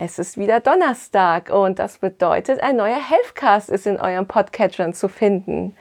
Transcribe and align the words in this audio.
Es 0.00 0.20
ist 0.20 0.38
wieder 0.38 0.60
Donnerstag 0.60 1.50
und 1.50 1.80
das 1.80 1.98
bedeutet, 1.98 2.62
ein 2.62 2.76
neuer 2.76 3.00
Healthcast 3.00 3.68
ist 3.68 3.84
in 3.84 3.98
eurem 3.98 4.28
Podcatchern 4.28 4.94
zu 4.94 5.08
finden. 5.08 5.74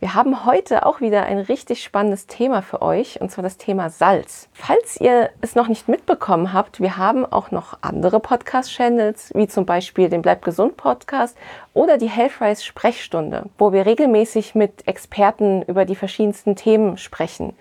Wir 0.00 0.12
haben 0.12 0.44
heute 0.44 0.84
auch 0.84 1.00
wieder 1.00 1.22
ein 1.22 1.38
richtig 1.38 1.82
spannendes 1.82 2.26
Thema 2.26 2.60
für 2.60 2.82
euch, 2.82 3.22
und 3.22 3.30
zwar 3.30 3.42
das 3.42 3.56
Thema 3.56 3.88
Salz. 3.88 4.50
Falls 4.52 5.00
ihr 5.00 5.30
es 5.40 5.54
noch 5.54 5.68
nicht 5.68 5.88
mitbekommen 5.88 6.52
habt, 6.52 6.80
wir 6.80 6.98
haben 6.98 7.24
auch 7.24 7.52
noch 7.52 7.78
andere 7.80 8.20
Podcast-Channels, 8.20 9.32
wie 9.34 9.48
zum 9.48 9.64
Beispiel 9.64 10.10
den 10.10 10.20
Bleib 10.20 10.44
gesund 10.44 10.76
Podcast 10.76 11.34
oder 11.72 11.96
die 11.96 12.10
Healthrise 12.10 12.62
Sprechstunde, 12.62 13.44
wo 13.56 13.72
wir 13.72 13.86
regelmäßig 13.86 14.54
mit 14.54 14.86
Experten 14.86 15.62
über 15.62 15.86
die 15.86 15.96
verschiedensten 15.96 16.54
Themen 16.54 16.98
sprechen. 16.98 17.56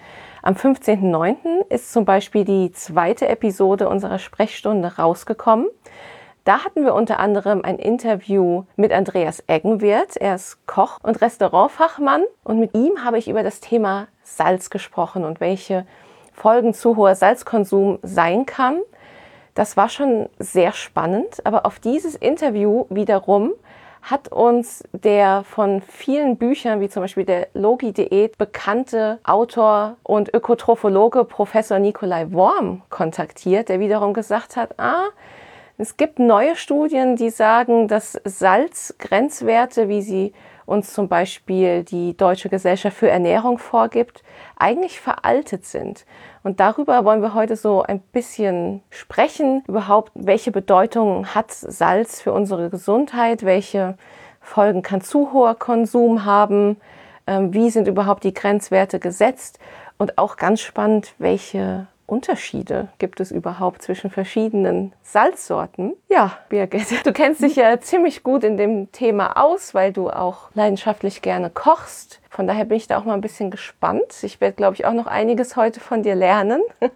Am 0.45 0.55
15.09. 0.55 1.69
ist 1.69 1.93
zum 1.93 2.03
Beispiel 2.03 2.43
die 2.43 2.73
zweite 2.73 3.29
Episode 3.29 3.87
unserer 3.87 4.19
Sprechstunde 4.19 4.97
rausgekommen. 4.97 5.69
Da 6.43 6.65
hatten 6.65 6.83
wir 6.83 6.95
unter 6.95 7.17
anderem 7.19 7.61
ein 7.63 7.79
Interview 7.79 8.65
mit 8.75 8.91
Andreas 8.91 9.41
Eggenwirth. 9.47 10.17
Er 10.17 10.35
ist 10.35 10.67
Koch 10.67 10.99
und 11.01 11.21
Restaurantfachmann 11.21 12.25
und 12.43 12.59
mit 12.59 12.75
ihm 12.75 13.05
habe 13.05 13.17
ich 13.19 13.29
über 13.29 13.41
das 13.41 13.61
Thema 13.61 14.09
Salz 14.21 14.69
gesprochen 14.69 15.23
und 15.23 15.39
welche 15.39 15.85
Folgen 16.33 16.73
zu 16.73 16.97
hoher 16.97 17.15
Salzkonsum 17.15 17.99
sein 18.01 18.45
kann. 18.45 18.81
Das 19.53 19.77
war 19.77 19.87
schon 19.87 20.27
sehr 20.39 20.73
spannend, 20.73 21.45
aber 21.45 21.65
auf 21.65 21.79
dieses 21.79 22.15
Interview 22.15 22.85
wiederum 22.89 23.53
hat 24.03 24.27
uns 24.27 24.83
der 24.91 25.43
von 25.45 25.81
vielen 25.81 26.37
Büchern, 26.37 26.81
wie 26.81 26.89
zum 26.89 27.03
Beispiel 27.03 27.23
der 27.23 27.47
Logi-Diät, 27.53 28.37
bekannte 28.37 29.19
Autor 29.23 29.95
und 30.03 30.33
Ökotrophologe 30.33 31.23
Professor 31.23 31.79
Nikolai 31.79 32.27
Worm 32.31 32.81
kontaktiert, 32.89 33.69
der 33.69 33.79
wiederum 33.79 34.13
gesagt 34.13 34.57
hat, 34.57 34.77
ah, 34.77 35.05
es 35.77 35.97
gibt 35.97 36.19
neue 36.19 36.55
Studien, 36.55 37.15
die 37.15 37.29
sagen, 37.29 37.87
dass 37.87 38.19
Salzgrenzwerte, 38.25 39.87
wie 39.87 40.01
sie 40.01 40.33
uns 40.65 40.93
zum 40.93 41.07
Beispiel 41.07 41.83
die 41.83 42.15
Deutsche 42.15 42.49
Gesellschaft 42.49 42.97
für 42.97 43.09
Ernährung 43.09 43.57
vorgibt, 43.57 44.23
eigentlich 44.57 44.99
veraltet 44.99 45.65
sind. 45.65 46.05
Und 46.43 46.59
darüber 46.59 47.05
wollen 47.05 47.21
wir 47.21 47.33
heute 47.33 47.55
so 47.55 47.83
ein 47.83 47.99
bisschen 47.99 48.83
sprechen, 48.89 49.63
überhaupt, 49.67 50.11
welche 50.15 50.51
Bedeutung 50.51 51.27
hat 51.27 51.51
Salz 51.51 52.21
für 52.21 52.33
unsere 52.33 52.69
Gesundheit, 52.69 53.43
welche 53.43 53.97
Folgen 54.41 54.81
kann 54.81 55.01
zu 55.01 55.31
hoher 55.31 55.55
Konsum 55.55 56.25
haben, 56.25 56.77
ähm, 57.27 57.53
wie 57.53 57.69
sind 57.69 57.87
überhaupt 57.87 58.23
die 58.23 58.33
Grenzwerte 58.33 58.99
gesetzt? 58.99 59.59
Und 59.97 60.17
auch 60.17 60.35
ganz 60.35 60.59
spannend, 60.59 61.13
welche 61.17 61.87
Unterschiede 62.13 62.89
gibt 62.99 63.19
es 63.19 63.31
überhaupt 63.31 63.81
zwischen 63.81 64.11
verschiedenen 64.11 64.93
Salzsorten? 65.01 65.93
Ja, 66.09 66.37
Birgit, 66.49 67.03
du 67.03 67.11
kennst 67.11 67.41
dich 67.41 67.55
ja 67.55 67.79
ziemlich 67.79 68.21
gut 68.21 68.43
in 68.43 68.55
dem 68.55 68.91
Thema 68.91 69.35
aus, 69.43 69.73
weil 69.73 69.91
du 69.91 70.11
auch 70.11 70.51
leidenschaftlich 70.53 71.23
gerne 71.23 71.49
kochst. 71.49 72.21
Von 72.29 72.45
daher 72.45 72.65
bin 72.65 72.77
ich 72.77 72.85
da 72.85 72.99
auch 72.99 73.05
mal 73.05 73.15
ein 73.15 73.21
bisschen 73.21 73.49
gespannt. 73.49 74.21
Ich 74.21 74.39
werde, 74.41 74.55
glaube 74.55 74.75
ich, 74.75 74.85
auch 74.85 74.93
noch 74.93 75.07
einiges 75.07 75.55
heute 75.55 75.79
von 75.79 76.03
dir 76.03 76.15
lernen. 76.15 76.61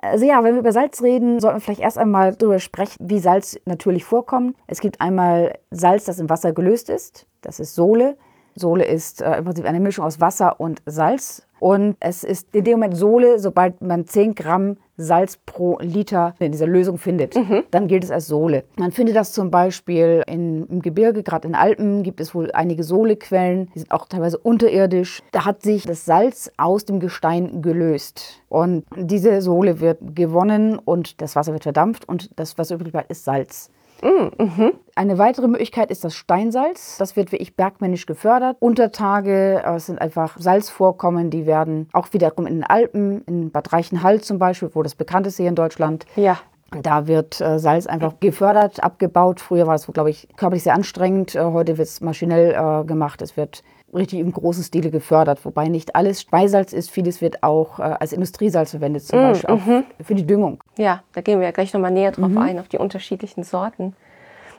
Also 0.00 0.24
ja, 0.24 0.44
wenn 0.44 0.54
wir 0.54 0.60
über 0.60 0.70
Salz 0.70 1.02
reden, 1.02 1.40
sollten 1.40 1.56
wir 1.56 1.60
vielleicht 1.60 1.80
erst 1.80 1.98
einmal 1.98 2.32
darüber 2.32 2.60
sprechen, 2.60 2.94
wie 3.00 3.18
Salz 3.18 3.58
natürlich 3.64 4.04
vorkommt. 4.04 4.56
Es 4.68 4.78
gibt 4.78 5.00
einmal 5.00 5.58
Salz, 5.72 6.04
das 6.04 6.20
im 6.20 6.30
Wasser 6.30 6.52
gelöst 6.52 6.88
ist. 6.88 7.26
Das 7.40 7.58
ist 7.58 7.74
Sohle. 7.74 8.16
Sohle 8.54 8.84
ist 8.84 9.20
äh, 9.20 9.38
im 9.38 9.44
Prinzip 9.44 9.64
eine 9.64 9.80
Mischung 9.80 10.04
aus 10.04 10.20
Wasser 10.20 10.60
und 10.60 10.82
Salz. 10.86 11.47
Und 11.60 11.96
es 12.00 12.24
ist 12.24 12.54
in 12.54 12.64
dem 12.64 12.74
Moment 12.74 12.96
Sohle, 12.96 13.38
sobald 13.38 13.80
man 13.80 14.06
10 14.06 14.34
Gramm 14.34 14.76
Salz 15.00 15.38
pro 15.46 15.78
Liter 15.80 16.34
in 16.40 16.50
dieser 16.50 16.66
Lösung 16.66 16.98
findet, 16.98 17.36
mhm. 17.36 17.62
dann 17.70 17.86
gilt 17.86 18.02
es 18.02 18.10
als 18.10 18.26
Sohle. 18.26 18.64
Man 18.76 18.90
findet 18.90 19.14
das 19.14 19.32
zum 19.32 19.50
Beispiel 19.50 20.24
in, 20.26 20.66
im 20.66 20.82
Gebirge, 20.82 21.22
gerade 21.22 21.46
in 21.46 21.54
Alpen 21.54 22.02
gibt 22.02 22.20
es 22.20 22.34
wohl 22.34 22.50
einige 22.50 22.82
Sohlequellen, 22.82 23.70
die 23.74 23.78
sind 23.78 23.92
auch 23.92 24.06
teilweise 24.06 24.38
unterirdisch. 24.38 25.22
Da 25.30 25.44
hat 25.44 25.62
sich 25.62 25.84
das 25.84 26.04
Salz 26.04 26.50
aus 26.56 26.84
dem 26.84 26.98
Gestein 26.98 27.62
gelöst. 27.62 28.42
Und 28.48 28.84
diese 28.96 29.40
Sohle 29.40 29.80
wird 29.80 30.16
gewonnen 30.16 30.78
und 30.78 31.20
das 31.22 31.36
Wasser 31.36 31.52
wird 31.52 31.62
verdampft 31.62 32.08
und 32.08 32.30
das, 32.36 32.58
was 32.58 32.72
übrig 32.72 32.92
bleibt, 32.92 33.10
ist 33.10 33.24
Salz. 33.24 33.70
Mhm. 34.02 34.72
Eine 34.94 35.18
weitere 35.18 35.48
Möglichkeit 35.48 35.90
ist 35.90 36.04
das 36.04 36.14
Steinsalz. 36.14 36.96
Das 36.98 37.16
wird 37.16 37.32
wie 37.32 37.36
ich 37.36 37.56
bergmännisch 37.56 38.06
gefördert. 38.06 38.56
Untertage 38.60 39.62
äh, 39.64 39.78
sind 39.78 40.00
einfach 40.00 40.36
Salzvorkommen, 40.38 41.30
die 41.30 41.46
werden 41.46 41.88
auch 41.92 42.12
wiederum 42.12 42.46
in 42.46 42.54
den 42.54 42.64
Alpen, 42.64 43.22
in 43.24 43.50
Bad 43.50 43.72
Reichenhall 43.72 44.20
zum 44.20 44.38
Beispiel, 44.38 44.70
wo 44.72 44.82
das 44.82 44.94
bekannt 44.94 45.26
ist 45.26 45.36
hier 45.36 45.48
in 45.48 45.54
Deutschland. 45.54 46.06
Ja. 46.16 46.38
Da 46.82 47.06
wird 47.06 47.40
äh, 47.40 47.58
Salz 47.58 47.86
einfach 47.86 48.20
gefördert, 48.20 48.82
abgebaut. 48.82 49.40
Früher 49.40 49.66
war 49.66 49.74
es, 49.74 49.86
glaube 49.86 50.10
ich, 50.10 50.28
körperlich 50.36 50.64
sehr 50.64 50.74
anstrengend. 50.74 51.34
Äh, 51.34 51.42
heute 51.44 51.78
wird 51.78 51.88
es 51.88 52.02
maschinell 52.02 52.50
äh, 52.50 52.84
gemacht. 52.84 53.22
Es 53.22 53.38
wird 53.38 53.62
richtig 53.94 54.20
im 54.20 54.32
großen 54.32 54.62
Stile 54.62 54.90
gefördert, 54.90 55.44
wobei 55.44 55.68
nicht 55.68 55.96
alles 55.96 56.20
Speisalz 56.20 56.72
ist. 56.72 56.90
Vieles 56.90 57.20
wird 57.20 57.42
auch 57.42 57.78
äh, 57.78 57.82
als 57.82 58.12
Industriesalz 58.12 58.70
verwendet, 58.70 59.04
zum 59.04 59.18
mm, 59.18 59.22
Beispiel 59.22 59.50
auch 59.50 59.64
mhm. 59.64 59.84
für 60.02 60.14
die 60.14 60.26
Düngung. 60.26 60.62
Ja, 60.76 61.02
da 61.12 61.20
gehen 61.20 61.38
wir 61.40 61.46
ja 61.46 61.52
gleich 61.52 61.72
nochmal 61.72 61.90
näher 61.90 62.12
drauf 62.12 62.28
mhm. 62.28 62.38
ein, 62.38 62.58
auf 62.58 62.68
die 62.68 62.78
unterschiedlichen 62.78 63.44
Sorten. 63.44 63.94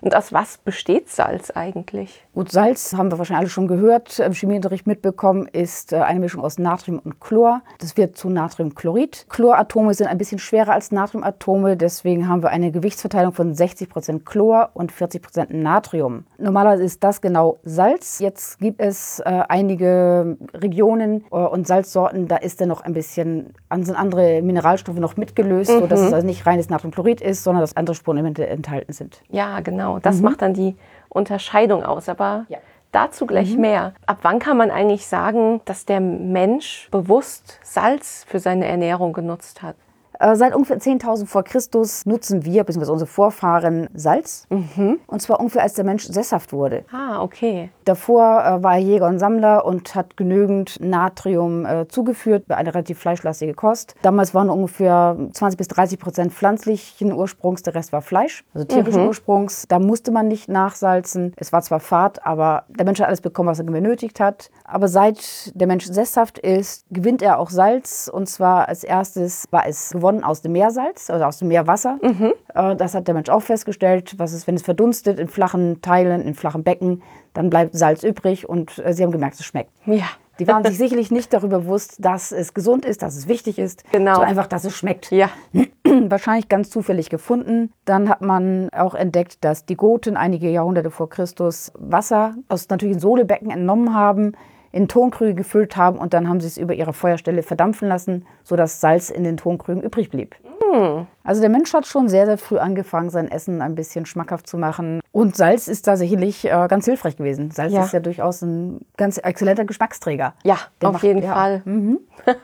Und 0.01 0.15
aus 0.15 0.33
was 0.33 0.57
besteht 0.57 1.09
Salz 1.09 1.51
eigentlich? 1.51 2.25
Gut, 2.33 2.51
Salz 2.51 2.93
haben 2.93 3.11
wir 3.11 3.17
wahrscheinlich 3.17 3.41
alle 3.41 3.49
schon 3.49 3.67
gehört, 3.67 4.19
im 4.19 4.33
Chemieunterricht 4.33 4.87
mitbekommen, 4.87 5.47
ist 5.47 5.93
äh, 5.93 5.97
eine 5.97 6.19
Mischung 6.19 6.43
aus 6.43 6.57
Natrium 6.57 6.99
und 6.99 7.19
Chlor. 7.19 7.61
Das 7.79 7.97
wird 7.97 8.17
zu 8.17 8.29
Natriumchlorid. 8.29 9.25
Chloratome 9.29 9.93
sind 9.93 10.07
ein 10.07 10.17
bisschen 10.17 10.39
schwerer 10.39 10.73
als 10.73 10.91
Natriumatome, 10.91 11.77
deswegen 11.77 12.27
haben 12.29 12.43
wir 12.43 12.49
eine 12.49 12.71
Gewichtsverteilung 12.71 13.33
von 13.33 13.53
60 13.53 13.89
Prozent 13.89 14.25
Chlor 14.25 14.69
und 14.73 14.91
40 14.91 15.21
Prozent 15.21 15.53
Natrium. 15.53 16.25
Normalerweise 16.37 16.83
ist 16.83 17.03
das 17.03 17.21
genau 17.21 17.59
Salz. 17.63 18.19
Jetzt 18.19 18.59
gibt 18.59 18.79
es 18.79 19.19
äh, 19.19 19.43
einige 19.47 20.37
Regionen 20.53 21.25
äh, 21.31 21.35
und 21.35 21.67
Salzsorten, 21.67 22.27
da 22.27 22.37
ist 22.37 22.61
dann 22.61 22.69
noch 22.69 22.81
ein 22.81 22.93
bisschen 22.93 23.53
sind 23.81 23.95
andere 23.95 24.41
Mineralstoffe 24.41 24.97
noch 24.97 25.17
mitgelöst, 25.17 25.71
mhm. 25.71 25.79
sodass 25.79 25.99
es 26.01 26.13
also 26.13 26.25
nicht 26.25 26.45
reines 26.45 26.69
Natriumchlorid 26.69 27.21
ist, 27.21 27.43
sondern 27.43 27.61
dass 27.61 27.75
andere 27.77 27.95
Spurenelemente 27.95 28.47
enthalten 28.47 28.93
sind. 28.93 29.21
Ja, 29.29 29.59
genau. 29.59 29.88
Genau, 29.89 29.99
das 29.99 30.17
mhm. 30.17 30.23
macht 30.23 30.41
dann 30.41 30.53
die 30.53 30.75
Unterscheidung 31.09 31.83
aus. 31.83 32.09
Aber 32.09 32.45
ja. 32.49 32.59
dazu 32.91 33.25
gleich 33.25 33.55
mhm. 33.55 33.61
mehr. 33.61 33.93
Ab 34.05 34.19
wann 34.21 34.39
kann 34.39 34.57
man 34.57 34.71
eigentlich 34.71 35.07
sagen, 35.07 35.61
dass 35.65 35.85
der 35.85 35.99
Mensch 35.99 36.87
bewusst 36.91 37.59
Salz 37.63 38.25
für 38.27 38.39
seine 38.39 38.65
Ernährung 38.67 39.13
genutzt 39.13 39.61
hat? 39.61 39.75
Äh, 40.19 40.35
seit 40.35 40.53
ungefähr 40.53 40.77
10.000 40.77 41.25
vor 41.25 41.43
Christus 41.43 42.05
nutzen 42.05 42.43
wir, 42.43 42.65
bzw. 42.65 42.91
unsere 42.91 43.07
Vorfahren, 43.07 43.89
Salz. 43.93 44.45
Mhm. 44.49 44.99
Und 45.07 45.21
zwar 45.21 45.39
ungefähr 45.39 45.63
als 45.63 45.73
der 45.73 45.85
Mensch 45.85 46.05
sesshaft 46.05 46.51
wurde. 46.51 46.83
Ah, 46.91 47.21
okay. 47.21 47.69
Davor 47.85 48.43
äh, 48.43 48.63
war 48.63 48.75
er 48.75 48.81
Jäger 48.81 49.07
und 49.07 49.19
Sammler 49.19 49.65
und 49.65 49.95
hat 49.95 50.17
genügend 50.17 50.77
Natrium 50.81 51.65
äh, 51.65 51.87
zugeführt, 51.87 52.47
bei 52.47 52.57
einer 52.57 52.73
relativ 52.73 52.99
fleischlastige 52.99 53.53
Kost. 53.53 53.95
Damals 54.01 54.33
waren 54.35 54.49
ungefähr 54.49 55.15
20 55.31 55.57
bis 55.57 55.69
30 55.69 55.99
Prozent 55.99 56.33
pflanzlichen 56.33 57.13
Ursprungs, 57.13 57.63
der 57.63 57.75
Rest 57.75 57.93
war 57.93 58.01
Fleisch, 58.01 58.43
also 58.53 58.67
tierischen 58.67 59.03
mhm. 59.03 59.07
Ursprungs. 59.07 59.65
Da 59.69 59.79
musste 59.79 60.11
man 60.11 60.27
nicht 60.27 60.49
nachsalzen. 60.49 61.33
Es 61.37 61.53
war 61.53 61.61
zwar 61.61 61.79
Fahrt, 61.79 62.25
aber 62.25 62.63
der 62.67 62.85
Mensch 62.85 62.99
hat 62.99 63.07
alles 63.07 63.21
bekommen, 63.21 63.47
was 63.47 63.59
er 63.59 63.65
benötigt 63.65 64.19
hat. 64.19 64.51
Aber 64.65 64.89
seit 64.89 65.51
der 65.55 65.67
Mensch 65.67 65.85
sesshaft 65.85 66.37
ist, 66.39 66.85
gewinnt 66.91 67.21
er 67.21 67.39
auch 67.39 67.49
Salz. 67.49 68.09
Und 68.11 68.27
zwar 68.27 68.67
als 68.67 68.83
erstes 68.83 69.45
war 69.51 69.65
es 69.65 69.91
gewonnen 69.91 70.08
gewonnen 70.09 70.23
aus 70.23 70.41
dem 70.41 70.53
Meersalz, 70.53 71.09
also 71.09 71.25
aus 71.25 71.37
dem 71.39 71.49
Meerwasser. 71.49 71.99
Mhm. 72.01 72.33
Äh, 72.53 72.75
das 72.75 72.93
hat 72.95 73.07
der 73.07 73.15
Mensch 73.15 73.29
auch 73.29 73.41
festgestellt. 73.41 74.15
Was 74.17 74.33
ist, 74.33 74.47
wenn 74.47 74.55
es 74.55 74.63
verdunstet 74.63 75.19
in 75.19 75.27
flachen 75.27 75.81
Teilen, 75.81 76.21
in 76.21 76.33
flachen 76.33 76.63
Becken, 76.63 77.01
dann 77.33 77.49
bleibt 77.49 77.75
Salz 77.77 78.03
übrig 78.03 78.47
und 78.49 78.79
äh, 78.79 78.93
sie 78.93 79.03
haben 79.03 79.11
gemerkt, 79.11 79.39
es 79.39 79.45
schmeckt. 79.45 79.71
Ja. 79.85 80.05
Die 80.39 80.47
waren 80.47 80.63
sich 80.65 80.77
sicherlich 80.77 81.11
nicht 81.11 81.33
darüber 81.33 81.59
bewusst, 81.59 81.97
dass 81.99 82.31
es 82.31 82.53
gesund 82.53 82.85
ist, 82.85 83.01
dass 83.01 83.15
es 83.15 83.27
wichtig 83.27 83.59
ist, 83.59 83.83
genau. 83.91 84.15
sondern 84.15 84.29
einfach, 84.29 84.47
dass 84.47 84.63
es 84.63 84.75
schmeckt. 84.75 85.11
Ja. 85.11 85.29
Wahrscheinlich 85.83 86.49
ganz 86.49 86.69
zufällig 86.69 87.09
gefunden. 87.09 87.71
Dann 87.85 88.09
hat 88.09 88.21
man 88.21 88.69
auch 88.71 88.95
entdeckt, 88.95 89.43
dass 89.43 89.65
die 89.65 89.75
Goten 89.75 90.17
einige 90.17 90.49
Jahrhunderte 90.49 90.91
vor 90.91 91.09
Christus 91.09 91.71
Wasser 91.77 92.35
aus 92.47 92.69
natürlichen 92.69 93.01
Sohlebecken 93.01 93.51
entnommen 93.51 93.93
haben, 93.93 94.33
in 94.71 94.87
Tonkrüge 94.87 95.35
gefüllt 95.35 95.77
haben 95.77 95.97
und 95.97 96.13
dann 96.13 96.27
haben 96.27 96.39
sie 96.39 96.47
es 96.47 96.57
über 96.57 96.73
ihre 96.73 96.93
Feuerstelle 96.93 97.43
verdampfen 97.43 97.87
lassen, 97.87 98.25
sodass 98.43 98.79
Salz 98.79 99.09
in 99.09 99.23
den 99.23 99.37
Tonkrügen 99.37 99.81
übrig 99.81 100.09
blieb. 100.09 100.35
Mm. 100.59 101.07
Also 101.23 101.41
der 101.41 101.49
Mensch 101.49 101.73
hat 101.73 101.85
schon 101.85 102.07
sehr, 102.07 102.25
sehr 102.25 102.37
früh 102.37 102.57
angefangen, 102.57 103.09
sein 103.09 103.29
Essen 103.29 103.61
ein 103.61 103.75
bisschen 103.75 104.05
schmackhaft 104.05 104.47
zu 104.47 104.57
machen. 104.57 105.01
Und 105.11 105.35
Salz 105.35 105.67
ist 105.67 105.87
da 105.87 105.97
sicherlich 105.97 106.45
äh, 106.45 106.67
ganz 106.67 106.85
hilfreich 106.85 107.17
gewesen. 107.17 107.51
Salz 107.51 107.73
ja. 107.73 107.83
ist 107.83 107.93
ja 107.93 107.99
durchaus 107.99 108.41
ein 108.41 108.85
ganz 108.97 109.17
exzellenter 109.17 109.65
Geschmacksträger. 109.65 110.33
Ja, 110.43 110.57
der 110.81 110.89
auf 110.89 110.93
macht, 110.93 111.03
jeden 111.03 111.23
ja. 111.23 111.33
Fall. 111.33 111.61
Mhm. 111.65 111.99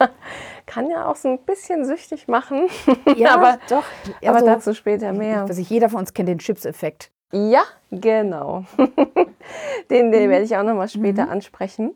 Kann 0.66 0.89
ja 0.89 1.07
auch 1.07 1.16
so 1.16 1.30
ein 1.30 1.39
bisschen 1.39 1.86
süchtig 1.86 2.28
machen. 2.28 2.68
Ja, 3.18 3.36
aber 3.36 3.60
doch. 3.69 3.83
Aber 4.24 4.36
also, 4.36 4.45
dazu 4.45 4.74
später 4.74 5.13
mehr. 5.13 5.42
Also 5.42 5.62
jeder 5.62 5.89
von 5.89 6.00
uns 6.00 6.13
kennt 6.13 6.28
den 6.28 6.39
Chips-Effekt. 6.39 7.12
Ja, 7.31 7.63
genau. 7.92 8.66
den, 9.89 10.12
den 10.12 10.25
mhm. 10.25 10.30
werde 10.30 10.44
ich 10.44 10.56
auch 10.57 10.63
noch 10.63 10.74
mal 10.74 10.88
später 10.88 11.25
mhm. 11.25 11.31
ansprechen. 11.31 11.95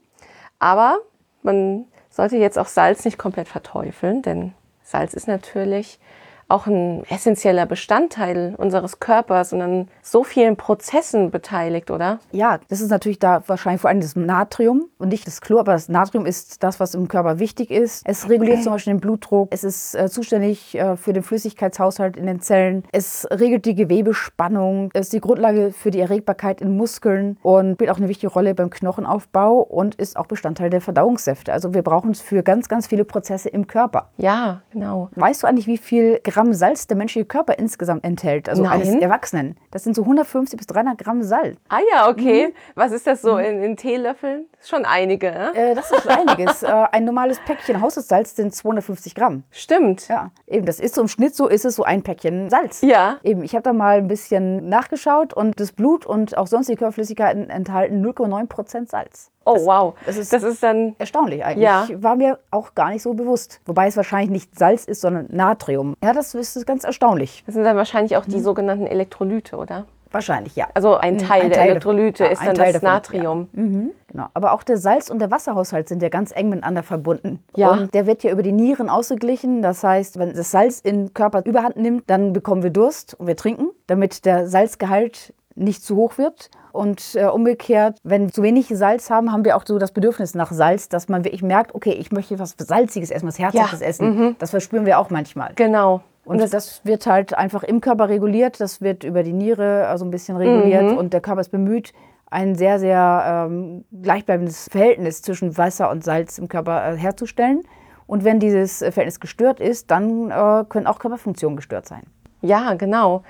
Aber 0.60 1.00
man 1.42 1.86
sollte 2.10 2.38
jetzt 2.38 2.60
auch 2.60 2.68
Salz 2.68 3.06
nicht 3.06 3.18
komplett 3.18 3.48
verteufeln, 3.48 4.22
denn 4.22 4.54
Salz 4.84 5.14
ist 5.14 5.28
natürlich 5.28 6.00
auch 6.50 6.68
ein 6.68 7.04
essentieller 7.10 7.66
Bestandteil 7.66 8.56
unseres 8.58 9.00
Körpers 9.00 9.54
und 9.54 9.62
an 9.62 9.88
so 10.02 10.24
vielen 10.24 10.58
Prozessen 10.58 11.32
beteiligt, 11.32 11.92
oder? 11.92 12.20
Ja, 12.32 12.60
das 12.70 12.82
ist 12.82 12.90
natürlich 12.90 13.20
da 13.20 13.44
wahrscheinlich 13.48 13.82
vor 13.82 13.90
allem 13.90 14.02
das 14.02 14.16
Natrium 14.16 14.90
und 14.98 15.10
nicht 15.10 15.28
das 15.28 15.42
Chlor, 15.42 15.62
aber 15.62 15.74
das 15.74 15.90
Natrium 15.90 16.26
ist 16.26 16.64
das, 16.64 16.80
was 16.80 16.96
im 16.96 17.08
Körper 17.08 17.40
wichtig 17.40 17.70
ist. 17.72 18.02
Es 18.06 18.28
reguliert 18.30 18.64
zum 18.64 18.74
Beispiel 18.74 18.94
den 18.94 19.00
Blutdruck, 19.00 19.50
es 19.52 19.64
ist 19.64 19.96
äh, 19.96 20.10
zuständig 20.10 20.76
äh, 20.76 20.98
für 20.98 21.14
den 21.14 21.24
Flüssigkeitshaushalt 21.24 22.18
in 22.18 22.26
den 22.26 22.42
Zellen, 22.42 22.84
es 22.92 23.28
regelt 23.32 23.66
die 23.66 23.76
Gewebespannung, 23.76 24.90
es 24.94 25.08
ist 25.08 25.14
die 25.14 25.22
Grundlage 25.22 25.72
für 25.72 25.92
die 25.92 26.00
Erregbarkeit 26.00 26.62
in 26.62 26.76
Muskeln 26.76 27.38
und 27.44 27.76
spielt 27.76 27.92
auch 27.92 27.98
eine 27.98 28.10
wichtige 28.10 28.32
Rolle 28.32 28.56
beim 28.56 28.70
Knochenaufbau 28.70 29.60
und 29.60 29.96
ist 29.96 30.18
auch 30.18 30.26
Bestandteil 30.26 30.70
der 30.70 30.82
Verdauungssäfte. 30.82 31.54
Also 31.54 31.74
wir 31.74 31.84
brauchen 31.84 32.12
es 32.12 32.22
für 32.22 32.42
ganz, 32.42 32.68
ganz 32.68 32.88
viele 32.88 33.06
Prozesse 33.06 33.50
im 33.50 33.68
Körper. 33.68 34.10
Ja, 34.18 34.62
genau. 34.72 35.10
Weißt 35.16 35.44
du 35.44 35.48
eigentlich, 35.48 35.68
wie 35.68 35.78
viel 35.78 36.20
Gramm 36.24 36.39
Salz 36.54 36.88
der 36.88 36.98
menschliche 36.98 37.26
Körper 37.26 37.58
insgesamt 37.60 38.04
enthält? 38.04 38.50
Also 38.50 38.64
Nein. 38.64 38.82
eines 38.82 38.96
Erwachsenen. 38.96 39.58
Das 39.72 39.84
sind 39.84 39.96
so 39.96 40.02
150 40.04 40.58
bis 40.58 40.68
300 40.68 40.98
Gramm 40.98 41.24
Salz. 41.24 41.58
Ah 41.70 41.80
ja, 41.92 42.10
okay. 42.10 42.54
Was 42.76 42.92
ist 42.92 43.08
das 43.08 43.22
so 43.22 43.38
in, 43.38 43.62
in 43.62 43.78
Teelöffeln? 43.78 44.48
Schon 44.62 44.86
einige, 44.86 45.32
ne? 45.32 45.56
Äh, 45.56 45.76
das 45.76 45.92
ist 45.92 46.08
einiges. 46.08 46.64
äh, 46.64 46.68
ein 46.92 47.06
normales 47.06 47.40
Päckchen 47.46 47.82
Haushaltssalz 47.82 48.36
sind 48.36 48.54
250 48.54 49.16
Gramm. 49.16 49.44
Stimmt. 49.52 50.08
Ja, 50.08 50.32
eben, 50.48 50.66
das 50.66 50.80
ist 50.80 50.96
so 50.96 51.02
im 51.02 51.08
Schnitt 51.08 51.36
so, 51.36 51.48
ist 51.48 51.66
es 51.66 51.76
so 51.76 51.84
ein 51.84 52.04
Päckchen 52.04 52.50
Salz. 52.50 52.82
Ja. 52.82 53.18
Eben, 53.24 53.44
ich 53.44 53.54
habe 53.54 53.64
da 53.64 53.74
mal 53.74 53.98
ein 53.98 54.08
bisschen 54.08 54.68
nachgeschaut 54.70 55.34
und 55.34 55.60
das 55.60 55.72
Blut 55.72 56.06
und 56.06 56.38
auch 56.38 56.48
sonstige 56.48 56.80
Körperflüssigkeiten 56.80 57.50
enthalten 57.50 58.06
0,9 58.06 58.48
Prozent 58.48 58.90
Salz. 58.90 59.32
Oh, 59.50 59.66
wow. 59.66 59.94
das 60.06 60.18
ist- 60.18 60.32
das 60.34 60.44
ist 60.44 60.62
dann 60.64 60.96
Erstaunlich 61.00 61.44
eigentlich. 61.44 61.64
Ja. 61.64 61.88
War 61.98 62.16
mir 62.16 62.40
auch 62.52 62.76
gar 62.76 62.90
nicht 62.90 63.02
so 63.02 63.14
bewusst. 63.14 63.62
Wobei 63.66 63.88
es 63.88 63.98
wahrscheinlich 63.98 64.30
nicht 64.30 64.58
Salz 64.58 64.86
ist, 64.86 65.02
sondern 65.02 65.28
Natrium. 65.30 65.96
Ja, 66.04 66.14
das 66.14 66.34
ist 66.36 66.66
ganz 66.66 66.84
erstaunlich. 66.84 67.44
Das 67.46 67.56
sind 67.56 67.64
dann 67.64 67.78
wahrscheinlich 67.78 68.18
auch 68.18 68.28
Mhm. 68.28 68.32
die 68.32 68.40
sogenannten 68.40 68.88
Elektrolyte, 68.88 69.58
oder? 69.58 69.86
Wahrscheinlich, 70.12 70.56
ja. 70.56 70.68
Also 70.74 70.96
ein 70.96 71.20
Teil 71.20 71.44
ein 71.44 71.50
der 71.50 71.60
Teil 71.60 71.70
Elektrolyte 71.70 72.24
davon. 72.24 72.34
ist 72.34 72.40
Ja, 72.40 72.46
dann 72.48 72.56
Teil 72.56 72.74
das 72.74 72.82
davon, 72.82 72.96
Natrium. 72.96 73.48
Mhm, 73.52 73.92
genau. 74.08 74.26
Aber 74.34 74.54
auch 74.54 74.64
der 74.64 74.78
Salz- 74.78 75.12
und 75.12 75.20
der 75.20 75.30
Wasserhaushalt 75.30 75.88
sind 75.88 76.02
ja 76.02 76.10
ganz 76.10 76.36
eng 76.36 76.50
miteinander 76.50 76.82
verbunden. 76.82 77.44
Ja. 77.56 77.70
Und 77.74 77.94
der 77.94 78.08
wird 78.08 78.24
ja 78.24 78.32
über 78.32 78.42
die 78.42 78.52
Nieren 78.52 78.90
ausgeglichen. 78.90 79.62
Das 79.62 79.84
heißt, 79.84 80.18
wenn 80.18 80.34
das 80.34 80.50
Salz 80.50 80.80
im 80.80 81.14
Körper 81.14 81.44
überhand 81.46 81.78
nimmt, 81.78 82.10
dann 82.10 82.34
bekommen 82.34 82.64
wir 82.64 82.72
Durst 82.72 83.14
und 83.20 83.28
wir 83.28 83.36
trinken, 83.36 83.70
damit 83.86 84.26
der 84.26 84.48
Salzgehalt 84.48 85.32
nicht 85.60 85.84
zu 85.84 85.96
hoch 85.96 86.18
wird. 86.18 86.50
Und 86.72 87.16
äh, 87.16 87.26
umgekehrt, 87.26 87.98
wenn 88.04 88.28
wir 88.28 88.34
zu 88.34 88.44
wenig 88.44 88.68
Salz 88.70 89.10
haben, 89.10 89.32
haben 89.32 89.44
wir 89.44 89.58
auch 89.58 89.64
so 89.66 89.80
das 89.80 89.92
Bedürfnis 89.92 90.36
nach 90.36 90.52
Salz, 90.52 90.88
dass 90.90 91.10
man 91.10 91.24
wirklich 91.24 91.42
merkt, 91.42 91.74
okay, 91.74 91.92
ich 91.92 92.12
möchte 92.12 92.40
was 92.40 92.56
Salziges 92.58 93.12
essen, 93.12 93.28
was 93.28 93.40
Herzhaftes 93.40 93.80
Ja, 93.80 93.88
essen. 93.88 94.36
Das 94.40 94.52
verspüren 94.52 94.86
wir 94.86 95.00
auch 95.00 95.10
manchmal. 95.10 95.54
Genau. 95.56 96.02
Und 96.26 96.40
das, 96.54 96.86
wird 96.86 97.08
halt 97.08 97.34
einfach 97.34 97.64
im 97.64 97.82
Körper 97.82 98.08
reguliert, 98.08 98.62
das 98.62 98.82
wird 98.82 99.04
über 99.04 99.24
die 99.24 99.34
Niere 99.34 99.88
also 99.88 100.06
ein 100.06 100.12
bisschen 100.12 100.38
reguliert 100.38 100.96
und 100.96 101.12
der 101.12 101.22
Körper 101.22 101.42
ist 101.42 101.50
bemüht, 101.50 101.92
ein 102.30 102.54
sehr, 102.54 102.80
sehr 102.80 103.48
ähm, 103.50 103.84
gleichbleibendes 104.04 104.68
Verhältnis 104.70 105.24
zwischen 105.24 105.58
Wasser 105.58 105.90
und 105.90 106.04
Salz 106.04 106.38
im 106.38 106.48
Körper 106.48 106.94
äh, 106.94 106.96
herzustellen. 106.96 107.64
Und 108.06 108.24
wenn 108.24 108.40
dieses 108.40 108.82
äh, 108.82 108.92
Verhältnis 108.92 109.20
gestört 109.20 109.60
ist, 109.60 109.90
dann 109.90 110.30
äh, 110.30 110.66
können 110.70 110.86
auch 110.86 111.00
Körperfunktionen 111.00 111.56
gestört 111.56 111.88
sein. 111.88 112.04
Ja, 112.42 112.76
genau. 112.76 113.24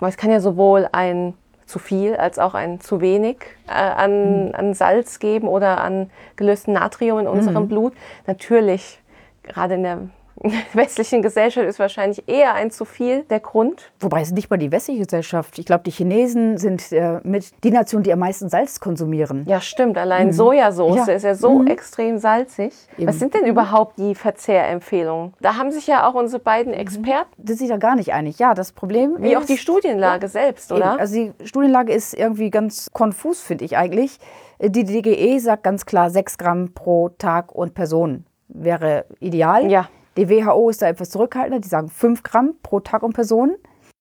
Es 0.00 0.16
kann 0.16 0.30
ja 0.30 0.40
sowohl 0.40 0.88
ein 0.92 1.34
zu 1.66 1.78
viel 1.78 2.16
als 2.16 2.38
auch 2.38 2.54
ein 2.54 2.80
zu 2.80 3.00
wenig 3.00 3.38
äh, 3.66 3.72
an, 3.72 4.54
an 4.54 4.72
Salz 4.72 5.18
geben 5.18 5.48
oder 5.48 5.80
an 5.82 6.10
gelöstem 6.36 6.74
Natrium 6.74 7.18
in 7.18 7.26
unserem 7.26 7.68
Blut. 7.68 7.92
Natürlich, 8.26 9.00
gerade 9.42 9.74
in 9.74 9.82
der 9.82 9.98
westlichen 10.74 11.22
Gesellschaft 11.22 11.66
ist 11.66 11.78
wahrscheinlich 11.78 12.28
eher 12.28 12.54
ein 12.54 12.70
zu 12.70 12.84
viel 12.84 13.22
der 13.24 13.40
Grund. 13.40 13.90
Wobei 14.00 14.20
es 14.20 14.32
nicht 14.32 14.50
mal 14.50 14.56
die 14.56 14.70
westliche 14.70 15.04
Gesellschaft. 15.04 15.58
Ich 15.58 15.66
glaube, 15.66 15.84
die 15.84 15.90
Chinesen 15.90 16.58
sind 16.58 16.92
äh, 16.92 17.20
mit 17.22 17.50
die 17.64 17.70
Nation, 17.70 18.02
die 18.02 18.12
am 18.12 18.18
meisten 18.18 18.48
Salz 18.48 18.80
konsumieren. 18.80 19.44
Ja, 19.48 19.60
stimmt. 19.60 19.98
Allein 19.98 20.32
Sojasauce 20.32 21.06
Ja. 21.06 21.12
ist 21.14 21.22
ja 21.22 21.34
so 21.34 21.64
extrem 21.64 22.18
salzig. 22.18 22.72
Eben. 22.98 23.08
Was 23.08 23.18
sind 23.18 23.34
denn 23.34 23.46
überhaupt 23.46 23.98
die 23.98 24.14
Verzehrempfehlungen? 24.14 25.34
Da 25.40 25.56
haben 25.56 25.70
sich 25.70 25.86
ja 25.86 26.06
auch 26.08 26.14
unsere 26.14 26.42
beiden 26.42 26.72
Experten, 26.72 27.30
Das 27.38 27.52
ist 27.54 27.58
sich 27.60 27.68
da 27.68 27.76
gar 27.78 27.96
nicht 27.96 28.12
einig. 28.12 28.38
Ja, 28.38 28.54
das 28.54 28.72
Problem 28.72 29.16
wie 29.20 29.32
ist, 29.32 29.36
auch 29.38 29.44
die 29.44 29.58
Studienlage 29.58 30.28
selbst, 30.28 30.70
Eben, 30.70 30.80
oder? 30.80 30.98
Also 30.98 31.14
die 31.14 31.32
Studienlage 31.46 31.92
ist 31.92 32.14
irgendwie 32.14 32.50
ganz 32.50 32.90
konfus, 32.92 33.40
finde 33.40 33.64
ich 33.64 33.76
eigentlich. 33.76 34.18
Die 34.60 34.84
DGE 34.84 35.38
sagt 35.38 35.64
ganz 35.64 35.84
klar, 35.86 36.10
6 36.10 36.38
Gramm 36.38 36.72
pro 36.74 37.10
Tag 37.10 37.54
und 37.54 37.74
Person 37.74 38.24
wäre 38.48 39.04
ideal. 39.20 39.70
Ja. 39.70 39.88
Die 40.16 40.28
WHO 40.30 40.70
ist 40.70 40.82
da 40.82 40.88
etwas 40.88 41.10
zurückhaltender, 41.10 41.60
die 41.60 41.68
sagen 41.68 41.88
5 41.88 42.22
Gramm 42.22 42.54
pro 42.62 42.80
Tag 42.80 43.02
und 43.02 43.12
Person. 43.12 43.56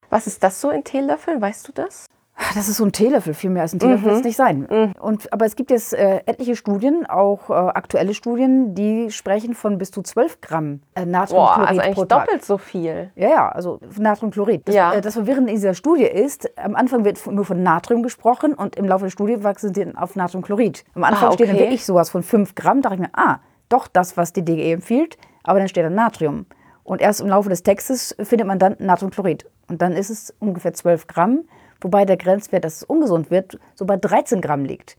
Was 0.09 0.27
ist 0.27 0.43
das 0.43 0.61
so 0.61 0.69
in 0.69 0.83
Teelöffeln? 0.83 1.41
Weißt 1.41 1.67
du 1.67 1.71
das? 1.73 2.05
Das 2.53 2.67
ist 2.67 2.77
so 2.77 2.83
ein 2.83 2.91
Teelöffel, 2.91 3.33
viel 3.33 3.49
mehr 3.49 3.61
als 3.61 3.73
ein 3.73 3.79
Teelöffel 3.79 4.07
wird 4.07 4.15
es 4.17 4.23
nicht 4.25 4.35
sein. 4.35 4.65
Und, 4.99 5.31
aber 5.31 5.45
es 5.45 5.55
gibt 5.55 5.71
jetzt 5.71 5.93
äh, 5.93 6.17
etliche 6.25 6.57
Studien, 6.57 7.05
auch 7.05 7.49
äh, 7.49 7.53
aktuelle 7.53 8.13
Studien, 8.13 8.75
die 8.75 9.09
sprechen 9.09 9.53
von 9.53 9.77
bis 9.77 9.89
zu 9.91 10.01
12 10.01 10.41
Gramm 10.41 10.81
äh, 10.95 11.01
Boah, 11.01 11.05
Natriumchlorid 11.05 11.67
also 11.69 11.81
eigentlich 11.81 11.95
pro 11.95 12.05
Tag. 12.05 12.25
doppelt 12.25 12.43
so 12.45 12.57
viel. 12.57 13.09
Ja, 13.15 13.29
ja, 13.29 13.47
also 13.49 13.79
Natriumchlorid. 13.97 14.67
Das, 14.67 14.75
Ja. 14.75 14.93
äh, 14.95 14.99
das 15.01 15.13
Verwirrende 15.13 15.51
in 15.51 15.55
dieser 15.55 15.75
Studie 15.75 16.03
ist, 16.03 16.49
am 16.57 16.75
Anfang 16.75 17.05
wird 17.05 17.25
nur 17.25 17.45
von 17.45 17.63
Natrium 17.63 18.03
gesprochen 18.03 18.53
und 18.53 18.75
im 18.75 18.83
Laufe 18.85 19.05
der 19.05 19.11
Studie 19.11 19.41
wachsen 19.41 19.73
sie 19.73 19.95
auf 19.95 20.17
Natriumchlorid. 20.17 20.83
Am 20.93 21.05
Anfang 21.05 21.29
Ah, 21.29 21.31
steht 21.31 21.47
dann 21.47 21.55
okay. 21.55 21.65
wirklich 21.65 21.85
sowas 21.85 22.09
von 22.09 22.21
5 22.21 22.53
Gramm. 22.55 22.81
Da 22.81 22.89
dachte 22.89 23.01
ich 23.01 23.07
mir, 23.07 23.13
ah, 23.17 23.37
doch 23.69 23.87
das, 23.87 24.17
was 24.17 24.33
die 24.33 24.43
DGE 24.43 24.73
empfiehlt, 24.73 25.17
aber 25.45 25.59
dann 25.59 25.69
steht 25.69 25.85
da 25.85 25.89
Natrium. 25.89 26.45
Und 26.83 27.01
erst 27.01 27.21
im 27.21 27.27
Laufe 27.27 27.49
des 27.49 27.63
Textes 27.63 28.15
findet 28.19 28.47
man 28.47 28.59
dann 28.59 28.75
Natriumchlorid. 28.79 29.45
Und 29.67 29.81
dann 29.81 29.93
ist 29.93 30.09
es 30.09 30.33
ungefähr 30.39 30.73
12 30.73 31.07
Gramm, 31.07 31.45
wobei 31.81 32.05
der 32.05 32.17
Grenzwert, 32.17 32.63
dass 32.63 32.77
es 32.77 32.83
ungesund 32.83 33.31
wird, 33.31 33.59
so 33.73 33.85
bei 33.85 33.97
13 33.97 34.41
Gramm 34.41 34.65
liegt. 34.65 34.97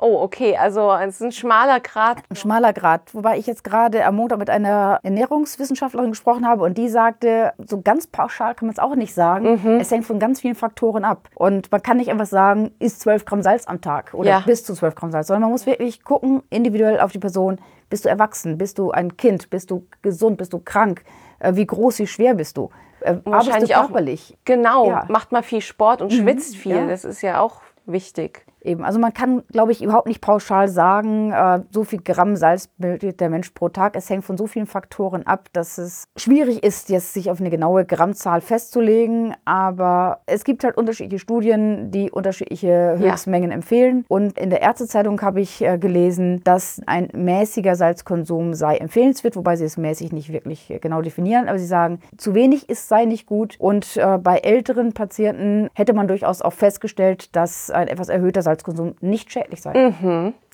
Oh, 0.00 0.20
okay, 0.22 0.56
also 0.56 0.92
es 0.92 1.16
ist 1.16 1.22
ein 1.22 1.32
schmaler 1.32 1.80
Grad. 1.80 2.18
Ein 2.30 2.36
schmaler 2.36 2.72
Grad. 2.72 3.12
Wobei 3.14 3.36
ich 3.36 3.46
jetzt 3.48 3.64
gerade 3.64 4.04
am 4.06 4.14
Montag 4.14 4.38
mit 4.38 4.48
einer 4.48 5.00
Ernährungswissenschaftlerin 5.02 6.10
gesprochen 6.10 6.46
habe 6.46 6.62
und 6.62 6.78
die 6.78 6.88
sagte, 6.88 7.52
so 7.66 7.80
ganz 7.80 8.06
pauschal 8.06 8.54
kann 8.54 8.66
man 8.68 8.72
es 8.74 8.78
auch 8.78 8.94
nicht 8.94 9.12
sagen. 9.12 9.60
Mhm. 9.62 9.80
Es 9.80 9.90
hängt 9.90 10.04
von 10.06 10.18
ganz 10.20 10.40
vielen 10.40 10.54
Faktoren 10.54 11.04
ab. 11.04 11.28
Und 11.34 11.72
man 11.72 11.82
kann 11.82 11.96
nicht 11.96 12.10
einfach 12.10 12.26
sagen, 12.26 12.70
isst 12.78 13.00
12 13.00 13.24
Gramm 13.24 13.42
Salz 13.42 13.66
am 13.66 13.80
Tag 13.80 14.14
oder 14.14 14.30
Ja. 14.30 14.40
bis 14.46 14.64
zu 14.64 14.74
12 14.74 14.94
Gramm 14.94 15.10
Salz, 15.10 15.26
sondern 15.26 15.42
man 15.42 15.50
muss 15.50 15.66
wirklich 15.66 16.04
gucken, 16.04 16.42
individuell 16.50 17.00
auf 17.00 17.10
die 17.12 17.18
Person. 17.18 17.58
Bist 17.90 18.04
du 18.04 18.08
erwachsen? 18.08 18.56
Bist 18.58 18.78
du 18.78 18.90
ein 18.92 19.16
Kind? 19.16 19.50
Bist 19.50 19.70
du 19.70 19.86
gesund? 20.02 20.38
Bist 20.38 20.52
du 20.52 20.60
krank? 20.60 21.02
Äh, 21.40 21.54
Wie 21.56 21.66
groß, 21.66 21.98
wie 22.00 22.06
schwer 22.06 22.34
bist 22.34 22.56
du? 22.56 22.70
Äh, 23.00 23.08
Arbeitest 23.10 23.26
du 23.26 23.30
wahrscheinlich 23.32 23.76
auch- 23.76 23.80
körperlich? 23.86 24.36
Genau, 24.44 24.88
Ja. 24.90 25.04
Mhm. 25.06 25.12
macht 25.12 25.32
mal 25.32 25.42
viel 25.42 25.60
Sport 25.60 26.02
und 26.02 26.12
schwitzt 26.12 26.54
viel. 26.56 26.76
ja. 26.76 26.86
Das 26.86 27.04
ist 27.04 27.22
ja 27.22 27.40
auch 27.40 27.62
wichtig. 27.86 28.44
Eben, 28.68 28.84
also 28.84 28.98
man 28.98 29.14
kann, 29.14 29.42
glaube 29.50 29.72
ich, 29.72 29.82
überhaupt 29.82 30.06
nicht 30.06 30.20
pauschal 30.20 30.68
sagen, 30.68 31.32
äh, 31.32 31.60
so 31.70 31.84
viel 31.84 32.02
Gramm 32.02 32.36
Salz 32.36 32.68
bildet 32.76 33.18
der 33.18 33.30
Mensch 33.30 33.48
pro 33.50 33.70
Tag. 33.70 33.96
Es 33.96 34.10
hängt 34.10 34.26
von 34.26 34.36
so 34.36 34.46
vielen 34.46 34.66
Faktoren 34.66 35.26
ab, 35.26 35.48
dass 35.54 35.78
es 35.78 36.04
schwierig 36.16 36.62
ist, 36.62 36.90
jetzt 36.90 37.14
sich 37.14 37.30
auf 37.30 37.40
eine 37.40 37.48
genaue 37.48 37.86
Grammzahl 37.86 38.42
festzulegen. 38.42 39.34
Aber 39.46 40.20
es 40.26 40.44
gibt 40.44 40.64
halt 40.64 40.76
unterschiedliche 40.76 41.18
Studien, 41.18 41.90
die 41.90 42.10
unterschiedliche 42.10 42.96
Höchstmengen 42.98 43.50
empfehlen. 43.50 44.04
Und 44.06 44.38
in 44.38 44.50
der 44.50 44.60
Ärztezeitung 44.60 45.18
habe 45.22 45.40
ich 45.40 45.62
äh, 45.62 45.78
gelesen, 45.78 46.42
dass 46.44 46.82
ein 46.84 47.08
mäßiger 47.14 47.74
Salzkonsum 47.74 48.52
sei 48.52 48.76
empfehlenswert, 48.76 49.34
wobei 49.34 49.56
sie 49.56 49.64
es 49.64 49.78
mäßig 49.78 50.12
nicht 50.12 50.30
wirklich 50.30 50.70
äh, 50.70 50.78
genau 50.78 51.00
definieren. 51.00 51.48
Aber 51.48 51.58
sie 51.58 51.64
sagen, 51.64 52.00
zu 52.18 52.34
wenig 52.34 52.68
ist 52.68 52.86
sei 52.88 53.06
nicht 53.06 53.24
gut. 53.24 53.56
Und 53.58 53.96
äh, 53.96 54.18
bei 54.18 54.36
älteren 54.36 54.92
Patienten 54.92 55.70
hätte 55.72 55.94
man 55.94 56.06
durchaus 56.06 56.42
auch 56.42 56.52
festgestellt, 56.52 57.34
dass 57.34 57.70
ein 57.70 57.88
etwas 57.88 58.10
erhöhter 58.10 58.42
Salzkonsum 58.58 58.94
nicht 59.00 59.32
schädlich 59.32 59.62
sei. 59.62 59.72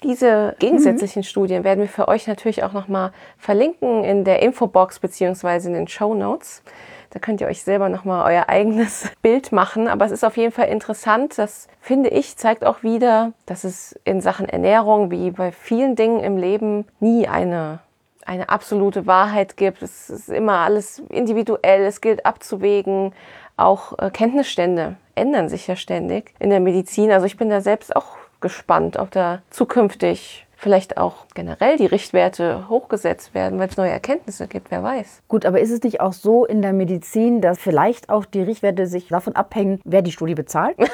Diese 0.03 0.55
gegensätzlichen 0.59 1.23
Studien 1.23 1.65
werden 1.65 1.81
wir 1.81 1.89
für 1.89 2.09
euch 2.09 2.27
natürlich 2.27 2.63
auch 2.63 2.73
nochmal 2.73 3.13
verlinken 3.39 4.05
in 4.05 4.25
der 4.25 4.43
Infobox 4.43 4.99
beziehungsweise 4.99 5.69
in 5.69 5.75
den 5.75 5.89
Show 5.89 6.15
Notes. 6.15 6.63
Da 7.11 7.21
könnt 7.21 7.41
ihr 7.41 7.47
euch 7.47 7.63
selber 7.63 7.89
nochmal 7.89 8.33
euer 8.33 8.49
eigenes 8.49 9.09
Bild 9.23 9.53
machen. 9.53 9.89
Aber 9.89 10.05
es 10.05 10.11
ist 10.11 10.25
auf 10.25 10.37
jeden 10.37 10.53
Fall 10.53 10.69
interessant. 10.69 11.39
Das 11.39 11.69
finde 11.81 12.11
ich, 12.11 12.37
zeigt 12.37 12.65
auch 12.65 12.83
wieder, 12.83 13.33
dass 13.47 13.65
es 13.65 13.99
in 14.05 14.21
Sachen 14.21 14.49
Ernährung 14.49 15.11
wie 15.11 15.31
bei 15.31 15.53
vielen 15.53 15.95
Dingen 15.95 16.21
im 16.21 16.37
Leben 16.37 16.87
nie 16.99 17.29
eine, 17.29 17.79
eine 18.27 18.49
absolute 18.49 19.07
Wahrheit 19.07 19.57
gibt. 19.57 19.81
Es 19.83 20.11
ist 20.11 20.29
immer 20.29 20.59
alles 20.59 20.99
individuell. 21.09 21.85
Es 21.85 22.01
gilt 22.01 22.27
abzuwägen. 22.27 23.13
Auch 23.57 23.99
äh, 23.99 24.11
Kenntnisstände 24.11 24.97
ändern 25.15 25.49
sich 25.49 25.67
ja 25.67 25.77
ständig 25.77 26.35
in 26.39 26.51
der 26.51 26.61
Medizin. 26.61 27.13
Also 27.13 27.27
ich 27.27 27.37
bin 27.37 27.51
da 27.51 27.61
selbst 27.61 27.95
auch 27.95 28.17
gespannt, 28.41 28.99
ob 28.99 29.11
da 29.11 29.43
zukünftig 29.51 30.47
vielleicht 30.57 30.97
auch 30.97 31.27
generell 31.35 31.77
die 31.77 31.87
Richtwerte 31.87 32.69
hochgesetzt 32.69 33.35
werden, 33.35 33.59
weil 33.59 33.69
es 33.69 33.77
neue 33.77 33.91
Erkenntnisse 33.91 34.49
gibt, 34.49 34.71
wer 34.71 34.83
weiß. 34.83 35.23
Gut, 35.29 35.45
aber 35.45 35.61
ist 35.61 35.71
es 35.71 35.83
nicht 35.83 36.01
auch 36.01 36.15
so 36.15 36.47
in 36.47 36.63
der 36.63 36.73
Medizin, 36.73 37.41
dass 37.41 37.59
vielleicht 37.59 38.09
auch 38.09 38.25
die 38.25 38.43
Richtwerte 38.43 38.87
sich 38.87 39.09
davon 39.09 39.37
abhängen, 39.37 39.81
wer 39.85 40.03
die 40.03 40.13
Studie 40.13 40.35
bezahlt? 40.35 40.77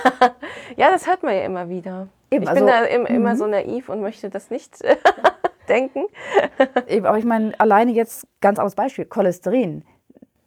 Ja, 0.77 0.91
das 0.93 1.09
hört 1.09 1.25
man 1.25 1.35
ja 1.35 1.43
immer 1.43 1.69
wieder. 1.69 2.07
Eben, 2.31 2.45
ich 2.45 2.49
also- 2.49 2.65
bin 2.65 2.73
da 2.73 2.85
im, 2.85 3.05
immer 3.05 3.37
so 3.37 3.47
naiv 3.47 3.89
und 3.89 4.01
möchte 4.01 4.31
das 4.31 4.51
nicht 4.51 4.79
denken. 5.69 6.05
Eben, 6.87 7.07
aber 7.07 7.19
ich 7.19 7.25
meine, 7.25 7.59
alleine 7.59 7.91
jetzt 7.91 8.25
ganz 8.41 8.61
aus 8.61 8.77
Beispiel, 8.77 9.05
Cholesterin. 9.05 9.85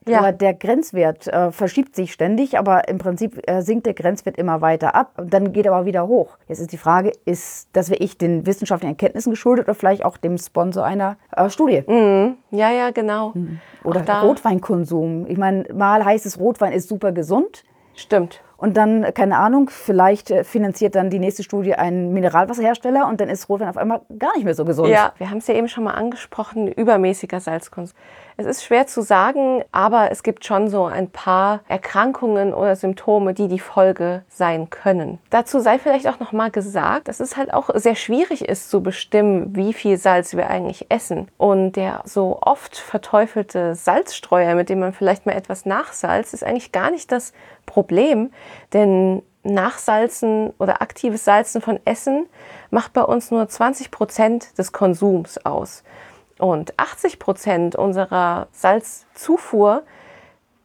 Ja. 0.07 0.19
Aber 0.19 0.31
der 0.31 0.53
Grenzwert 0.53 1.27
äh, 1.27 1.51
verschiebt 1.51 1.95
sich 1.95 2.11
ständig, 2.13 2.57
aber 2.57 2.87
im 2.87 2.97
Prinzip 2.97 3.41
äh, 3.49 3.61
sinkt 3.61 3.85
der 3.85 3.93
Grenzwert 3.93 4.37
immer 4.37 4.61
weiter 4.61 4.95
ab. 4.95 5.13
Und 5.17 5.33
dann 5.33 5.53
geht 5.53 5.65
er 5.65 5.73
aber 5.73 5.85
wieder 5.85 6.07
hoch. 6.07 6.37
Jetzt 6.47 6.59
ist 6.59 6.71
die 6.71 6.77
Frage, 6.77 7.11
ist 7.25 7.69
das 7.73 7.89
wirklich 7.89 8.17
den 8.17 8.45
wissenschaftlichen 8.45 8.93
Erkenntnissen 8.93 9.29
geschuldet 9.31 9.65
oder 9.65 9.75
vielleicht 9.75 10.03
auch 10.05 10.17
dem 10.17 10.37
Sponsor 10.37 10.83
einer 10.83 11.17
äh, 11.35 11.49
Studie? 11.49 11.83
Ja, 12.51 12.71
ja, 12.71 12.91
genau. 12.91 13.33
Oder 13.83 14.01
Auch 14.01 14.05
da- 14.05 14.21
Rotweinkonsum. 14.21 15.25
Ich 15.27 15.37
meine, 15.37 15.65
mal 15.73 16.03
heißt 16.03 16.25
es, 16.25 16.39
Rotwein 16.39 16.73
ist 16.73 16.89
super 16.89 17.11
gesund. 17.11 17.63
Stimmt. 17.95 18.41
Und 18.57 18.77
dann, 18.77 19.13
keine 19.13 19.37
Ahnung, 19.37 19.69
vielleicht 19.69 20.31
äh, 20.31 20.43
finanziert 20.43 20.95
dann 20.95 21.09
die 21.09 21.19
nächste 21.19 21.43
Studie 21.43 21.75
einen 21.75 22.13
Mineralwasserhersteller 22.13 23.07
und 23.07 23.19
dann 23.19 23.29
ist 23.29 23.49
Rotwein 23.49 23.69
auf 23.69 23.77
einmal 23.77 24.01
gar 24.17 24.35
nicht 24.35 24.45
mehr 24.45 24.55
so 24.55 24.65
gesund. 24.65 24.89
Ja, 24.89 25.13
wir 25.17 25.29
haben 25.29 25.39
es 25.39 25.47
ja 25.47 25.55
eben 25.55 25.67
schon 25.67 25.83
mal 25.83 25.93
angesprochen, 25.93 26.67
übermäßiger 26.67 27.39
Salzkonsum. 27.39 27.95
Es 28.35 28.47
ist 28.47 28.63
schwer 28.63 28.87
zu 28.87 29.01
sagen, 29.01 29.63
aber 29.71 30.09
es 30.11 30.23
gibt 30.23 30.43
schon 30.43 30.67
so 30.67 30.85
ein 30.85 31.09
paar 31.09 31.59
Erkrankungen 31.67 32.53
oder 32.53 32.75
Symptome, 32.75 33.35
die 33.35 33.47
die 33.47 33.59
Folge 33.59 34.23
sein 34.27 34.71
können. 34.71 35.19
Dazu 35.29 35.59
sei 35.59 35.77
vielleicht 35.77 36.07
auch 36.07 36.19
noch 36.19 36.31
mal 36.31 36.49
gesagt, 36.49 37.09
dass 37.09 37.19
es 37.19 37.37
halt 37.37 37.53
auch 37.53 37.69
sehr 37.75 37.95
schwierig 37.95 38.47
ist 38.47 38.71
zu 38.71 38.81
bestimmen, 38.81 39.55
wie 39.55 39.71
viel 39.71 39.97
Salz 39.97 40.35
wir 40.35 40.49
eigentlich 40.49 40.87
essen. 40.89 41.27
Und 41.37 41.73
der 41.73 42.01
so 42.05 42.39
oft 42.41 42.75
verteufelte 42.75 43.75
Salzstreuer, 43.75 44.55
mit 44.55 44.69
dem 44.69 44.79
man 44.79 44.93
vielleicht 44.93 45.27
mal 45.27 45.33
etwas 45.33 45.67
nachsalzt, 45.67 46.33
ist 46.33 46.43
eigentlich 46.43 46.71
gar 46.71 46.89
nicht 46.89 47.11
das 47.11 47.33
Problem, 47.65 48.31
denn 48.73 49.21
Nachsalzen 49.43 50.53
oder 50.57 50.81
aktives 50.81 51.25
Salzen 51.25 51.61
von 51.61 51.79
Essen 51.85 52.27
macht 52.71 52.93
bei 52.93 53.03
uns 53.03 53.29
nur 53.29 53.47
20 53.47 53.91
Prozent 53.91 54.57
des 54.57 54.71
Konsums 54.71 55.37
aus. 55.45 55.83
Und 56.39 56.77
80 56.79 57.19
Prozent 57.19 57.75
unserer 57.75 58.47
Salzzufuhr 58.51 59.83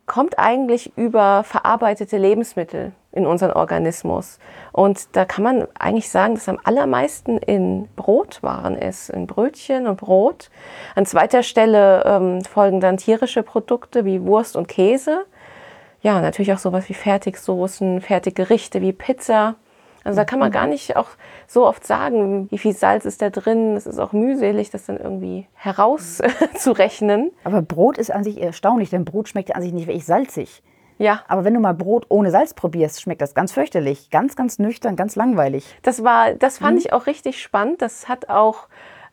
kommt 0.07 0.39
eigentlich 0.39 0.97
über 0.97 1.45
verarbeitete 1.45 2.17
Lebensmittel 2.17 2.93
in 3.13 3.27
unseren 3.27 3.53
Organismus. 3.53 4.39
Und 4.73 5.17
da 5.17 5.25
kann 5.25 5.45
man 5.45 5.69
eigentlich 5.79 6.09
sagen, 6.11 6.35
dass 6.35 6.49
am 6.49 6.59
allermeisten 6.65 7.39
in 7.39 7.89
Brotwaren 7.97 8.77
ist, 8.77 9.11
in 9.11 9.27
Brötchen 9.27 9.87
und 9.87 9.97
Brot. 9.97 10.51
An 10.95 11.05
zweiter 11.05 11.43
Stelle 11.43 12.05
ähm, 12.05 12.45
folgen 12.45 12.81
dann 12.81 12.97
tierische 12.97 13.43
Produkte 13.43 14.05
wie 14.05 14.23
Wurst 14.23 14.57
und 14.57 14.69
Käse. 14.69 15.27
Ja, 16.00 16.21
natürlich 16.21 16.52
auch 16.52 16.59
sowas 16.59 16.88
wie 16.88 16.95
Fertigsoßen, 16.95 18.00
Fertiggerichte 18.00 18.81
wie 18.81 18.93
Pizza. 18.93 19.57
Also 20.05 20.17
da 20.17 20.25
kann 20.25 20.38
man 20.38 20.50
gar 20.50 20.67
nicht 20.67 20.97
auch 20.97 21.09
so 21.47 21.67
oft 21.67 21.87
sagen, 21.87 22.49
wie 22.50 22.59
viel 22.59 22.73
Salz 22.73 23.05
ist 23.05 23.21
da 23.21 23.31
drin. 23.31 23.76
Es 23.76 23.87
ist 23.87 23.99
auch 23.99 24.12
mühselig, 24.12 24.71
das 24.71 24.87
dann 24.87 24.97
irgendwie 24.97 25.47
herauszurechnen. 25.55 27.33
Aber 27.45 27.62
Brot 27.62 27.99
ist 27.99 28.11
an 28.11 28.25
sich 28.25 28.40
erstaunlich, 28.40 28.90
denn 28.90 29.05
Brot 29.05 29.28
schmeckt 29.28 29.50
ja 29.50 29.57
an 29.57 29.62
sich 29.62 29.73
nicht 29.73 29.87
wirklich 29.87 30.07
salzig. 30.07 30.62
Ja, 30.99 31.23
Aber 31.28 31.45
wenn 31.45 31.55
du 31.55 31.61
mal 31.61 31.75
Brot 31.75 32.07
ohne 32.09 32.31
Salz 32.31 32.55
probierst, 32.55 33.00
schmeckt 33.00 33.23
das 33.23 33.35
ganz 33.35 33.52
fürchterlich. 33.52 34.11
Ganz, 34.11 34.35
ganz 34.35 34.59
nüchtern, 34.59 34.97
ganz 34.97 35.14
langweilig. 35.14 35.76
das 35.83 36.02
war, 36.02 36.33
das 36.33 36.59
fand 36.59 36.78
ich 36.78 36.93
auch 36.93 37.07
richtig 37.07 37.40
spannend. 37.40 37.83
Das 37.83 38.09
hat 38.09 38.28
auch 38.28 38.67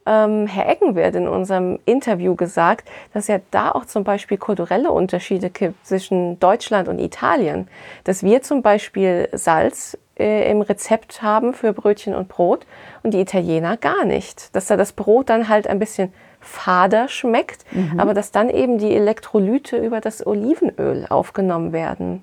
ähm, 0.05 0.47
Herr 0.47 0.69
Eckenwert 0.69 1.15
in 1.15 1.27
unserem 1.27 1.79
Interview 1.85 2.35
gesagt, 2.35 2.87
dass 3.13 3.27
ja 3.27 3.39
da 3.51 3.71
auch 3.71 3.85
zum 3.85 4.03
Beispiel 4.03 4.37
kulturelle 4.37 4.91
Unterschiede 4.91 5.49
gibt 5.49 5.85
zwischen 5.85 6.39
Deutschland 6.39 6.87
und 6.87 6.99
Italien. 6.99 7.67
Dass 8.03 8.23
wir 8.23 8.41
zum 8.41 8.61
Beispiel 8.61 9.29
Salz 9.31 9.97
äh, 10.17 10.49
im 10.51 10.61
Rezept 10.61 11.21
haben 11.21 11.53
für 11.53 11.73
Brötchen 11.73 12.13
und 12.15 12.27
Brot 12.27 12.65
und 13.03 13.13
die 13.13 13.19
Italiener 13.19 13.77
gar 13.77 14.05
nicht. 14.05 14.55
Dass 14.55 14.67
da 14.67 14.77
das 14.77 14.93
Brot 14.93 15.29
dann 15.29 15.49
halt 15.49 15.67
ein 15.67 15.79
bisschen 15.79 16.13
fader 16.39 17.07
schmeckt, 17.07 17.65
aber 17.97 18.13
dass 18.13 18.31
dann 18.31 18.51
eben 18.51 18.77
die 18.77 18.93
Elektrolyte 18.95 19.77
über 19.77 19.99
das 19.99 20.25
Olivenöl 20.27 21.07
aufgenommen 21.09 21.73
werden. 21.73 22.21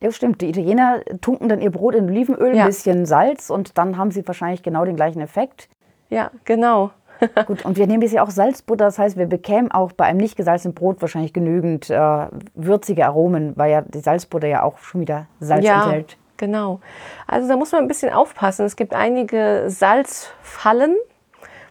Ja, 0.00 0.10
stimmt. 0.10 0.40
Die 0.40 0.48
Italiener 0.48 1.00
tunken 1.20 1.48
dann 1.50 1.60
ihr 1.60 1.70
Brot 1.70 1.94
in 1.94 2.08
Olivenöl, 2.08 2.54
Ja. 2.56 2.62
ein 2.62 2.68
bisschen 2.68 3.04
Salz 3.04 3.50
und 3.50 3.76
dann 3.76 3.98
haben 3.98 4.10
sie 4.10 4.26
wahrscheinlich 4.26 4.62
genau 4.62 4.86
den 4.86 4.96
gleichen 4.96 5.20
Effekt. 5.20 5.68
Ja, 6.10 6.30
genau. 6.44 6.90
Gut, 7.46 7.64
und 7.64 7.78
wir 7.78 7.86
nehmen 7.86 8.02
jetzt 8.02 8.12
ja 8.12 8.22
auch 8.22 8.28
Salzbutter, 8.30 8.84
das 8.84 8.98
heißt, 8.98 9.16
wir 9.16 9.26
bekämen 9.26 9.70
auch 9.72 9.92
bei 9.92 10.04
einem 10.04 10.18
nicht 10.18 10.36
gesalzenen 10.36 10.74
Brot 10.74 11.00
wahrscheinlich 11.00 11.32
genügend 11.32 11.88
äh, 11.88 12.26
würzige 12.54 13.06
Aromen, 13.06 13.54
weil 13.56 13.70
ja 13.70 13.80
die 13.80 14.00
Salzbutter 14.00 14.46
ja 14.46 14.62
auch 14.62 14.78
schon 14.78 15.00
wieder 15.00 15.26
Salz 15.40 15.64
ja, 15.64 15.84
enthält. 15.84 16.18
genau. 16.36 16.80
Also 17.26 17.48
da 17.48 17.56
muss 17.56 17.72
man 17.72 17.80
ein 17.82 17.88
bisschen 17.88 18.12
aufpassen. 18.12 18.66
Es 18.66 18.76
gibt 18.76 18.92
einige 18.94 19.64
Salzfallen, 19.68 20.94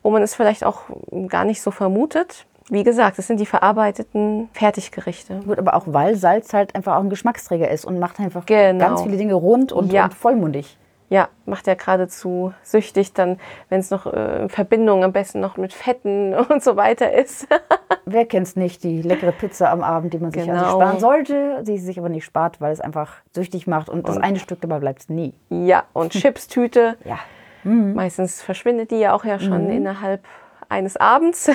wo 0.01 0.09
man 0.09 0.23
es 0.23 0.33
vielleicht 0.35 0.63
auch 0.63 0.81
gar 1.27 1.45
nicht 1.45 1.61
so 1.61 1.69
vermutet. 1.71 2.45
Wie 2.69 2.83
gesagt, 2.83 3.19
es 3.19 3.27
sind 3.27 3.39
die 3.39 3.45
verarbeiteten 3.45 4.49
Fertiggerichte. 4.53 5.41
Gut, 5.45 5.59
aber 5.59 5.75
auch 5.75 5.83
weil 5.85 6.15
Salz 6.15 6.51
halt 6.53 6.73
einfach 6.73 6.95
auch 6.95 7.01
ein 7.01 7.11
Geschmacksträger 7.11 7.69
ist 7.69 7.85
und 7.85 7.99
macht 7.99 8.19
einfach 8.19 8.47
Genau. 8.47 8.83
ganz 8.83 9.03
viele 9.03 9.17
Dinge 9.17 9.35
rund 9.35 9.71
und, 9.71 9.93
Ja. 9.93 10.05
und 10.05 10.15
vollmundig. 10.15 10.75
Ja, 11.09 11.29
macht 11.45 11.67
ja 11.67 11.75
geradezu 11.75 12.53
süchtig, 12.63 13.13
dann, 13.13 13.39
wenn 13.69 13.79
es 13.79 13.91
noch 13.91 14.11
äh, 14.11 14.41
in 14.41 14.49
Verbindung 14.49 15.03
am 15.03 15.11
besten 15.11 15.39
noch 15.39 15.55
mit 15.57 15.71
Fetten 15.71 16.33
und 16.49 16.63
so 16.63 16.75
weiter 16.75 17.13
ist. 17.13 17.47
Wer 18.05 18.25
kennt's 18.25 18.55
nicht, 18.55 18.83
die 18.83 19.01
leckere 19.01 19.31
Pizza 19.31 19.71
am 19.71 19.83
Abend, 19.83 20.13
die 20.13 20.19
man 20.19 20.31
sich 20.31 20.41
also 20.49 20.53
Genau. 20.53 20.75
sparen 20.81 20.99
sollte, 20.99 21.63
die 21.63 21.77
sich 21.77 21.99
aber 21.99 22.09
nicht 22.09 22.25
spart, 22.25 22.59
weil 22.59 22.73
es 22.73 22.81
einfach 22.81 23.17
süchtig 23.33 23.67
macht 23.67 23.87
und, 23.89 24.07
das 24.07 24.17
eine 24.17 24.39
Stück 24.39 24.61
dabei 24.61 24.79
bleibt 24.79 25.09
nie. 25.09 25.33
ja, 25.49 25.83
und 25.93 26.11
Chipstüte. 26.13 26.97
Ja. 27.05 27.19
Meistens 27.63 28.41
verschwindet 28.43 28.91
die 28.91 28.97
ja 28.99 29.13
auch 29.13 29.25
ja 29.25 29.39
schon 29.39 29.69
innerhalb 29.71 30.23
eines 30.69 30.97
Abends. 30.97 31.47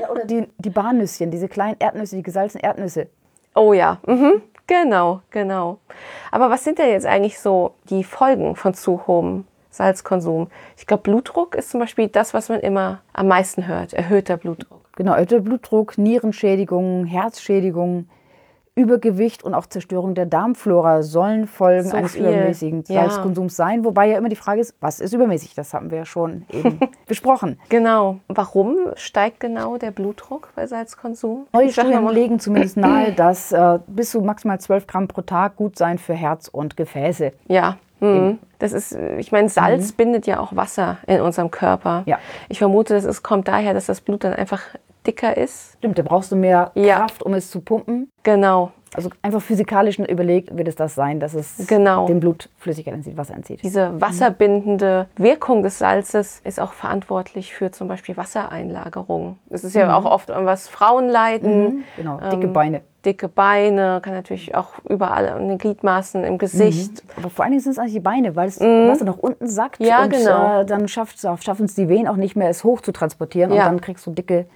ja 0.00 0.08
oder 0.10 0.24
die, 0.24 0.48
die 0.58 0.70
Barnüsschen, 0.70 1.30
diese 1.32 1.48
kleinen 1.48 1.76
Erdnüsse, 1.80 2.16
die 2.16 2.22
gesalzenen 2.22 2.64
Erdnüsse. 2.64 3.08
Oh 3.54 3.72
ja, 3.72 3.98
mhm. 4.06 4.42
Genau, 4.70 5.20
genau. 5.30 5.78
Aber 6.30 6.48
was 6.48 6.64
sind 6.64 6.78
denn 6.78 6.90
jetzt 6.90 7.06
eigentlich 7.06 7.38
so 7.40 7.74
die 7.90 8.04
Folgen 8.04 8.56
von 8.56 8.72
zu 8.72 9.06
hohem 9.06 9.44
Salzkonsum? 9.70 10.48
Ich 10.76 10.86
glaube, 10.86 11.02
Blutdruck 11.02 11.54
ist 11.56 11.70
zum 11.70 11.80
Beispiel 11.80 12.08
das, 12.08 12.32
was 12.32 12.48
man 12.48 12.60
immer 12.60 13.00
am 13.12 13.28
meisten 13.28 13.66
hört. 13.66 13.92
Erhöhter 13.92 14.36
Blutdruck. 14.36 14.80
Genau, 14.96 15.12
erhöhter 15.12 15.40
Blutdruck, 15.40 15.98
Nierenschädigung, 15.98 17.04
Herzschädigung, 17.04 18.08
Übergewicht 18.76 19.42
und 19.42 19.52
auch 19.54 19.66
Zerstörung 19.66 20.14
der 20.14 20.26
Darmflora 20.26 21.02
sollen 21.02 21.46
Folgen 21.46 21.88
So 21.90 21.96
eines 21.96 22.12
viel. 22.12 22.22
übermäßigen 22.22 22.84
Ja. 22.88 23.02
Salzkonsums 23.02 23.56
sein. 23.56 23.84
Wobei 23.84 24.08
ja 24.08 24.16
immer 24.18 24.28
die 24.28 24.36
Frage 24.36 24.60
ist, 24.60 24.74
was 24.80 25.00
ist 25.00 25.12
übermäßig? 25.12 25.54
Das 25.54 25.74
haben 25.74 25.90
wir 25.90 25.98
ja 25.98 26.04
schon 26.04 26.46
eben 26.52 26.78
besprochen. 27.06 27.58
Genau. 27.68 28.20
Warum 28.28 28.76
steigt 28.94 29.40
genau 29.40 29.76
der 29.76 29.90
Blutdruck 29.90 30.50
bei 30.54 30.66
Salzkonsum? 30.66 31.46
Neue 31.52 31.70
Studien 31.70 32.06
legen 32.08 32.38
zumindest 32.38 32.76
nahe, 32.76 33.12
dass 33.12 33.52
äh, 33.52 33.78
bis 33.86 34.10
zu 34.10 34.20
maximal 34.20 34.60
12 34.60 34.86
Gramm 34.86 35.08
pro 35.08 35.22
Tag 35.22 35.56
gut 35.56 35.76
sein 35.76 35.98
für 35.98 36.14
Herz 36.14 36.48
und 36.48 36.76
Gefäße. 36.76 37.32
Ja. 37.48 37.76
Mhm. 38.00 38.38
Das 38.58 38.72
ist, 38.72 38.96
ich 39.18 39.30
meine, 39.30 39.48
Salz 39.50 39.92
bindet 39.92 40.26
ja 40.26 40.40
auch 40.40 40.56
Wasser 40.56 40.96
in 41.06 41.20
unserem 41.20 41.50
Körper. 41.50 42.02
Ja. 42.06 42.18
Ich 42.48 42.58
vermute, 42.58 42.94
das 42.94 43.04
ist, 43.04 43.22
kommt 43.22 43.46
daher, 43.48 43.74
dass 43.74 43.86
das 43.86 44.00
Blut 44.00 44.24
dann 44.24 44.32
einfach 44.32 44.62
dicker 45.06 45.36
ist. 45.36 45.74
Stimmt, 45.78 45.98
da 45.98 46.02
brauchst 46.02 46.30
du 46.32 46.36
mehr 46.36 46.70
Ja. 46.74 46.96
Kraft, 47.00 47.22
um 47.22 47.34
es 47.34 47.50
zu 47.50 47.60
pumpen. 47.60 48.10
Genau. 48.22 48.72
Also 48.92 49.08
einfach 49.22 49.40
physikalisch 49.40 50.00
überlegt 50.00 50.56
wird 50.58 50.66
es 50.66 50.74
das 50.74 50.96
sein, 50.96 51.20
dass 51.20 51.34
es 51.34 51.64
Genau. 51.68 52.06
dem 52.06 52.18
Blut 52.18 52.48
Flüssigkeit 52.58 52.92
entzieht, 52.92 53.16
Wasser 53.16 53.34
entzieht. 53.34 53.62
Diese 53.62 54.00
wasserbindende 54.00 55.06
Wirkung 55.16 55.62
des 55.62 55.78
Salzes 55.78 56.40
ist 56.42 56.58
auch 56.58 56.72
verantwortlich 56.72 57.54
für 57.54 57.70
zum 57.70 57.86
Beispiel 57.86 58.16
Wassereinlagerung. 58.16 59.38
Das 59.48 59.62
ist 59.64 59.74
ja 59.74 59.96
auch 59.96 60.04
oft, 60.04 60.28
was 60.28 60.68
Frauen 60.68 61.08
leiden. 61.08 61.84
Genau, 61.96 62.18
dicke 62.30 62.46
Ähm, 62.46 62.52
Beine. 62.52 62.80
Dicke 63.04 63.28
Beine, 63.28 64.00
kann 64.02 64.12
natürlich 64.12 64.54
auch 64.54 64.72
überall 64.86 65.28
an 65.30 65.48
den 65.48 65.56
Gliedmaßen, 65.56 66.22
im 66.22 66.36
Gesicht. 66.36 67.02
Aber 67.16 67.30
vor 67.30 67.44
allen 67.44 67.52
Dingen 67.52 67.62
sind 67.62 67.72
es 67.72 67.78
eigentlich 67.78 67.94
die 67.94 68.00
Beine, 68.00 68.36
weil 68.36 68.46
das 68.46 68.60
Wasser 68.60 69.04
nach 69.06 69.16
unten 69.16 69.46
sackt 69.46 69.80
Mhm. 69.80 69.86
Ja, 69.86 70.02
und 70.04 70.10
genau. 70.10 70.60
äh, 70.60 70.66
dann 70.66 70.86
schafft, 70.88 71.18
schaffen 71.20 71.64
es 71.64 71.74
die 71.74 71.88
Venen 71.88 72.08
auch 72.08 72.16
nicht 72.16 72.36
mehr, 72.36 72.50
es 72.50 72.62
hoch 72.64 72.80
zu 72.82 72.92
transportieren 72.92 73.52
Ja. 73.52 73.62
und 73.66 73.72
dann 73.72 73.80
kriegst 73.80 74.04
du 74.06 74.10
dicke 74.10 74.46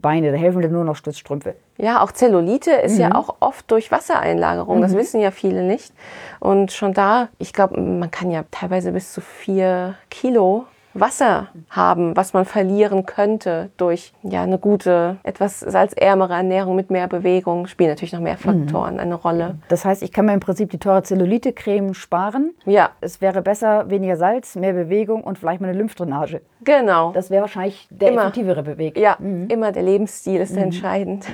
Beine. 0.00 0.32
Da 0.32 0.38
helfen 0.38 0.62
dir 0.62 0.68
nur 0.68 0.84
noch 0.84 0.96
Stützstrümpfe. 0.96 1.54
Ja, 1.78 2.02
auch 2.02 2.12
Zellulite 2.12 2.72
ist 2.72 2.98
ja 2.98 3.14
auch 3.14 3.36
oft 3.40 3.70
durch 3.70 3.90
Wassereinlagerung. 3.90 4.80
Das 4.80 4.94
wissen 4.94 5.20
ja 5.20 5.30
viele 5.30 5.62
nicht. 5.62 5.92
Und 6.40 6.72
schon 6.72 6.92
da, 6.92 7.28
ich 7.38 7.52
glaube, 7.52 7.80
man 7.80 8.10
kann 8.10 8.30
ja 8.30 8.44
teilweise 8.50 8.92
bis 8.92 9.12
zu 9.12 9.20
vier 9.20 9.94
Kilo 10.10 10.66
Wasser 10.94 11.48
haben, 11.70 12.16
was 12.16 12.32
man 12.32 12.44
verlieren 12.44 13.06
könnte 13.06 13.70
durch 13.76 14.12
ja, 14.22 14.42
eine 14.42 14.58
gute, 14.58 15.18
etwas 15.22 15.60
salzärmere 15.60 16.34
Ernährung 16.34 16.74
mit 16.74 16.90
mehr 16.90 17.06
Bewegung. 17.06 17.66
Spielen 17.66 17.90
natürlich 17.90 18.12
noch 18.12 18.20
mehr 18.20 18.36
Faktoren 18.36 18.98
eine 18.98 19.14
Rolle. 19.14 19.56
Das 19.68 19.84
heißt, 19.84 20.02
ich 20.02 20.12
kann 20.12 20.26
mir 20.26 20.34
im 20.34 20.40
Prinzip 20.40 20.70
die 20.70 20.78
teure 20.78 21.02
Zellulite-Creme 21.02 21.94
sparen. 21.94 22.52
Ja, 22.66 22.90
Es 23.00 23.20
wäre 23.20 23.40
besser, 23.42 23.88
weniger 23.90 24.16
Salz, 24.16 24.56
mehr 24.56 24.72
Bewegung 24.72 25.22
und 25.22 25.38
vielleicht 25.38 25.60
mal 25.60 25.68
eine 25.68 25.78
Lymphdrainage. 25.78 26.40
genau. 26.64 27.12
Das 27.12 27.30
wäre 27.30 27.42
wahrscheinlich 27.42 27.86
der 27.90 28.10
Immer. 28.10 28.22
effektivere 28.22 28.78
Weg. 28.78 28.98
Ja, 28.98 29.16
immer 29.48 29.72
der 29.72 29.82
Lebensstil 29.82 30.40
ist 30.40 30.56
entscheidend. 30.56 31.26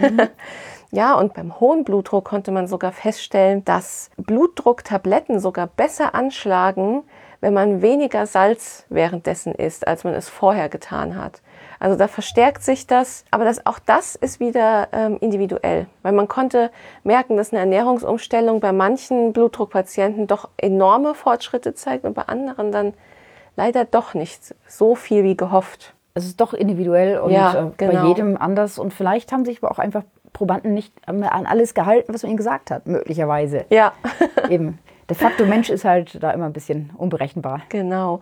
ja, 0.91 1.15
und 1.15 1.35
beim 1.35 1.59
hohen 1.61 1.85
Blutdruck 1.85 2.25
konnte 2.25 2.53
man 2.53 2.67
sogar 2.67 2.93
feststellen, 2.93 3.65
dass 3.65 4.11
Blutdrucktabletten 4.17 5.41
sogar 5.41 5.67
besser 5.67 6.15
anschlagen, 6.15 7.03
wenn 7.41 7.55
man 7.55 7.83
weniger 7.83 8.27
Salz 8.27 8.85
währenddessen 8.89 9.55
isst, 9.55 9.87
als 9.87 10.05
man 10.05 10.15
es 10.15 10.29
vorher 10.29 10.69
getan 10.69 11.17
hat. 11.17 11.43
Also 11.79 11.97
da 11.97 12.09
verstärkt 12.09 12.63
sich 12.63 12.87
das, 12.87 13.25
aber 13.31 13.45
das, 13.45 13.67
auch 13.67 13.79
das 13.79 14.15
ist 14.15 14.41
wieder 14.41 14.89
ähm, 14.93 15.19
individuell, 15.21 15.87
weil 16.03 16.13
man 16.13 16.27
konnte 16.27 16.71
merken, 17.05 17.37
dass 17.37 17.53
eine 17.53 17.61
Ernährungsumstellung 17.61 18.61
bei 18.61 18.73
manchen 18.73 19.33
Blutdruckpatienten 19.33 20.27
doch 20.27 20.49
enorme 20.57 21.15
Fortschritte 21.15 21.75
zeigt 21.75 22.05
und 22.05 22.15
bei 22.15 22.23
anderen 22.23 22.73
dann 22.73 22.95
leider 23.57 23.85
doch 23.85 24.15
nicht 24.15 24.55
so 24.67 24.95
viel 24.95 25.23
wie 25.25 25.37
gehofft. 25.37 25.95
Es 26.15 26.25
ist 26.25 26.41
doch 26.41 26.55
individuell 26.55 27.19
und 27.19 27.31
Ja, 27.31 27.53
äh, 27.53 27.63
bei 27.77 27.87
genau. 27.89 28.09
jedem 28.09 28.37
anders. 28.39 28.79
Und 28.79 28.95
vielleicht 28.95 29.33
haben 29.33 29.45
sich 29.45 29.63
aber 29.63 29.71
auch 29.71 29.79
einfach 29.79 30.03
Probanden 30.33 30.73
nicht 30.73 30.93
mehr 31.11 31.33
an 31.35 31.47
alles 31.47 31.75
gehalten, 31.75 32.13
was 32.13 32.23
man 32.23 32.31
ihnen 32.31 32.37
gesagt 32.39 32.71
hat, 32.71 32.87
möglicherweise. 32.87 33.67
Ja, 33.71 33.93
Eben. 34.49 34.79
Der 35.09 35.17
Faktor 35.17 35.47
Mensch 35.47 35.71
ist 35.71 35.85
halt 35.85 36.23
da 36.23 36.31
immer 36.33 36.47
ein 36.47 36.53
bisschen 36.53 36.91
unberechenbar. 36.97 37.63
genau. 37.69 38.21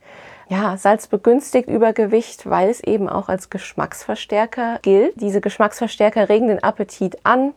Ja, 0.49 0.76
Salz 0.76 1.07
begünstigt 1.07 1.71
Übergewicht, 1.71 2.49
weil 2.50 2.69
es 2.69 2.81
eben 2.85 3.09
auch 3.09 3.31
als 3.31 3.49
Geschmacksverstärker 3.49 4.79
gilt. 4.83 5.19
Diese 5.19 5.41
Geschmacksverstärker 5.41 6.29
regen 6.29 6.49
den 6.49 6.62
Appetit 6.62 7.17
an 7.25 7.55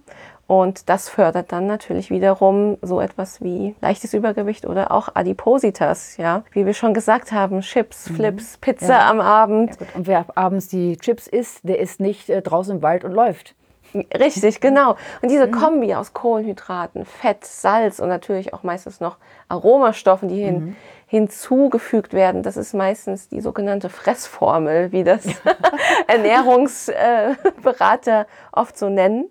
und 0.48 0.88
das 0.88 1.10
fördert 1.10 1.52
dann 1.52 1.68
natürlich 1.68 2.10
wiederum 2.10 2.78
so 2.82 3.02
etwas 3.02 3.42
wie 3.44 3.76
leichtes 3.82 4.14
Übergewicht 4.14 4.66
oder 4.66 4.92
auch 4.92 5.10
Adipositas, 5.16 6.16
ja. 6.16 6.44
Wie 6.54 6.66
wir 6.66 6.74
schon 6.74 6.94
gesagt 6.94 7.34
haben, 7.34 7.60
Chips, 7.60 8.10
Flips, 8.10 8.58
Pizza 8.58 8.94
Ja. 8.94 9.10
am 9.10 9.20
Abend. 9.20 9.78
Gut, 9.78 9.88
und 9.94 10.08
wer 10.08 10.26
abends 10.36 10.70
die 10.70 10.96
Chips 10.96 11.28
isst, 11.28 11.60
der 11.64 11.80
ist 11.80 12.00
nicht 12.00 12.30
äh, 12.30 12.42
draußen 12.42 12.78
im 12.78 12.82
Wald 12.82 13.04
und 13.04 13.12
läuft. 13.12 13.54
Richtig, 13.94 14.62
genau. 14.62 14.96
Und 15.22 15.30
diese 15.30 15.50
Kombi 15.50 15.94
aus 15.96 16.14
Kohlenhydraten, 16.14 17.06
Fett, 17.06 17.46
Salz 17.46 18.00
und 18.00 18.10
natürlich 18.10 18.54
auch 18.54 18.64
meistens 18.64 19.00
noch 19.00 19.18
Aromastoffen, 19.50 20.28
die 20.30 20.44
hin, 20.44 20.76
hinzugefügt 21.08 22.14
werden, 22.14 22.44
das 22.44 22.58
ist 22.58 22.74
meistens 22.74 23.30
die 23.30 23.42
sogenannte 23.42 23.90
Fressformel, 23.90 24.92
wie 24.92 25.04
das 25.04 25.26
Ernährungsberater 26.08 28.28
oft 28.52 28.78
so 28.78 28.90
nennen. 28.90 29.30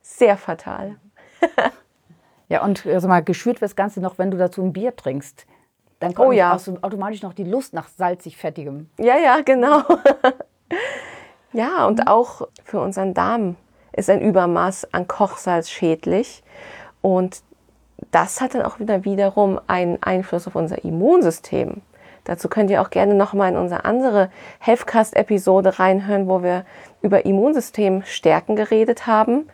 Sehr 0.00 0.36
fatal. 0.38 0.96
Ja, 2.48 2.64
und 2.64 2.78
sag 2.78 3.04
mal, 3.08 3.22
geschürt 3.22 3.60
wird 3.60 3.70
das 3.70 3.76
Ganze 3.76 4.00
noch, 4.00 4.18
wenn 4.18 4.30
du 4.30 4.38
dazu 4.38 4.62
ein 4.62 4.72
Bier 4.72 4.96
trinkst. 4.96 5.44
Dann 6.00 6.14
kommt 6.14 6.28
Oh 6.28 6.32
ja. 6.32 6.56
automatisch 6.80 7.22
noch 7.22 7.34
die 7.34 7.44
Lust 7.44 7.74
nach 7.74 7.88
salzig-fettigem. 7.88 8.88
Ja, 8.98 9.18
ja, 9.18 9.40
genau. 9.44 9.82
ja, 11.52 11.86
und 11.86 12.08
auch 12.08 12.48
für 12.64 12.80
unseren 12.80 13.12
Darm 13.14 13.56
ist 13.98 14.10
ein 14.10 14.20
Übermaß 14.20 14.92
an 14.92 15.08
Kochsalz 15.08 15.70
schädlich. 15.70 16.42
Und 17.02 17.42
das 18.10 18.40
hat 18.40 18.54
dann 18.54 18.62
auch 18.62 18.78
wieder 18.78 19.04
wiederum 19.04 19.60
einen 19.66 20.02
Einfluss 20.02 20.46
auf 20.46 20.54
unser 20.54 20.84
Immunsystem. 20.84 21.82
Dazu 22.24 22.48
könnt 22.48 22.70
ihr 22.70 22.82
auch 22.82 22.90
gerne 22.90 23.14
nochmal 23.14 23.50
in 23.50 23.56
unsere 23.56 23.84
andere 23.84 24.30
Healthcast-Episode 24.60 25.78
reinhören, 25.78 26.28
wo 26.28 26.42
wir 26.42 26.64
über 27.00 27.24
Immunsystemstärken 27.24 28.54
geredet 28.54 29.06
haben. 29.06 29.48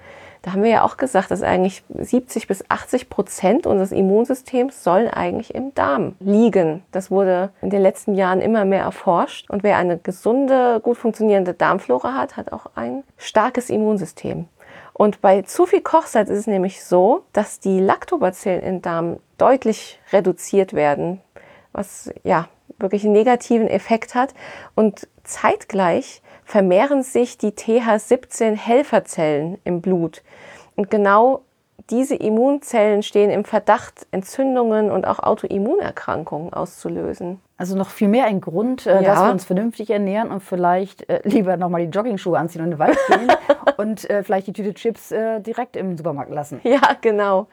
Da 0.45 0.53
haben 0.53 0.63
wir 0.63 0.71
ja 0.71 0.83
auch 0.83 0.99
gesagt, 0.99 1.31
dass 1.31 1.43
eigentlich 1.43 1.83
70 1.89 2.47
bis 2.47 2.69
80 2.69 3.09
Prozent 3.09 3.67
unseres 3.67 3.93
Immunsystems 3.93 4.85
sollen 4.85 5.09
eigentlich 5.09 5.55
im 5.55 5.73
Darm 5.75 6.17
liegen. 6.21 6.83
Das 6.93 7.11
wurde 7.11 7.49
in 7.63 7.71
den 7.71 7.81
letzten 7.81 8.15
Jahren 8.15 8.43
immer 8.43 8.67
mehr 8.67 8.83
erforscht. 8.83 9.49
Und 9.49 9.63
wer 9.63 9.79
eine 9.79 9.97
gesunde, 9.97 10.81
gut 10.83 10.99
funktionierende 10.99 11.55
Darmflora 11.55 12.13
hat, 12.13 12.37
hat 12.37 12.53
auch 12.53 12.67
ein 12.75 13.05
starkes 13.17 13.71
Immunsystem. 13.71 14.47
Und 14.93 15.23
bei 15.23 15.41
zu 15.41 15.65
viel 15.65 15.81
Kochsalz 15.81 16.29
ist 16.29 16.41
es 16.41 16.47
nämlich 16.47 16.85
so, 16.85 17.25
dass 17.33 17.59
die 17.59 17.81
Lactobacillen 17.81 18.63
im 18.63 18.83
Darm 18.83 19.21
deutlich 19.39 19.99
reduziert 20.13 20.75
werden, 20.75 21.23
was 21.73 22.13
ja 22.23 22.49
wirklich 22.79 23.05
einen 23.05 23.15
negativen 23.15 23.67
Effekt 23.67 24.15
hat. 24.15 24.35
Und 24.75 25.09
zeitgleich 25.23 26.21
vermehren 26.45 27.03
sich 27.03 27.39
die 27.39 27.53
TH17-Helferzellen 27.53 29.59
im 29.65 29.81
Blut. 29.81 30.23
Und 30.77 30.91
genau 30.91 31.43
diese 31.91 32.15
Immunzellen 32.15 33.03
stehen 33.03 33.31
im 33.31 33.45
Verdacht, 33.45 34.07
Entzündungen 34.11 34.91
und 34.91 35.07
auch 35.07 35.19
Autoimmunerkrankungen 35.19 36.53
auszulösen. 36.53 37.41
Also 37.59 37.77
noch 37.77 37.91
viel 37.91 38.09
mehr 38.09 38.25
ein 38.25 38.41
Grund, 38.41 38.87
äh, 38.87 39.03
Ja. 39.03 39.03
dass 39.03 39.23
wir 39.23 39.31
uns 39.31 39.45
vernünftig 39.45 39.91
ernähren 39.91 40.31
und 40.31 40.43
vielleicht 40.43 41.09
äh, 41.11 41.21
lieber 41.25 41.57
nochmal 41.57 41.87
die 41.87 41.91
Joggingschuhe 41.97 42.39
anziehen 42.39 42.63
und 42.63 42.69
in 42.69 42.71
den 42.73 42.79
Wald 42.79 42.99
gehen 43.09 43.31
und 43.77 44.09
äh, 44.09 44.23
vielleicht 44.23 44.47
die 44.47 44.53
Tüte 44.55 44.73
Chips 44.75 45.13
äh, 45.13 45.41
direkt 45.41 45.77
im 45.77 45.97
Supermarkt 45.97 46.33
lassen. 46.33 46.61
Ja, 46.65 46.81
genau. 47.01 47.47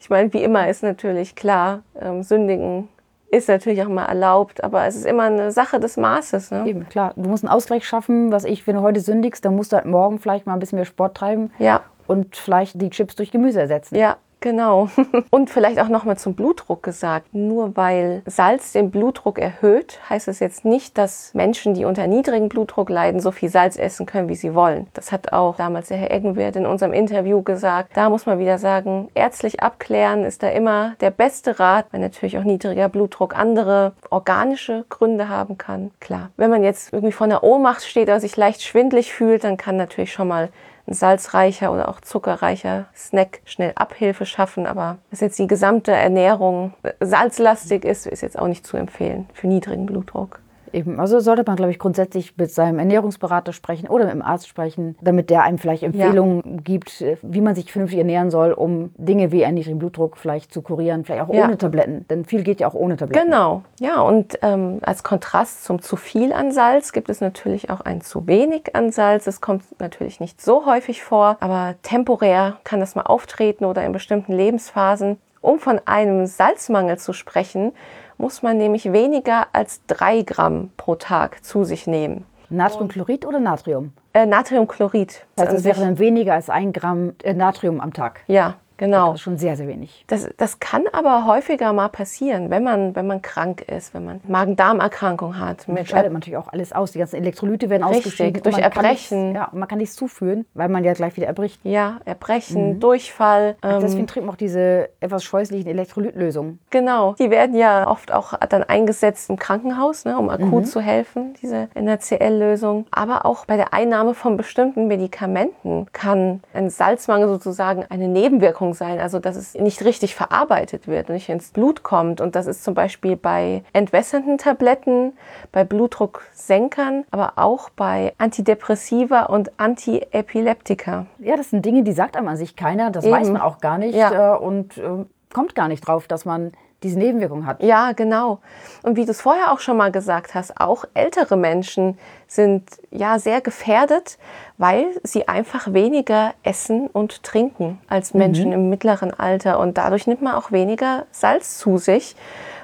Ich 0.00 0.08
meine, 0.08 0.32
wie 0.32 0.42
immer 0.44 0.68
ist 0.68 0.82
natürlich 0.84 1.34
klar, 1.34 1.82
ähm, 2.00 2.22
Sündigen 2.22 2.88
ist 3.32 3.48
natürlich 3.48 3.82
auch 3.82 3.88
mal 3.88 4.04
erlaubt, 4.04 4.62
aber 4.62 4.86
es 4.86 4.94
ist 4.94 5.06
immer 5.06 5.24
eine 5.24 5.50
Sache 5.52 5.80
des 5.80 5.96
Maßes. 5.96 6.50
Ne? 6.50 6.64
Eben, 6.66 6.88
klar. 6.88 7.12
Du 7.16 7.28
musst 7.28 7.42
einen 7.44 7.52
Ausgleich 7.52 7.86
schaffen, 7.88 8.30
was 8.30 8.44
ich, 8.44 8.66
wenn 8.66 8.76
du 8.76 8.82
heute 8.82 9.00
sündigst, 9.00 9.44
dann 9.44 9.56
musst 9.56 9.72
du 9.72 9.76
halt 9.76 9.86
morgen 9.86 10.18
vielleicht 10.18 10.46
mal 10.46 10.52
ein 10.52 10.60
bisschen 10.60 10.76
mehr 10.76 10.84
Sport 10.84 11.16
treiben 11.16 11.50
Ja, 11.58 11.80
und 12.06 12.36
vielleicht 12.36 12.80
die 12.80 12.90
Chips 12.90 13.16
durch 13.16 13.30
Gemüse 13.30 13.58
ersetzen. 13.60 13.96
ja, 13.96 14.16
genau. 14.42 14.90
Und 15.30 15.48
vielleicht 15.48 15.80
auch 15.80 15.88
nochmal 15.88 16.18
zum 16.18 16.34
Blutdruck 16.34 16.82
gesagt. 16.82 17.32
Nur 17.32 17.76
weil 17.76 18.22
Salz 18.26 18.72
den 18.72 18.90
Blutdruck 18.90 19.38
erhöht, 19.38 20.00
heißt 20.10 20.28
es 20.28 20.40
jetzt 20.40 20.66
nicht, 20.66 20.98
dass 20.98 21.32
Menschen, 21.32 21.72
die 21.72 21.86
unter 21.86 22.06
niedrigem 22.06 22.50
Blutdruck 22.50 22.90
leiden, 22.90 23.20
so 23.20 23.30
viel 23.30 23.48
Salz 23.48 23.78
essen 23.78 24.04
können, 24.04 24.28
wie 24.28 24.34
sie 24.34 24.54
wollen. 24.54 24.88
Das 24.92 25.12
hat 25.12 25.32
auch 25.32 25.56
damals 25.56 25.88
der 25.88 25.96
Herr 25.96 26.10
Eggenwert 26.10 26.56
in 26.56 26.66
unserem 26.66 26.92
Interview 26.92 27.42
gesagt. 27.42 27.90
Da 27.94 28.10
muss 28.10 28.26
man 28.26 28.38
wieder 28.38 28.58
sagen, 28.58 29.08
ärztlich 29.14 29.62
abklären 29.62 30.24
ist 30.24 30.42
da 30.42 30.48
immer 30.48 30.94
der 31.00 31.10
beste 31.10 31.58
Rat, 31.58 31.86
weil 31.92 32.00
natürlich 32.00 32.36
auch 32.36 32.44
niedriger 32.44 32.88
Blutdruck 32.88 33.38
andere 33.38 33.92
organische 34.10 34.84
Gründe 34.88 35.28
haben 35.28 35.56
kann. 35.56 35.92
Klar, 36.00 36.30
wenn 36.36 36.50
man 36.50 36.64
jetzt 36.64 36.92
irgendwie 36.92 37.12
vor 37.12 37.26
einer 37.26 37.42
Ohnmacht 37.42 37.84
steht 37.84 38.08
oder 38.08 38.20
sich 38.20 38.36
leicht 38.36 38.62
schwindlig 38.62 39.12
fühlt, 39.12 39.44
dann 39.44 39.56
kann 39.56 39.76
natürlich 39.76 40.12
schon 40.12 40.28
mal 40.28 40.48
ein 40.86 40.94
salzreicher 40.94 41.72
oder 41.72 41.88
auch 41.88 42.00
zuckerreicher 42.00 42.86
Snack 42.94 43.40
schnell 43.44 43.72
Abhilfe 43.74 44.26
schaffen. 44.26 44.66
Aber 44.66 44.98
dass 45.10 45.20
jetzt 45.20 45.38
die 45.38 45.46
gesamte 45.46 45.92
Ernährung 45.92 46.74
salzlastig 47.00 47.84
ist, 47.84 48.06
ist 48.06 48.22
jetzt 48.22 48.38
auch 48.38 48.48
nicht 48.48 48.66
zu 48.66 48.76
empfehlen 48.76 49.28
für 49.32 49.46
niedrigen 49.46 49.86
Blutdruck. 49.86 50.41
Eben, 50.72 50.98
also 51.00 51.20
sollte 51.20 51.44
man, 51.46 51.56
glaube 51.56 51.70
ich, 51.70 51.78
grundsätzlich 51.78 52.36
mit 52.36 52.50
seinem 52.50 52.78
Ernährungsberater 52.78 53.52
sprechen 53.52 53.88
oder 53.88 54.04
mit 54.04 54.14
dem 54.14 54.22
Arzt 54.22 54.48
sprechen, 54.48 54.96
damit 55.00 55.30
der 55.30 55.42
einem 55.42 55.58
vielleicht 55.58 55.82
Empfehlungen 55.82 56.62
gibt, 56.64 57.00
äh, 57.00 57.16
wie 57.22 57.40
man 57.40 57.54
sich 57.54 57.70
vernünftig 57.70 57.98
ernähren 57.98 58.30
soll, 58.30 58.52
um 58.52 58.90
Dinge 58.96 59.32
wie 59.32 59.44
einen 59.44 59.54
niedrigen 59.54 59.78
Blutdruck 59.78 60.16
vielleicht 60.16 60.52
zu 60.52 60.62
kurieren, 60.62 61.04
vielleicht 61.04 61.22
auch 61.22 61.32
Ja. 61.32 61.44
ohne 61.44 61.58
Tabletten. 61.58 62.06
Denn 62.08 62.24
viel 62.24 62.42
geht 62.42 62.60
ja 62.60 62.68
auch 62.68 62.74
ohne 62.74 62.96
Tabletten. 62.96 63.26
Genau, 63.26 63.62
ja, 63.80 64.00
und 64.00 64.38
ähm, 64.42 64.78
als 64.82 65.02
Kontrast 65.02 65.64
zum 65.64 65.82
zu 65.82 65.96
viel 65.96 66.32
an 66.32 66.52
Salz 66.52 66.92
gibt 66.92 67.08
es 67.08 67.20
natürlich 67.20 67.70
auch 67.70 67.80
ein 67.80 68.00
zu 68.00 68.26
wenig 68.26 68.74
an 68.74 68.90
Salz. 68.92 69.26
Es 69.26 69.40
kommt 69.40 69.64
natürlich 69.80 70.20
nicht 70.20 70.40
so 70.40 70.66
häufig 70.66 71.02
vor, 71.02 71.36
aber 71.40 71.74
temporär 71.82 72.56
kann 72.64 72.80
das 72.80 72.94
mal 72.94 73.02
auftreten 73.02 73.64
oder 73.64 73.84
in 73.84 73.92
bestimmten 73.92 74.32
Lebensphasen. 74.32 75.18
Um 75.40 75.58
von 75.58 75.80
einem 75.86 76.26
Salzmangel 76.26 76.98
zu 76.98 77.12
sprechen, 77.12 77.72
muss 78.18 78.42
man 78.42 78.56
nämlich 78.58 78.92
weniger 78.92 79.46
als 79.52 79.80
drei 79.86 80.22
Gramm 80.22 80.70
pro 80.76 80.94
Tag 80.96 81.44
zu 81.44 81.64
sich 81.64 81.86
nehmen. 81.86 82.24
Natriumchlorid 82.50 83.24
oder 83.26 83.40
Natrium? 83.40 83.92
Äh, 84.12 84.26
Natriumchlorid. 84.26 85.24
An 85.36 85.46
es 85.48 85.64
wäre 85.64 85.74
sich- 85.76 85.84
dann 85.84 85.98
weniger 85.98 86.34
als 86.34 86.50
ein 86.50 86.72
Gramm 86.72 87.14
äh, 87.22 87.32
Natrium 87.34 87.80
am 87.80 87.92
Tag. 87.92 88.20
ja, 88.26 88.54
genau. 88.84 89.06
Das 89.08 89.16
ist 89.16 89.22
schon 89.22 89.36
sehr, 89.38 89.56
sehr 89.56 89.68
wenig. 89.68 90.04
Das, 90.08 90.28
das 90.36 90.60
kann 90.60 90.84
aber 90.92 91.26
häufiger 91.26 91.72
mal 91.72 91.88
passieren, 91.88 92.50
wenn 92.50 92.64
man, 92.64 92.94
wenn 92.96 93.06
man 93.06 93.22
krank 93.22 93.62
ist, 93.62 93.94
wenn 93.94 94.04
man 94.04 94.20
Magen-Darm-Erkrankung 94.26 95.38
hat. 95.38 95.68
Man 95.68 95.86
scheidet 95.86 96.12
natürlich 96.12 96.36
auch 96.36 96.48
alles 96.48 96.72
aus. 96.72 96.92
Die 96.92 96.98
ganzen 96.98 97.16
Elektrolyte 97.16 97.70
werden 97.70 97.82
ausgeschieden. 97.84 98.42
durch 98.42 98.58
Erbrechen. 98.58 99.32
Nichts, 99.32 99.36
ja, 99.36 99.44
und 99.46 99.58
man 99.58 99.68
kann 99.68 99.78
nichts 99.78 99.96
zuführen, 99.96 100.46
weil 100.54 100.68
man 100.68 100.84
ja 100.84 100.92
gleich 100.92 101.16
wieder 101.16 101.26
erbricht. 101.26 101.60
Ja, 101.64 102.00
Erbrechen, 102.04 102.80
Durchfall. 102.80 103.56
Ähm, 103.62 103.80
Deswegen 103.80 104.06
trinkt 104.06 104.26
man 104.26 104.34
auch 104.34 104.38
diese 104.38 104.88
etwas 105.00 105.24
scheußlichen 105.24 105.70
Elektrolytlösungen. 105.70 106.58
genau. 106.70 107.14
Die 107.18 107.30
werden 107.30 107.56
ja 107.56 107.86
oft 107.86 108.12
auch 108.12 108.34
dann 108.48 108.62
eingesetzt 108.64 109.30
im 109.30 109.38
Krankenhaus, 109.38 110.04
ne, 110.04 110.18
um 110.18 110.28
akut 110.28 110.66
zu 110.66 110.80
helfen, 110.80 111.34
diese 111.40 111.68
NaCl-Lösung. 111.74 112.86
Aber 112.90 113.26
auch 113.26 113.46
bei 113.46 113.56
der 113.56 113.72
Einnahme 113.72 114.14
von 114.14 114.36
bestimmten 114.36 114.88
Medikamenten 114.88 115.86
kann 115.92 116.42
ein 116.54 116.70
Salzmangel 116.70 117.28
sozusagen 117.28 117.84
eine 117.88 118.08
Nebenwirkung 118.08 118.71
sein. 118.72 118.98
Also, 119.00 119.18
dass 119.18 119.36
es 119.36 119.54
nicht 119.54 119.84
richtig 119.84 120.14
verarbeitet 120.14 120.86
wird 120.88 121.08
und 121.08 121.14
nicht 121.14 121.28
ins 121.28 121.50
Blut 121.50 121.82
kommt. 121.82 122.20
Und 122.20 122.34
das 122.36 122.46
ist 122.46 122.64
zum 122.64 122.74
Beispiel 122.74 123.16
bei 123.16 123.62
entwässernden 123.72 124.38
Tabletten, 124.38 125.12
bei 125.52 125.64
Blutdrucksenkern, 125.64 127.04
aber 127.10 127.34
auch 127.36 127.70
bei 127.70 128.14
Antidepressiva 128.18 129.22
und 129.24 129.50
Antiepileptika. 129.58 131.06
Ja, 131.18 131.36
das 131.36 131.50
sind 131.50 131.64
Dinge, 131.64 131.82
die 131.82 131.92
sagt 131.92 132.16
einem 132.16 132.28
an 132.28 132.36
sich 132.36 132.56
keiner. 132.56 132.90
Das 132.90 133.04
Eben. 133.04 133.14
weiß 133.14 133.28
man 133.30 133.40
auch 133.40 133.58
gar 133.60 133.78
nicht 133.78 133.94
Ja. 133.94 134.34
äh, 134.34 134.38
und 134.38 134.76
äh, 134.78 135.04
kommt 135.32 135.54
gar 135.54 135.68
nicht 135.68 135.86
drauf, 135.86 136.06
dass 136.06 136.24
man 136.24 136.52
diese 136.82 136.98
Nebenwirkung 136.98 137.46
hat. 137.46 137.62
Ja, 137.62 137.92
genau. 137.92 138.38
Und 138.82 138.96
wie 138.96 139.04
du 139.04 139.10
es 139.12 139.20
vorher 139.20 139.52
auch 139.52 139.60
schon 139.60 139.76
mal 139.76 139.90
gesagt 139.92 140.34
hast, 140.34 140.60
auch 140.60 140.84
ältere 140.94 141.36
Menschen 141.36 141.98
sind 142.26 142.64
ja 142.90 143.18
sehr 143.18 143.40
gefährdet, 143.40 144.18
weil 144.58 144.86
sie 145.02 145.28
einfach 145.28 145.72
weniger 145.72 146.34
essen 146.42 146.88
und 146.88 147.22
trinken 147.22 147.78
als 147.88 148.14
Menschen 148.14 148.52
im 148.52 148.68
mittleren 148.70 149.12
Alter. 149.12 149.58
Und 149.58 149.78
dadurch 149.78 150.06
nimmt 150.06 150.22
man 150.22 150.34
auch 150.34 150.52
weniger 150.52 151.04
Salz 151.10 151.58
zu 151.58 151.78
sich. 151.78 152.16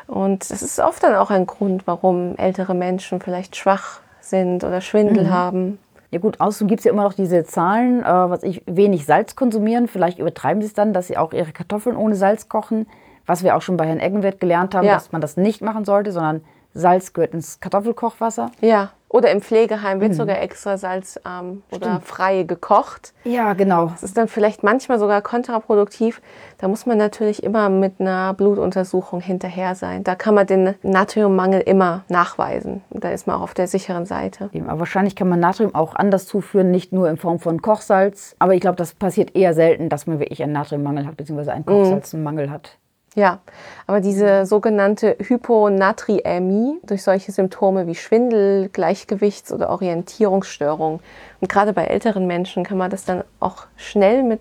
Und 0.07 0.51
das 0.51 0.63
ist 0.63 0.81
oft 0.81 1.03
dann 1.03 1.15
auch 1.15 1.31
ein 1.31 1.47
Grund, 1.47 1.87
warum 1.87 2.35
ältere 2.37 2.75
Menschen 2.75 3.21
vielleicht 3.21 3.57
schwach 3.57 4.01
sind 4.21 4.65
oder 4.65 4.81
Schwindel 4.81 5.25
Mhm. 5.25 5.31
haben. 5.31 5.79
Ja 6.11 6.19
gut, 6.19 6.41
außerdem 6.41 6.69
gibt 6.69 6.81
es 6.81 6.85
ja 6.87 6.93
immer 6.93 7.03
noch 7.03 7.13
diese 7.13 7.45
Zahlen, 7.45 8.01
äh, 8.03 8.05
was 8.07 8.43
ich 8.43 8.63
wenig 8.65 9.05
Salz 9.05 9.37
konsumieren. 9.37 9.89
Vielleicht 9.89 10.19
übertreiben 10.19 10.63
sie 10.63 10.69
es 10.69 10.73
dann, 10.73 10.95
dass 10.95 11.09
sie 11.09 11.19
auch 11.19 11.35
ihre 11.35 11.53
Kartoffeln 11.53 11.97
ohne 11.97 12.15
Salz 12.15 12.49
kochen. 12.49 12.87
Was 13.29 13.45
wir 13.45 13.55
auch 13.57 13.62
schon 13.62 13.77
bei 13.77 13.87
Herrn 13.87 14.01
Eggenwert 14.01 14.41
gelernt 14.41 14.75
haben, 14.75 14.87
Ja. 14.87 14.95
dass 14.95 15.12
man 15.12 15.21
das 15.21 15.37
nicht 15.37 15.62
machen 15.62 15.85
sollte, 15.85 16.11
sondern 16.11 16.43
Salz 16.75 17.12
gehört 17.12 17.33
ins 17.35 17.61
Kartoffelkochwasser. 17.61 18.51
Ja. 18.61 18.91
Oder 19.11 19.31
im 19.31 19.41
Pflegeheim 19.41 19.97
Mhm. 19.99 20.03
wird 20.03 20.14
sogar 20.14 20.41
extra 20.43 20.77
salzarm 20.77 21.62
oder 21.75 22.01
frei 22.05 22.43
gekocht. 22.43 23.14
Ja, 23.25 23.55
genau. 23.55 23.87
Das 23.87 24.03
ist 24.03 24.19
dann 24.19 24.29
vielleicht 24.29 24.62
manchmal 24.62 24.99
sogar 24.99 25.23
kontraproduktiv. 25.23 26.21
Da 26.59 26.69
muss 26.69 26.85
man 26.85 26.99
natürlich 26.99 27.43
immer 27.43 27.71
mit 27.71 28.01
einer 28.01 28.35
Blutuntersuchung 28.35 29.21
hinterher 29.23 29.75
sein. 29.75 30.05
Da 30.05 30.14
kann 30.14 30.35
man 30.35 30.47
den 30.47 30.75
Natriummangel 30.83 31.61
immer 31.62 32.05
nachweisen. 32.09 32.83
Da 32.91 33.09
ist 33.11 33.27
man 33.27 33.37
auch 33.37 33.43
auf 33.43 33.55
der 33.55 33.67
sicheren 33.67 34.05
Seite. 34.05 34.51
Eben, 34.53 34.69
Aber 34.69 34.81
wahrscheinlich 34.81 35.17
kann 35.17 35.29
man 35.31 35.41
Natrium 35.41 35.75
auch 35.75 35.95
anders 35.95 36.27
zuführen, 36.27 36.71
nicht 36.71 36.93
nur 36.93 37.09
in 37.09 37.17
Form 37.17 37.38
von 37.41 37.62
Kochsalz. 37.62 38.37
Aber 38.38 38.55
ich 38.55 38.61
glaube, 38.61 38.77
das 38.77 38.93
passiert 38.95 39.35
eher 39.35 39.55
selten, 39.55 39.88
dass 39.88 40.07
man 40.07 40.19
wirklich 40.19 40.43
einen 40.43 40.53
Natriummangel 40.53 41.07
hat, 41.07 41.17
beziehungsweise 41.17 41.53
einen 41.55 41.64
Kochsalzmangel 41.64 42.51
hat. 42.51 42.77
Ja, 43.14 43.38
aber 43.87 44.01
diese 44.01 44.47
sogenannte 44.47 45.16
Hyponatriämie 45.18 46.79
durch 46.85 47.03
solche 47.03 47.33
Symptome 47.33 47.87
wie 47.87 47.94
Schwindel, 47.94 48.68
Gleichgewichts- 48.68 49.53
oder 49.53 49.71
Orientierungsstörungen. 49.71 51.01
Und 51.40 51.49
gerade 51.49 51.73
bei 51.73 51.85
älteren 51.85 52.27
Menschen 52.27 52.64
kann 52.64 52.79
man 52.79 52.90
das 52.90 53.05
dann 53.05 53.25
auch 53.40 53.66
schnell 53.77 54.23
mit 54.23 54.40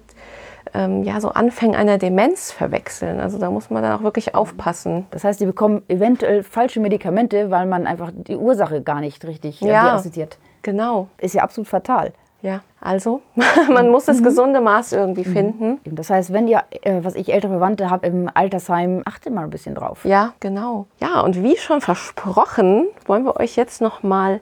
ähm, 0.74 1.04
ja, 1.04 1.20
so 1.22 1.30
Anfängen 1.30 1.76
einer 1.76 1.98
Demenz 1.98 2.52
verwechseln. 2.52 3.20
Also 3.20 3.38
da 3.40 3.50
muss 3.50 3.70
man 3.70 3.84
dann 3.84 3.98
auch 3.98 4.04
wirklich 4.04 4.36
aufpassen. 4.36 5.08
Das 5.12 5.24
heißt, 5.24 5.40
die 5.40 5.46
bekommen 5.46 5.82
eventuell 5.88 6.44
falsche 6.44 6.80
Medikamente, 6.80 7.50
weil 7.50 7.66
man 7.66 7.88
einfach 7.88 8.12
die 8.14 8.36
Ursache 8.36 8.82
gar 8.82 9.00
nicht 9.00 9.26
richtig 9.26 9.62
äh, 9.62 9.68
Ja. 9.70 9.84
diagnostiziert. 9.84 10.38
Genau. 10.62 11.08
Ist 11.20 11.34
ja 11.36 11.44
absolut 11.44 11.68
fatal. 11.70 12.12
Ja, 12.42 12.62
also 12.80 13.22
man 13.70 13.90
muss 13.90 14.06
das 14.06 14.22
gesunde 14.22 14.62
Maß 14.62 14.94
irgendwie 14.94 15.24
finden. 15.26 15.80
Eben, 15.84 15.96
Das 15.96 16.10
heißt, 16.10 16.32
wenn 16.32 16.48
ihr, 16.48 16.64
äh, 16.82 17.00
was 17.04 17.16
ich, 17.16 17.34
ältere 17.34 17.54
Verwandte 17.54 17.90
habt 17.90 18.06
im 18.06 18.30
Altersheim, 18.34 19.02
achtet 19.06 19.34
mal 19.34 19.44
ein 19.44 19.50
bisschen 19.50 19.74
drauf. 19.76 20.06
Ja, 20.06 20.34
genau. 20.40 20.86
Ja, 21.00 21.22
und 21.22 21.42
wie 21.44 21.58
schon 21.58 21.82
versprochen, 21.82 22.86
wollen 23.08 23.24
wir 23.26 23.38
euch 23.38 23.56
jetzt 23.56 23.82
noch 23.82 24.04
mal 24.04 24.40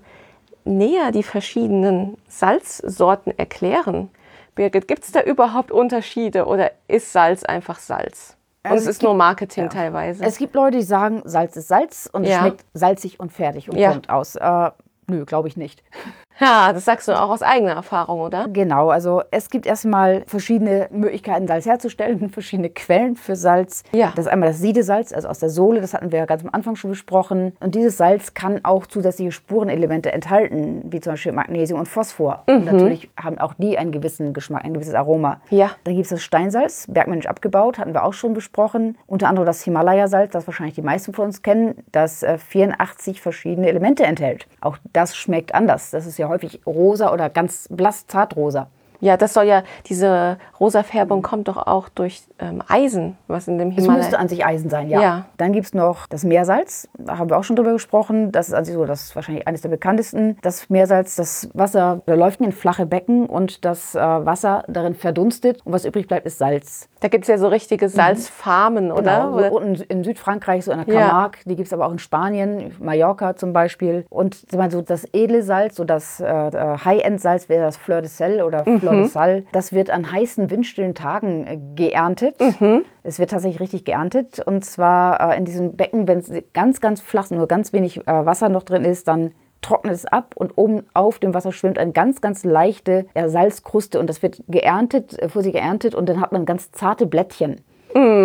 näher 0.66 1.12
die 1.12 1.24
verschiedenen 1.24 2.18
Salzsorten 2.28 3.38
erklären. 3.38 4.10
Birgit, 4.56 4.88
gibt 4.88 5.04
es 5.04 5.12
da 5.12 5.22
überhaupt 5.22 5.72
Unterschiede 5.72 6.46
oder 6.46 6.72
ist 6.88 7.14
Salz 7.14 7.44
einfach 7.44 7.80
Salz? 7.80 8.36
Und 8.64 8.72
Also 8.72 8.76
es 8.78 8.84
es 8.84 8.90
ist 8.90 9.00
gibt- 9.00 9.04
nur 9.10 9.14
Marketing 9.16 9.70
teilweise. 9.70 10.24
Es 10.24 10.38
gibt 10.38 10.56
Leute, 10.56 10.78
die 10.78 10.84
sagen, 10.84 11.22
Salz 11.26 11.56
ist 11.56 11.68
Salz 11.68 12.10
und 12.12 12.24
es 12.24 12.32
Ja. 12.32 12.40
schmeckt 12.40 12.66
salzig 12.74 13.20
und 13.20 13.32
fertig 13.32 13.70
und 13.70 13.78
Ja. 13.78 13.92
Punkt 13.92 14.10
aus. 14.10 14.36
Äh, 14.36 14.72
nö, 15.08 15.24
glaube 15.26 15.48
ich 15.48 15.56
nicht. 15.56 15.84
ja, 16.40 16.74
das 16.74 16.86
sagst 16.86 17.08
du 17.08 17.14
auch 17.14 17.30
aus 17.30 17.42
eigener 17.42 17.74
Erfahrung, 17.74 18.20
oder? 18.20 18.48
Genau, 18.52 18.90
also 18.90 19.22
es 19.32 19.50
gibt 19.50 19.66
erstmal 19.66 20.24
verschiedene 20.28 20.88
Möglichkeiten, 20.92 21.48
Salz 21.48 21.66
herzustellen, 21.66 22.30
verschiedene 22.32 22.70
Quellen 22.70 23.16
für 23.16 23.36
Salz. 23.36 23.84
Ja. 23.94 24.12
Das 24.16 24.26
ist 24.26 24.32
einmal 24.32 24.50
das 24.50 24.60
Siedesalz, 24.60 25.14
also 25.14 25.28
aus 25.28 25.40
der 25.40 25.50
Sohle, 25.50 25.82
das 25.82 25.94
hatten 25.94 26.12
wir 26.12 26.20
ja 26.20 26.26
ganz 26.26 26.44
am 26.44 26.50
Anfang 26.52 26.76
schon 26.76 26.92
besprochen. 26.92 27.54
Und 27.60 27.76
dieses 27.76 27.98
Salz 27.98 28.34
kann 28.34 28.62
auch 28.64 28.86
zusätzliche 28.86 29.32
Spurenelemente 29.32 30.12
enthalten, 30.12 30.84
wie 30.86 31.00
zum 31.00 31.14
Beispiel 31.14 31.32
Magnesium 31.32 31.80
und 31.80 31.88
Phosphor. 31.88 32.44
Und 32.48 32.66
natürlich 32.66 33.10
haben 33.22 33.38
auch 33.38 33.54
die 33.58 33.78
einen 33.78 33.92
gewissen 33.92 34.34
Geschmack, 34.34 34.66
ein 34.66 34.74
gewisses 34.74 34.94
Aroma. 34.94 35.42
Mhm. 35.50 35.58
Ja. 35.58 35.72
Dann 35.84 35.94
gibt 35.94 36.06
es 36.06 36.10
das 36.10 36.24
Steinsalz, 36.24 36.88
bergmännisch 36.90 37.28
abgebaut, 37.28 37.78
hatten 37.78 37.94
wir 37.94 38.04
auch 38.04 38.14
schon 38.14 38.34
besprochen. 38.34 38.98
Unter 39.08 39.30
anderem 39.30 39.46
das 39.46 39.64
Himalaya-Salz, 39.64 40.32
das 40.32 40.48
wahrscheinlich 40.48 40.76
die 40.76 40.82
meisten 40.82 41.14
von 41.14 41.26
uns 41.26 41.42
kennen, 41.42 41.84
das 41.92 42.24
äh, 42.24 42.38
84 42.38 43.22
verschiedene 43.22 43.68
Elemente 43.68 44.04
enthält. 44.04 44.48
Auch 44.62 44.78
das 44.94 45.16
schmeckt 45.16 45.56
anders. 45.56 45.92
Das 45.92 46.06
ist 46.06 46.18
ja 46.26 46.30
häufig 46.30 46.62
rosa 46.66 47.14
oder 47.14 47.30
ganz 47.30 47.68
blass 47.70 48.08
zartrosa. 48.08 48.68
Ja, 49.02 49.18
das 49.18 49.34
soll 49.34 49.46
ja, 49.46 49.64
diese 49.88 50.38
rosa 50.60 50.84
Färbung 50.84 51.22
kommt 51.22 51.48
doch 51.48 51.58
auch 51.58 51.90
durch 51.90 52.24
ähm, 52.40 52.64
Eisen, 52.68 53.18
was 53.28 53.48
in 53.48 53.58
dem 53.58 53.70
Es 53.70 53.76
müsste 53.76 53.92
Himalaya... 53.92 54.18
an 54.18 54.28
sich 54.30 54.46
Eisen 54.46 54.70
sein, 54.70 54.90
ja. 54.90 55.02
Ja. 55.02 55.26
Dann 55.38 55.52
gibt 55.52 55.68
es 55.68 55.74
noch 55.74 56.08
das 56.08 56.24
Meersalz, 56.24 56.88
da 56.98 57.18
haben 57.18 57.30
wir 57.30 57.38
auch 57.38 57.44
schon 57.44 57.56
drüber 57.56 57.74
gesprochen. 57.74 58.32
Das 58.32 58.48
ist 58.48 58.54
also 58.54 58.74
so 58.74 58.86
das 58.86 59.04
ist 59.04 59.16
wahrscheinlich 59.16 59.48
eines 59.48 59.62
der 59.62 59.70
bekanntesten. 59.70 60.38
Das 60.42 60.70
Meersalz, 60.70 61.16
das 61.16 61.50
Wasser, 61.54 62.02
da 62.06 62.14
läuft 62.16 62.42
in 62.42 62.52
flache 62.52 62.86
Becken 62.86 63.26
und 63.28 63.66
das 63.66 63.96
äh, 63.96 64.00
Wasser 64.00 64.64
darin 64.68 64.96
verdunstet 64.96 65.66
und 65.66 65.74
was 65.74 65.86
übrig 65.86 66.08
bleibt, 66.08 66.26
ist 66.26 66.38
Salz. 66.38 66.90
Da 67.06 67.10
gibt 67.10 67.26
es 67.26 67.28
ja 67.28 67.38
so 67.38 67.50
richtige 67.50 67.88
Salzfarmen, 67.88 68.92
oder? 68.92 69.26
Genau, 69.26 69.38
oder? 69.38 69.50
so 69.50 69.56
unten 69.58 69.84
in 69.90 70.04
Südfrankreich, 70.04 70.66
so 70.66 70.72
in 70.72 70.84
der 70.84 70.92
Ja. 70.92 71.02
Camargue, 71.10 71.40
die 71.46 71.56
gibt 71.56 71.68
es 71.68 71.74
aber 71.74 71.86
auch 71.86 71.92
in 71.92 72.00
Spanien, 72.00 72.76
Mallorca 72.80 73.36
zum 73.36 73.54
Beispiel. 73.54 74.08
Und 74.10 74.34
so 74.72 74.82
das 74.82 75.06
edle 75.14 75.44
Salz, 75.44 75.76
so 75.76 75.84
das 75.84 76.20
äh, 76.20 76.26
äh, 76.26 76.78
High-End-Salz 76.84 77.48
wäre 77.48 77.64
das 77.64 77.78
Fleur 77.78 78.02
de 78.02 78.10
Sel 78.10 78.42
oder 78.42 78.64
Fleur 78.64 78.94
Mhm. 78.94 79.02
de 79.04 79.06
Sal. 79.06 79.44
Das 79.52 79.72
wird 79.72 79.92
an 79.92 80.12
heißen, 80.12 80.50
windstillen 80.50 80.96
Tagen 80.96 81.46
äh, 81.46 81.60
geerntet. 81.76 82.38
Mhm. 82.60 82.86
Es 83.04 83.20
wird 83.20 83.30
tatsächlich 83.30 83.60
richtig 83.62 83.86
geerntet. 83.86 84.40
Und 84.40 84.66
zwar 84.66 85.32
äh, 85.32 85.38
in 85.38 85.46
diesem 85.46 85.76
Becken, 85.76 86.08
wenn 86.08 86.18
es 86.18 86.32
ganz, 86.54 86.82
ganz 86.82 87.02
flach, 87.02 87.30
nur 87.30 87.46
ganz 87.48 87.72
wenig 87.72 88.00
äh, 88.08 88.26
Wasser 88.26 88.50
noch 88.50 88.64
drin 88.64 88.84
ist, 88.84 89.08
dann 89.08 89.32
trocknet 89.66 89.94
es 89.94 90.06
ab 90.06 90.36
und 90.36 90.58
oben 90.58 90.84
auf 90.94 91.20
dem 91.20 91.34
Wasser 91.34 91.52
schwimmt 91.52 91.80
eine 91.80 91.92
ganz, 91.92 92.22
ganz 92.22 92.44
leichte 92.44 93.08
Salzkruste 93.16 94.00
und 94.00 94.08
das 94.08 94.22
wird 94.22 94.44
geerntet, 94.48 95.18
äh, 95.20 95.30
vor 95.30 95.42
sich 95.42 95.54
geerntet 95.54 95.96
und 95.96 96.08
dann 96.08 96.22
hat 96.22 96.32
man 96.32 96.46
ganz 96.46 96.72
zarte 96.72 97.06
Blättchen. 97.06 97.62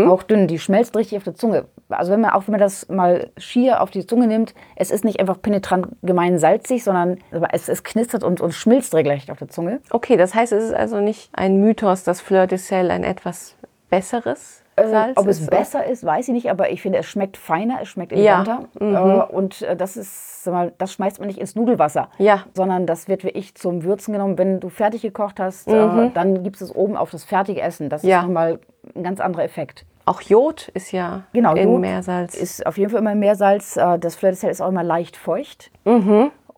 Auch 0.09 0.25
dünn, 0.25 0.49
die 0.49 0.59
schmelzt 0.59 0.97
richtig 0.97 1.19
auf 1.19 1.23
der 1.23 1.37
Zunge. 1.37 1.67
Also 1.91 2.11
wenn 2.11 2.21
man 2.21 2.33
auch 2.33 2.49
wenn 2.49 2.53
man 2.53 2.61
das 2.61 2.89
mal 2.89 3.31
schier 3.37 3.81
auf 3.81 3.93
die 3.93 4.05
Zunge 4.05 4.27
nimmt, 4.27 4.53
es 4.75 4.91
ist 4.91 5.05
nicht 5.05 5.21
einfach 5.21 5.41
penetrant 5.41 5.87
gemein 6.03 6.41
salzig, 6.41 6.83
sondern 6.83 7.19
es, 7.53 7.69
es 7.69 7.85
knistert 7.85 8.25
und, 8.25 8.41
und 8.41 8.53
schmilzt 8.53 8.93
regelrecht 8.97 9.31
auf 9.31 9.39
der 9.39 9.49
Zunge. 9.49 9.81
Okay, 9.91 10.17
das 10.17 10.35
heißt, 10.35 10.53
es 10.53 10.65
ist 10.65 10.75
also 10.75 11.01
nicht 11.01 11.31
ein 11.35 11.61
Mythos, 11.61 12.03
dass 12.03 12.21
Fleur 12.21 12.49
de 12.49 12.59
Sel 12.59 12.91
ein 12.91 13.05
etwas 13.05 13.55
besseres 13.91 14.65
Salz 14.77 15.17
Äh, 15.17 15.21
Ob 15.21 15.27
es 15.27 15.47
besser 15.47 15.85
ist, 15.85 16.05
weiß 16.05 16.29
ich 16.29 16.35
nicht, 16.35 16.51
aber 16.51 16.71
ich 16.71 16.81
finde, 16.83 16.99
es 16.99 17.07
schmeckt 17.07 17.37
feiner, 17.37 17.79
es 17.83 17.89
schmeckt 17.89 18.13
Ja. 18.13 18.43
eleganter. 18.43 18.69
Äh, 18.81 19.35
und 19.35 19.63
äh, 19.63 19.77
das 19.77 19.97
ist, 19.97 20.45
sag 20.45 20.55
mal, 20.55 20.73
das 20.79 20.93
schmeißt 20.93 21.19
man 21.19 21.27
nicht 21.29 21.39
ins 21.39 21.55
Nudelwasser, 21.55 22.09
Ja. 22.19 22.45
sondern 22.55 22.87
das 22.87 23.07
wird 23.09 23.25
wie 23.25 23.29
ich 23.31 23.55
zum 23.55 23.85
Würzen 23.85 24.13
genommen. 24.13 24.39
Wenn 24.39 24.59
du 24.61 24.69
fertig 24.71 25.03
gekocht 25.03 25.39
hast, 25.41 25.69
äh, 25.69 26.11
dann 26.15 26.43
gibst 26.43 26.61
du 26.63 26.65
es 26.67 26.75
oben 26.75 26.97
auf 26.97 27.11
das 27.11 27.25
fertige 27.25 27.61
Essen. 27.61 27.89
Das 27.91 28.03
Mhm. 28.03 28.09
Ja. 28.09 28.21
ist 28.21 28.27
nochmal 28.27 28.59
ein 28.95 29.03
ganz 29.03 29.21
anderer 29.21 29.45
Effekt. 29.45 29.85
Auch 30.07 30.23
Jod 30.23 30.69
ist 30.75 30.93
ja 30.93 31.23
Genau, 31.35 31.55
in 31.55 31.69
Jod 31.73 31.81
Meersalz. 31.83 32.35
Ist 32.35 32.67
auf 32.67 32.79
jeden 32.79 32.91
Fall 32.91 33.01
immer 33.01 33.15
Meersalz. 33.15 33.75
Das 33.75 34.17
Fleur 34.17 34.33
de 34.33 34.41
Sel 34.41 34.51
ist 34.51 34.61
auch 34.63 34.69
immer 34.71 34.83
leicht 34.83 35.17
feucht. 35.17 35.71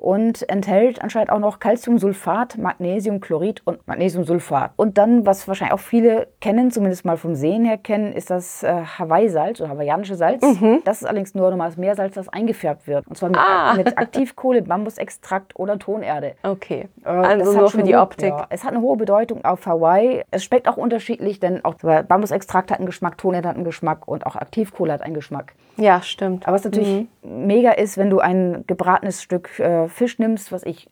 Und 0.02 0.48
enthält 0.50 1.00
anscheinend 1.00 1.30
auch 1.30 1.38
noch 1.38 1.60
Calciumsulfat, 1.60 2.58
Magnesiumchlorid 2.58 3.62
und 3.64 3.86
Magnesiumsulfat. 3.86 4.72
Und 4.74 4.98
dann, 4.98 5.24
was 5.26 5.46
wahrscheinlich 5.46 5.74
auch 5.74 5.78
viele 5.78 6.26
kennen, 6.40 6.72
zumindest 6.72 7.04
mal 7.04 7.16
vom 7.16 7.36
Sehen 7.36 7.64
her 7.64 7.78
kennen, 7.78 8.12
ist 8.12 8.28
das 8.28 8.64
äh, 8.64 8.82
Hawaii-Salz 8.98 9.60
oder 9.60 9.70
hawaiianische 9.70 10.16
Salz. 10.16 10.44
Das 10.84 11.02
ist 11.02 11.04
allerdings 11.06 11.36
nur 11.36 11.48
normales 11.50 11.76
Meersalz, 11.76 12.16
das 12.16 12.28
eingefärbt 12.28 12.88
wird. 12.88 13.06
Und 13.06 13.16
zwar 13.16 13.28
mit, 13.28 13.38
Ah. 13.38 13.74
mit 13.76 13.96
Aktivkohle, 13.96 14.62
Bambusextrakt 14.62 15.56
oder 15.56 15.78
Tonerde. 15.78 16.34
okay, 16.42 16.88
Äh, 17.04 17.08
also 17.08 17.52
nur 17.60 17.70
für 17.70 17.84
die 17.84 17.94
hohe- 17.94 18.02
Optik. 18.02 18.30
Ja, 18.30 18.46
es 18.50 18.64
hat 18.64 18.72
eine 18.72 18.80
hohe 18.80 18.96
Bedeutung 18.96 19.44
auf 19.44 19.64
Hawaii. 19.66 20.24
Es 20.32 20.42
schmeckt 20.42 20.66
auch 20.66 20.76
unterschiedlich, 20.78 21.38
denn 21.38 21.64
auch 21.64 21.74
Bambusextrakt 21.74 22.72
hat 22.72 22.78
einen 22.78 22.86
Geschmack, 22.86 23.18
Tonerde 23.18 23.48
hat 23.48 23.54
einen 23.54 23.64
Geschmack 23.64 24.08
und 24.08 24.26
auch 24.26 24.34
Aktivkohle 24.34 24.92
hat 24.94 25.02
einen 25.02 25.14
Geschmack. 25.14 25.54
Ja, 25.76 26.02
stimmt. 26.02 26.46
Aber 26.46 26.56
was 26.56 26.64
natürlich 26.64 27.06
mega 27.22 27.70
ist, 27.70 27.96
wenn 27.96 28.10
du 28.10 28.18
ein 28.18 28.64
gebratenes 28.66 29.22
Stück 29.22 29.58
äh, 29.58 29.88
Fisch 29.92 30.18
nimmst, 30.18 30.50
was 30.52 30.62
ich 30.64 30.88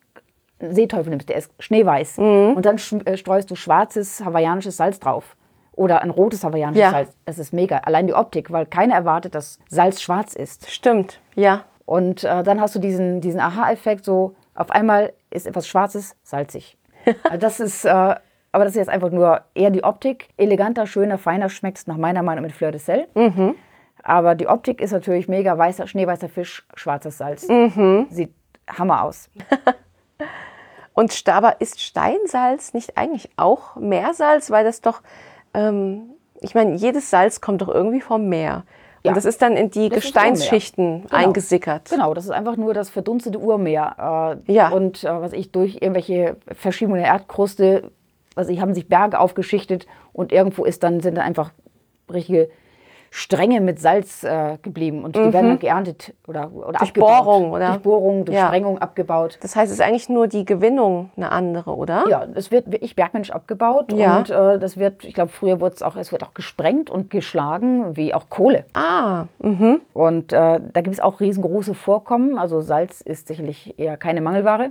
Seeteufel 0.60 1.10
nimmst, 1.10 1.28
der 1.28 1.36
ist 1.36 1.50
schneeweiß 1.58 2.18
und 2.18 2.62
dann 2.66 2.76
äh, 3.06 3.16
streust 3.16 3.50
du 3.50 3.54
schwarzes 3.54 4.22
hawaiianisches 4.24 4.76
Salz 4.76 5.00
drauf. 5.00 5.36
Oder 5.72 6.02
ein 6.02 6.10
rotes 6.10 6.44
hawaiianisches 6.44 6.82
Ja. 6.82 6.90
Salz. 6.90 7.16
Das 7.24 7.38
ist 7.38 7.52
mega. 7.54 7.78
Allein 7.78 8.06
die 8.06 8.12
Optik, 8.14 8.50
weil 8.50 8.66
keiner 8.66 8.94
erwartet, 8.94 9.34
dass 9.34 9.58
Salz 9.68 10.02
schwarz 10.02 10.34
ist. 10.34 10.70
Stimmt, 10.70 11.20
ja. 11.34 11.64
Und 11.86 12.24
äh, 12.24 12.42
dann 12.42 12.60
hast 12.60 12.74
du 12.74 12.78
diesen, 12.78 13.20
diesen 13.22 13.40
Aha-Effekt, 13.40 14.04
so 14.04 14.34
auf 14.54 14.70
einmal 14.70 15.12
ist 15.30 15.46
etwas 15.46 15.66
Schwarzes 15.66 16.16
salzig. 16.22 16.76
Also 17.24 17.38
das 17.38 17.60
ist, 17.60 17.84
äh, 17.86 17.88
aber 17.88 18.64
das 18.64 18.72
ist 18.72 18.76
jetzt 18.76 18.90
einfach 18.90 19.10
nur 19.10 19.40
eher 19.54 19.70
die 19.70 19.82
Optik. 19.84 20.28
Eleganter, 20.36 20.86
schöner, 20.86 21.16
feiner 21.16 21.48
schmeckt 21.48 21.78
es 21.78 21.86
nach 21.86 21.96
meiner 21.96 22.22
Meinung 22.22 22.42
mit 22.42 22.52
Fleur 22.52 22.72
de 22.72 22.80
Sel. 22.80 23.06
Aber 24.02 24.34
die 24.34 24.48
Optik 24.48 24.80
ist 24.82 24.90
natürlich 24.92 25.28
mega 25.28 25.56
weißer, 25.56 25.86
schneeweißer 25.86 26.28
Fisch, 26.28 26.66
schwarzes 26.74 27.16
Salz. 27.18 27.46
Sieht 28.10 28.34
Hammer 28.78 29.02
aus. 29.04 29.28
Und 30.94 31.12
Sta- 31.12 31.34
aber 31.36 31.60
ist 31.60 31.80
Steinsalz 31.80 32.74
nicht 32.74 32.96
eigentlich 32.98 33.30
auch 33.36 33.76
Meersalz? 33.76 34.50
Weil 34.50 34.64
das 34.64 34.80
doch, 34.80 35.00
ähm, 35.54 36.10
ich 36.40 36.54
meine, 36.54 36.74
jedes 36.74 37.10
Salz 37.10 37.40
kommt 37.40 37.62
doch 37.62 37.68
irgendwie 37.68 38.00
vom 38.00 38.28
Meer. 38.28 38.64
Und 39.02 39.10
Ja. 39.10 39.14
das 39.14 39.24
ist 39.24 39.40
dann 39.40 39.56
in 39.56 39.70
die 39.70 39.88
Das 39.88 40.00
Gesteinsschichten. 40.02 41.02
Genau. 41.04 41.14
eingesickert. 41.16 41.88
Genau, 41.88 42.12
das 42.12 42.24
ist 42.24 42.32
einfach 42.32 42.56
nur 42.56 42.74
das 42.74 42.90
verdunstete 42.90 43.38
Urmeer. 43.38 44.36
Äh, 44.46 44.52
Ja. 44.52 44.68
Und 44.70 45.04
äh, 45.04 45.20
was 45.22 45.32
ich 45.32 45.50
durch 45.52 45.76
irgendwelche 45.76 46.36
Verschiebungen 46.54 47.00
der 47.00 47.10
Erdkruste, 47.12 47.90
was 48.34 48.48
ich, 48.48 48.60
haben 48.60 48.74
sich 48.74 48.88
Berge 48.88 49.18
aufgeschichtet 49.18 49.86
und 50.12 50.32
irgendwo 50.32 50.64
ist 50.64 50.82
dann, 50.82 51.00
sind 51.00 51.16
dann 51.16 51.24
einfach 51.24 51.50
richtige 52.12 52.50
Stränge 53.12 53.60
mit 53.60 53.80
Salz 53.80 54.22
äh, 54.22 54.56
geblieben 54.62 55.02
und 55.04 55.16
die 55.16 55.20
werden 55.32 55.48
dann 55.48 55.58
geerntet 55.58 56.14
oder, 56.28 56.50
oder 56.52 56.68
Mhm. 56.68 56.72
Durch 56.72 56.82
abgebaut. 56.90 57.24
Bohrung, 57.24 57.50
oder? 57.52 57.66
Durch 57.70 57.78
Bohrung, 57.82 58.24
durch 58.24 58.38
Ja. 58.38 58.46
Sprengung 58.46 58.78
abgebaut. 58.78 59.38
Das 59.42 59.56
heißt, 59.56 59.72
es 59.72 59.78
ist 59.80 59.84
eigentlich 59.84 60.08
nur 60.08 60.28
die 60.28 60.44
Gewinnung 60.44 61.10
eine 61.16 61.32
andere, 61.32 61.74
oder? 61.74 62.04
Ja, 62.08 62.24
es 62.34 62.52
wird 62.52 62.70
wirklich 62.70 62.94
bergmännisch 62.94 63.32
abgebaut 63.32 63.92
Ja. 63.92 64.18
und 64.18 64.30
äh, 64.30 64.58
das 64.60 64.76
wird, 64.76 65.04
ich 65.04 65.14
glaube, 65.14 65.30
früher 65.32 65.60
wurde 65.60 65.74
es 65.74 65.82
auch, 65.82 65.96
es 65.96 66.12
wird 66.12 66.22
auch 66.22 66.34
gesprengt 66.34 66.88
und 66.88 67.10
geschlagen, 67.10 67.96
wie 67.96 68.14
auch 68.14 68.28
Kohle. 68.30 68.64
Ah, 68.74 69.24
mhm. 69.40 69.80
Und 69.92 70.32
äh, 70.32 70.60
da 70.72 70.80
gibt 70.80 70.94
es 70.94 71.00
auch 71.00 71.18
riesengroße 71.20 71.74
Vorkommen. 71.74 72.38
Also 72.38 72.60
Salz 72.60 73.00
ist 73.00 73.26
sicherlich 73.26 73.74
eher 73.78 73.96
keine 73.96 74.20
Mangelware. 74.20 74.70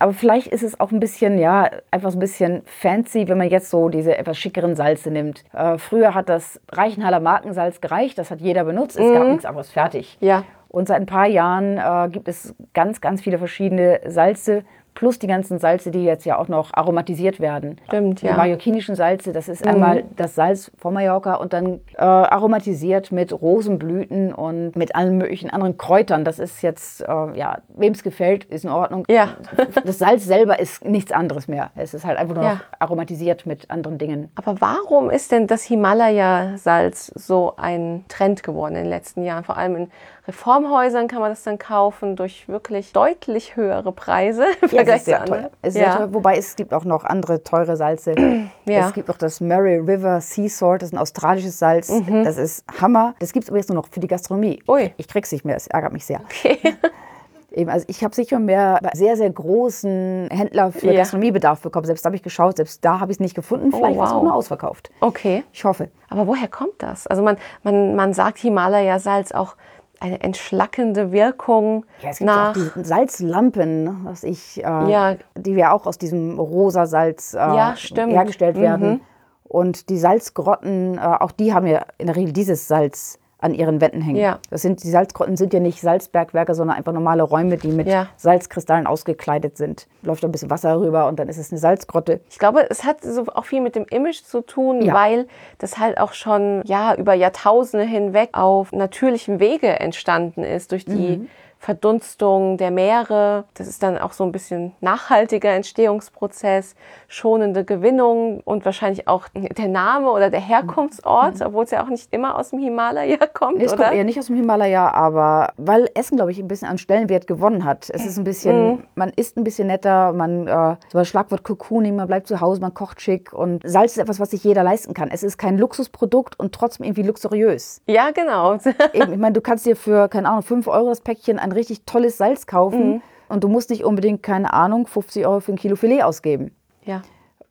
Aber 0.00 0.12
vielleicht 0.12 0.48
ist 0.48 0.62
es 0.64 0.80
auch 0.80 0.90
ein 0.90 0.98
bisschen, 0.98 1.38
ja, 1.38 1.70
einfach 1.92 2.10
so 2.10 2.16
ein 2.16 2.20
bisschen 2.20 2.62
fancy, 2.64 3.28
wenn 3.28 3.38
man 3.38 3.48
jetzt 3.48 3.70
so 3.70 3.88
diese 3.88 4.18
etwas 4.18 4.38
schickeren 4.38 4.74
Salze 4.74 5.10
nimmt. 5.10 5.44
Äh, 5.52 5.78
früher 5.78 6.14
hat 6.14 6.28
das 6.28 6.60
Reichenhaller 6.72 7.20
Markensalz 7.20 7.59
gereicht, 7.80 8.18
das 8.18 8.30
hat 8.30 8.40
jeder 8.40 8.64
benutzt, 8.64 8.98
es 8.98 9.12
gab 9.12 9.26
nichts 9.28 9.44
anderes 9.44 9.70
fertig. 9.70 10.16
Ja. 10.20 10.44
Und 10.68 10.86
seit 10.86 10.98
ein 10.98 11.06
paar 11.06 11.26
Jahren 11.26 11.78
äh, 11.78 12.08
gibt 12.10 12.28
es 12.28 12.54
ganz, 12.74 13.00
ganz 13.00 13.20
viele 13.20 13.38
verschiedene 13.38 14.00
Salze. 14.06 14.64
Plus 15.00 15.18
die 15.18 15.28
ganzen 15.28 15.58
Salze, 15.58 15.90
die 15.90 16.04
jetzt 16.04 16.26
ja 16.26 16.38
auch 16.38 16.48
noch 16.48 16.74
aromatisiert 16.74 17.40
werden. 17.40 17.80
Stimmt, 17.86 18.20
Die 18.20 18.26
ja. 18.26 18.36
mallorquinischen 18.36 18.94
Salze, 18.96 19.32
das 19.32 19.48
ist 19.48 19.66
einmal 19.66 20.04
das 20.16 20.34
Salz 20.34 20.70
von 20.76 20.92
Mallorca 20.92 21.36
und 21.36 21.54
dann 21.54 21.80
äh, 21.96 22.02
aromatisiert 22.02 23.10
mit 23.10 23.32
Rosenblüten 23.32 24.34
und 24.34 24.76
mit 24.76 24.94
allen 24.94 25.16
möglichen 25.16 25.48
anderen 25.48 25.78
Kräutern. 25.78 26.22
Das 26.26 26.38
ist 26.38 26.60
jetzt, 26.60 27.00
äh, 27.00 27.06
ja, 27.38 27.60
wem 27.74 27.94
es 27.94 28.02
gefällt, 28.02 28.44
ist 28.44 28.64
in 28.64 28.70
Ordnung. 28.70 29.04
Ja. 29.08 29.28
Das 29.86 29.98
Salz 29.98 30.26
selber 30.26 30.58
ist 30.60 30.84
nichts 30.84 31.12
anderes 31.12 31.48
mehr. 31.48 31.70
Es 31.76 31.94
ist 31.94 32.04
halt 32.04 32.18
einfach 32.18 32.34
nur 32.34 32.44
Ja. 32.44 32.52
noch 32.56 32.60
aromatisiert 32.78 33.46
mit 33.46 33.70
anderen 33.70 33.96
Dingen. 33.96 34.30
Aber 34.34 34.60
warum 34.60 35.08
ist 35.08 35.32
denn 35.32 35.46
das 35.46 35.62
Himalaya-Salz 35.62 37.06
so 37.14 37.54
ein 37.56 38.04
Trend 38.08 38.42
geworden 38.42 38.76
in 38.76 38.82
den 38.82 38.90
letzten 38.90 39.22
Jahren? 39.24 39.44
Vor 39.44 39.56
allem 39.56 39.76
in 39.76 39.90
Reformhäusern 40.30 41.08
kann 41.08 41.20
man 41.20 41.30
das 41.30 41.42
dann 41.42 41.58
kaufen 41.58 42.14
durch 42.14 42.48
wirklich 42.48 42.92
deutlich 42.92 43.56
höhere 43.56 43.90
Preise 43.92 44.44
im 44.62 44.68
Ja, 44.70 44.82
es 44.82 44.96
ist 44.96 45.04
sehr 45.06 45.24
teuer. 45.24 45.50
Es 45.60 45.68
ist 45.74 45.74
sehr 45.74 45.96
teuer. 45.96 46.14
Wobei 46.14 46.36
es 46.36 46.54
gibt 46.56 46.72
auch 46.72 46.84
noch 46.84 47.04
andere 47.04 47.42
teure 47.42 47.76
Salze. 47.76 48.14
Ja. 48.66 48.86
Es 48.86 48.92
gibt 48.94 49.10
auch 49.10 49.16
das 49.18 49.40
Murray 49.40 49.78
River 49.78 50.20
Sea 50.20 50.48
Salt, 50.48 50.82
das 50.82 50.90
ist 50.90 50.92
ein 50.94 50.98
australisches 50.98 51.58
Salz. 51.58 51.92
Das 52.08 52.36
ist 52.38 52.64
Hammer. 52.80 53.14
Das 53.18 53.32
gibt 53.32 53.44
es 53.44 53.50
aber 53.50 53.58
jetzt 53.58 53.68
nur 53.68 53.74
noch 53.74 53.88
für 53.90 53.98
die 53.98 54.06
Gastronomie. 54.06 54.60
Mhm. 54.64 54.72
Ui. 54.72 54.94
Ich 54.96 55.08
krieg's 55.08 55.32
nicht 55.32 55.44
mehr, 55.44 55.56
es 55.56 55.66
ärgert 55.66 55.92
mich 55.92 56.04
sehr. 56.06 56.20
Okay. 56.24 56.58
Eben, 57.52 57.68
also 57.68 57.84
ich 57.88 58.04
habe 58.04 58.14
sicher 58.14 58.38
mehr 58.38 58.78
bei 58.80 58.90
sehr, 58.94 59.16
sehr 59.16 59.28
großen 59.28 60.28
Händler 60.30 60.70
für 60.70 60.86
Ja. 60.86 60.92
Gastronomiebedarf 61.00 61.60
bekommen. 61.62 61.84
Selbst 61.84 62.04
da 62.04 62.08
habe 62.08 62.14
ich 62.16 62.22
geschaut, 62.22 62.58
selbst 62.58 62.84
da 62.84 63.00
habe 63.00 63.10
ich 63.10 63.16
es 63.16 63.20
nicht 63.20 63.34
gefunden. 63.34 63.72
Vielleicht 63.72 63.98
war 63.98 64.04
es 64.06 64.10
Oh, 64.12 64.14
wow. 64.14 64.20
auch 64.20 64.22
nur 64.24 64.34
ausverkauft. 64.34 64.90
Okay. 65.00 65.42
Ich 65.52 65.64
hoffe. 65.64 65.88
Aber 66.10 66.28
woher 66.28 66.46
kommt 66.46 66.74
das? 66.78 67.08
Also 67.08 67.22
man, 67.24 67.38
man, 67.64 67.96
man 67.96 68.12
sagt 68.14 68.38
Himalaya-Salz 68.38 69.32
auch 69.32 69.56
eine 70.00 70.20
entschlackende 70.20 71.12
Wirkung 71.12 71.84
Ja, 72.00 72.10
es 72.10 72.18
gibt 72.18 72.26
nach. 72.26 72.50
auch 72.50 72.52
die 72.54 72.72
Salzlampen, 72.82 74.00
was 74.04 74.24
ich, 74.24 74.58
äh, 74.58 74.90
Ja. 74.90 75.16
die 75.36 75.52
ja 75.52 75.72
auch 75.72 75.86
aus 75.86 75.98
diesem 75.98 76.38
rosa 76.38 76.86
Salz 76.86 77.34
äh, 77.34 77.36
Ja, 77.38 77.74
hergestellt 77.76 78.56
Mhm. 78.56 78.60
werden. 78.62 79.00
Und 79.44 79.88
die 79.88 79.98
Salzgrotten, 79.98 80.96
äh, 80.98 81.00
auch 81.00 81.32
die 81.32 81.52
haben 81.54 81.66
ja 81.66 81.84
in 81.98 82.06
der 82.06 82.16
Regel 82.16 82.32
dieses 82.32 82.66
Salz 82.66 83.18
an 83.40 83.54
ihren 83.54 83.80
Wänden 83.80 84.02
hängen. 84.02 84.16
Ja. 84.16 84.38
Das 84.50 84.62
sind, 84.62 84.82
die 84.82 84.90
Salzgrotten 84.90 85.36
sind 85.36 85.52
ja 85.54 85.60
nicht 85.60 85.80
Salzbergwerke, 85.80 86.54
sondern 86.54 86.76
einfach 86.76 86.92
normale 86.92 87.22
Räume, 87.22 87.56
die 87.56 87.68
mit 87.68 87.86
Ja. 87.88 88.08
Salzkristallen 88.16 88.86
ausgekleidet 88.86 89.56
sind. 89.56 89.86
Läuft 90.02 90.24
ein 90.24 90.32
bisschen 90.32 90.50
Wasser 90.50 90.78
rüber 90.80 91.08
und 91.08 91.18
dann 91.18 91.28
ist 91.28 91.38
es 91.38 91.50
eine 91.50 91.58
Salzgrotte. 91.58 92.20
Ich 92.30 92.38
glaube, 92.38 92.66
es 92.70 92.84
hat 92.84 93.02
so 93.02 93.24
auch 93.34 93.44
viel 93.44 93.60
mit 93.60 93.76
dem 93.76 93.86
Image 93.90 94.22
zu 94.22 94.40
tun, 94.42 94.82
Ja. 94.82 94.94
weil 94.94 95.26
das 95.58 95.78
halt 95.78 95.98
auch 95.98 96.12
schon 96.12 96.62
ja 96.66 96.94
über 96.94 97.14
Jahrtausende 97.14 97.84
hinweg 97.86 98.30
auf 98.32 98.72
natürlichem 98.72 99.40
Wege 99.40 99.68
entstanden 99.80 100.42
ist 100.44 100.72
durch 100.72 100.84
die 100.84 101.18
Mhm. 101.18 101.28
Verdunstung 101.60 102.56
der 102.56 102.70
Meere. 102.70 103.44
Das 103.54 103.68
ist 103.68 103.82
dann 103.82 103.98
auch 103.98 104.12
so 104.12 104.24
ein 104.24 104.32
bisschen 104.32 104.72
nachhaltiger 104.80 105.50
Entstehungsprozess, 105.50 106.74
schonende 107.06 107.64
Gewinnung 107.64 108.40
und 108.40 108.64
wahrscheinlich 108.64 109.06
auch 109.06 109.28
der 109.34 109.68
Name 109.68 110.10
oder 110.10 110.30
der 110.30 110.40
Herkunftsort, 110.40 111.42
obwohl 111.42 111.64
es 111.64 111.70
ja 111.70 111.84
auch 111.84 111.88
nicht 111.88 112.12
immer 112.12 112.38
aus 112.38 112.50
dem 112.50 112.58
Himalaya 112.60 113.18
kommt, 113.32 113.52
Mhm. 113.52 113.58
Nee, 113.58 113.64
es 113.66 113.72
oder? 113.74 113.84
kommt 113.84 113.96
eher 113.96 114.04
nicht 114.04 114.18
aus 114.18 114.26
dem 114.26 114.36
Himalaya, 114.36 114.90
aber 114.92 115.52
weil 115.58 115.88
Essen, 115.94 116.16
glaube 116.16 116.30
ich, 116.32 116.38
ein 116.38 116.48
bisschen 116.48 116.68
an 116.68 116.78
Stellenwert 116.78 117.26
gewonnen 117.26 117.64
hat. 117.64 117.90
Es 117.90 118.06
ist 118.06 118.16
ein 118.16 118.24
bisschen, 118.24 118.68
Mhm. 118.72 118.82
man 118.94 119.10
isst 119.10 119.36
ein 119.36 119.44
bisschen 119.44 119.66
netter, 119.68 120.12
man, 120.12 120.46
äh, 120.46 120.76
so 120.88 120.98
das 120.98 121.08
Schlagwort 121.08 121.42
Cocooning, 121.44 121.94
man 121.96 122.06
bleibt 122.06 122.26
zu 122.26 122.40
Hause, 122.40 122.60
man 122.60 122.72
kocht 122.74 123.00
schick 123.00 123.32
und 123.32 123.62
Salz 123.68 123.92
ist 123.92 123.98
etwas, 123.98 124.18
was 124.18 124.30
sich 124.30 124.42
jeder 124.44 124.62
leisten 124.62 124.94
kann. 124.94 125.10
Es 125.10 125.22
ist 125.22 125.36
kein 125.36 125.58
Luxusprodukt 125.58 126.38
und 126.38 126.54
trotzdem 126.54 126.84
irgendwie 126.86 127.02
luxuriös. 127.02 127.82
Ja, 127.86 128.10
genau. 128.12 128.54
Eben, 128.92 129.12
ich 129.12 129.18
meine, 129.18 129.32
du 129.34 129.40
kannst 129.40 129.66
dir 129.66 129.76
für, 129.76 130.08
keine 130.08 130.28
Ahnung, 130.28 130.42
5 130.42 130.66
Euro 130.68 130.88
das 130.88 131.00
Päckchen 131.00 131.38
ein 131.50 131.52
richtig 131.52 131.84
tolles 131.84 132.16
Salz 132.16 132.46
kaufen 132.46 132.94
Mhm. 132.94 133.02
und 133.28 133.44
du 133.44 133.48
musst 133.48 133.70
nicht 133.70 133.84
unbedingt, 133.84 134.22
keine 134.22 134.52
Ahnung, 134.52 134.86
50 134.86 135.26
Euro 135.26 135.40
für 135.40 135.52
ein 135.52 135.56
Kilo 135.58 135.76
Filet 135.76 136.02
ausgeben. 136.02 136.52
ja. 136.84 137.02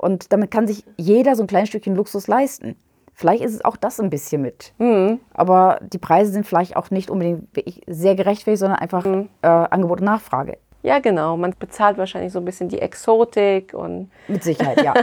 Und 0.02 0.32
damit 0.32 0.50
kann 0.50 0.66
sich 0.66 0.86
jeder 0.96 1.36
so 1.36 1.44
ein 1.44 1.48
kleines 1.48 1.68
Stückchen 1.68 1.94
Luxus 1.94 2.28
leisten. 2.28 2.78
Vielleicht 3.14 3.44
ist 3.44 3.54
es 3.54 3.66
auch 3.66 3.76
das 3.76 4.00
ein 4.00 4.10
bisschen 4.10 4.42
mit. 4.42 4.72
Mhm. 4.78 5.20
Aber 5.34 5.80
die 5.92 5.98
Preise 5.98 6.32
sind 6.32 6.46
vielleicht 6.48 6.78
auch 6.78 6.90
nicht 6.90 7.10
unbedingt 7.10 7.50
sehr 7.86 8.16
gerechtfertigt, 8.16 8.62
sondern 8.62 8.80
einfach 8.80 9.04
Mhm. 9.04 9.28
äh, 9.42 9.48
Angebot 9.48 10.00
und 10.00 10.06
Nachfrage. 10.06 10.58
Ja, 10.84 11.00
genau. 11.00 11.36
Man 11.36 11.54
bezahlt 11.60 11.98
wahrscheinlich 11.98 12.32
so 12.32 12.40
ein 12.40 12.46
bisschen 12.46 12.70
die 12.70 12.80
Exotik 12.82 13.74
und 13.74 14.10
Mit 14.30 14.42
Sicherheit, 14.42 14.82
ja. 14.86 14.94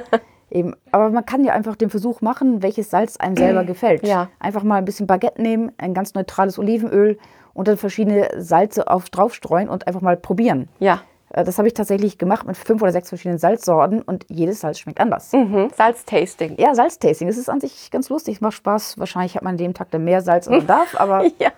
Eben. 0.50 0.74
Aber 0.92 1.10
man 1.10 1.26
kann 1.26 1.44
ja 1.44 1.52
einfach 1.52 1.76
den 1.76 1.90
Versuch 1.90 2.22
machen, 2.22 2.62
welches 2.62 2.88
Salz 2.88 3.18
einem 3.18 3.36
selber 3.36 3.64
gefällt. 3.72 4.06
Ja. 4.06 4.30
Einfach 4.38 4.62
mal 4.62 4.76
ein 4.76 4.86
bisschen 4.86 5.06
Baguette 5.06 5.42
nehmen, 5.42 5.72
ein 5.76 5.92
ganz 5.92 6.14
neutrales 6.14 6.58
Olivenöl 6.58 7.18
und 7.56 7.68
dann 7.68 7.76
verschiedene 7.76 8.28
Salze 8.36 8.88
auf, 8.88 9.10
draufstreuen 9.10 9.68
und 9.68 9.86
einfach 9.86 10.00
mal 10.02 10.16
probieren. 10.16 10.68
ja. 10.78 11.00
Äh, 11.30 11.42
Das 11.42 11.58
habe 11.58 11.66
ich 11.66 11.74
tatsächlich 11.74 12.18
gemacht 12.18 12.46
mit 12.46 12.56
fünf 12.56 12.80
oder 12.82 12.92
sechs 12.92 13.08
verschiedenen 13.08 13.38
Salzsorten 13.38 14.00
und 14.02 14.24
jedes 14.28 14.60
Salz 14.60 14.78
schmeckt 14.78 15.00
anders. 15.00 15.32
Mhm. 15.32 15.70
Salztasting. 15.76 16.54
Ja, 16.58 16.72
Salztasting, 16.74 17.26
das 17.26 17.36
ist 17.36 17.48
an 17.50 17.60
sich 17.60 17.90
ganz 17.90 18.08
lustig, 18.10 18.36
es 18.36 18.40
macht 18.40 18.54
Spaß. 18.54 18.98
Wahrscheinlich 18.98 19.34
hat 19.34 19.42
man 19.42 19.54
an 19.54 19.58
dem 19.58 19.74
Tag 19.74 19.90
dann 19.90 20.04
mehr 20.04 20.20
Salz, 20.20 20.46
als 20.46 20.58
man 20.58 20.66
darf, 20.68 20.94
aber 21.00 21.24
Ja. 21.40 21.50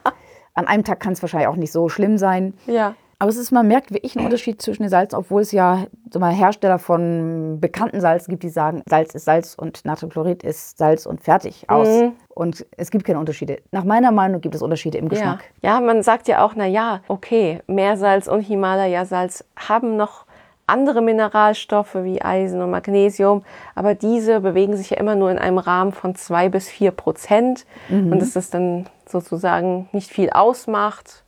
an 0.55 0.67
einem 0.67 0.85
Tag 0.85 1.01
kann 1.01 1.13
es 1.13 1.21
wahrscheinlich 1.23 1.49
auch 1.49 1.57
nicht 1.57 1.73
so 1.73 1.89
schlimm 1.91 2.17
sein. 2.17 2.55
Ja. 2.67 2.95
Aber 3.21 3.31
es 3.31 3.37
ist, 3.37 3.51
man 3.51 3.67
merkt 3.67 3.93
wirklich 3.93 4.17
einen 4.17 4.27
Unterschied 4.27 4.63
zwischen 4.63 4.85
den 4.85 4.91
Salzen, 4.91 5.19
obwohl 5.19 5.43
es 5.43 5.51
ja 5.51 5.87
so 6.09 6.21
mal 6.21 6.33
Hersteller 6.33 6.79
von 6.79 7.59
bekannten 7.61 8.01
Salzen 8.01 8.31
gibt, 8.31 8.45
die 8.45 8.49
sagen, 8.49 8.83
Salz 8.89 9.13
ist 9.15 9.25
Salz 9.25 9.55
und 9.55 9.85
Natriumchlorid 9.85 10.45
ist 10.45 10.79
Salz 10.79 11.05
und 11.05 11.21
fertig 11.21 11.69
aus. 11.69 11.89
Mhm. 11.89 12.13
Und 12.39 12.65
es 12.77 12.93
gibt 12.93 13.05
keine 13.05 13.19
Unterschiede. 13.19 13.59
Nach 13.73 13.83
meiner 13.83 14.13
Meinung 14.13 14.41
gibt 14.41 14.55
es 14.55 14.63
Unterschiede 14.63 14.97
im 14.97 15.07
Ja. 15.07 15.11
Geschmack. 15.11 15.45
ja, 15.61 15.81
man 15.81 16.05
sagt 16.05 16.29
ja 16.29 16.45
auch, 16.45 16.53
na 16.55 16.67
ja, 16.67 17.01
okay, 17.09 17.61
Meersalz 17.67 18.29
und 18.29 18.43
Himalaya-Salz 18.43 19.45
haben 19.57 19.97
noch 19.97 20.25
andere 20.69 21.03
Mineralstoffe 21.03 21.97
wie 21.97 22.23
Eisen 22.23 22.63
und 22.63 22.71
Magnesium, 22.71 23.43
aber 23.75 23.97
diese 23.97 24.39
bewegen 24.41 24.77
sich 24.77 24.91
ja 24.91 24.99
immer 24.99 25.17
nur 25.17 25.33
in 25.33 25.39
einem 25.39 25.59
Rahmen 25.59 25.91
von 25.91 26.15
zwei 26.15 26.49
bis 26.49 26.69
vier 26.69 26.93
Prozent 26.93 27.67
und 27.89 28.21
dass 28.21 28.35
das 28.35 28.51
dann 28.51 28.87
sozusagen 29.07 29.89
nicht 29.91 30.11
viel 30.11 30.31
ausmacht. 30.31 31.25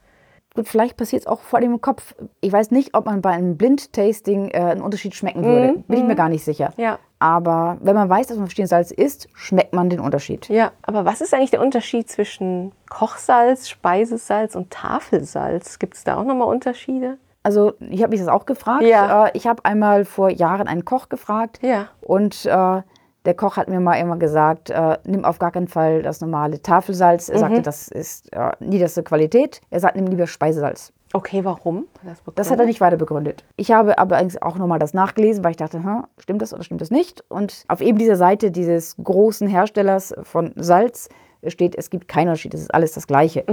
Gut, 0.54 0.66
vielleicht 0.66 0.96
passiert 0.96 1.22
es 1.22 1.26
auch 1.28 1.40
vor 1.40 1.60
im 1.60 1.80
Kopf. 1.80 2.14
Ich 2.40 2.52
weiß 2.52 2.72
nicht, 2.72 2.94
ob 2.94 3.06
man 3.06 3.22
bei 3.22 3.30
einem 3.30 3.56
Blindtasting 3.56 4.48
äh, 4.48 4.58
einen 4.58 4.82
Unterschied 4.82 5.14
schmecken 5.14 5.44
würde. 5.44 5.84
Bin 5.86 5.98
ich 5.98 6.04
mir 6.04 6.16
gar 6.16 6.28
nicht 6.28 6.44
sicher. 6.44 6.72
Mhm. 6.76 6.82
Ja. 6.82 6.98
Aber 7.20 7.76
wenn 7.80 7.94
man 7.94 8.08
weiß, 8.08 8.28
dass 8.28 8.36
man 8.36 8.46
verschiedene 8.46 8.66
Salz 8.66 8.90
isst, 8.90 9.28
schmeckt 9.34 9.74
man 9.74 9.90
den 9.90 10.00
Unterschied. 10.00 10.48
Ja, 10.48 10.72
aber 10.82 11.04
was 11.04 11.20
ist 11.20 11.34
eigentlich 11.34 11.50
der 11.50 11.60
Unterschied 11.60 12.10
zwischen 12.10 12.72
Kochsalz, 12.88 13.68
Speisesalz 13.68 14.56
und 14.56 14.70
Tafelsalz? 14.70 15.78
Gibt 15.78 15.94
es 15.94 16.04
da 16.04 16.16
auch 16.16 16.24
nochmal 16.24 16.48
Unterschiede? 16.48 17.18
Also 17.42 17.74
ich 17.78 18.02
habe 18.02 18.10
mich 18.10 18.20
das 18.20 18.28
auch 18.28 18.46
gefragt. 18.46 18.82
Ja. 18.82 19.26
Äh, 19.26 19.30
ich 19.34 19.46
habe 19.46 19.64
einmal 19.64 20.04
vor 20.04 20.30
Jahren 20.30 20.66
einen 20.66 20.84
Koch 20.84 21.08
gefragt. 21.08 21.60
Ja. 21.62 21.88
Und 22.00 22.44
äh, 22.46 22.82
der 23.24 23.35
Koch 23.35 23.56
hat 23.56 23.68
mir 23.68 23.80
mal 23.80 23.94
immer 23.96 24.16
gesagt, 24.16 24.70
äh, 24.70 24.98
nimm 25.04 25.24
auf 25.24 25.38
gar 25.38 25.50
keinen 25.50 25.68
Fall 25.68 26.02
das 26.02 26.20
normale 26.20 26.62
Tafelsalz. 26.62 27.28
Er 27.28 27.38
sagte, 27.38 27.62
das 27.62 27.88
ist 27.88 28.33
äh, 28.33 28.52
niederste 28.61 29.02
Qualität. 29.02 29.61
Er 29.70 29.80
sagt, 29.80 29.96
nimm 29.96 30.06
lieber 30.06 30.26
Speisesalz. 30.26 30.92
Okay, 31.12 31.44
warum? 31.44 31.87
Das, 32.04 32.22
Das 32.37 32.50
hat 32.52 32.61
er 32.61 32.66
nicht 32.66 32.80
weiter 32.80 32.96
begründet. 32.96 33.44
Ich 33.56 33.72
habe 33.72 33.98
aber 33.98 34.16
eigentlich 34.16 34.42
auch 34.42 34.56
nochmal 34.56 34.78
das 34.78 34.94
nachgelesen, 34.94 35.42
weil 35.42 35.50
ich 35.50 35.56
dachte, 35.56 35.83
hm, 35.83 36.04
stimmt 36.18 36.40
das 36.40 36.54
oder 36.54 36.62
stimmt 36.62 36.80
das 36.80 36.92
nicht? 36.92 37.24
Und 37.28 37.64
auf 37.66 37.80
eben 37.80 37.98
dieser 37.98 38.14
Seite 38.16 38.52
dieses 38.52 38.96
großen 39.02 39.48
Herstellers 39.48 40.14
von 40.22 40.52
Salz 40.54 41.09
steht, 41.48 41.74
es 41.76 41.90
gibt 41.90 42.06
keinen 42.06 42.28
Unterschied, 42.28 42.54
es 42.54 42.61
ist 42.61 42.72
alles 42.74 42.92
das 42.92 43.09
Gleiche. 43.09 43.44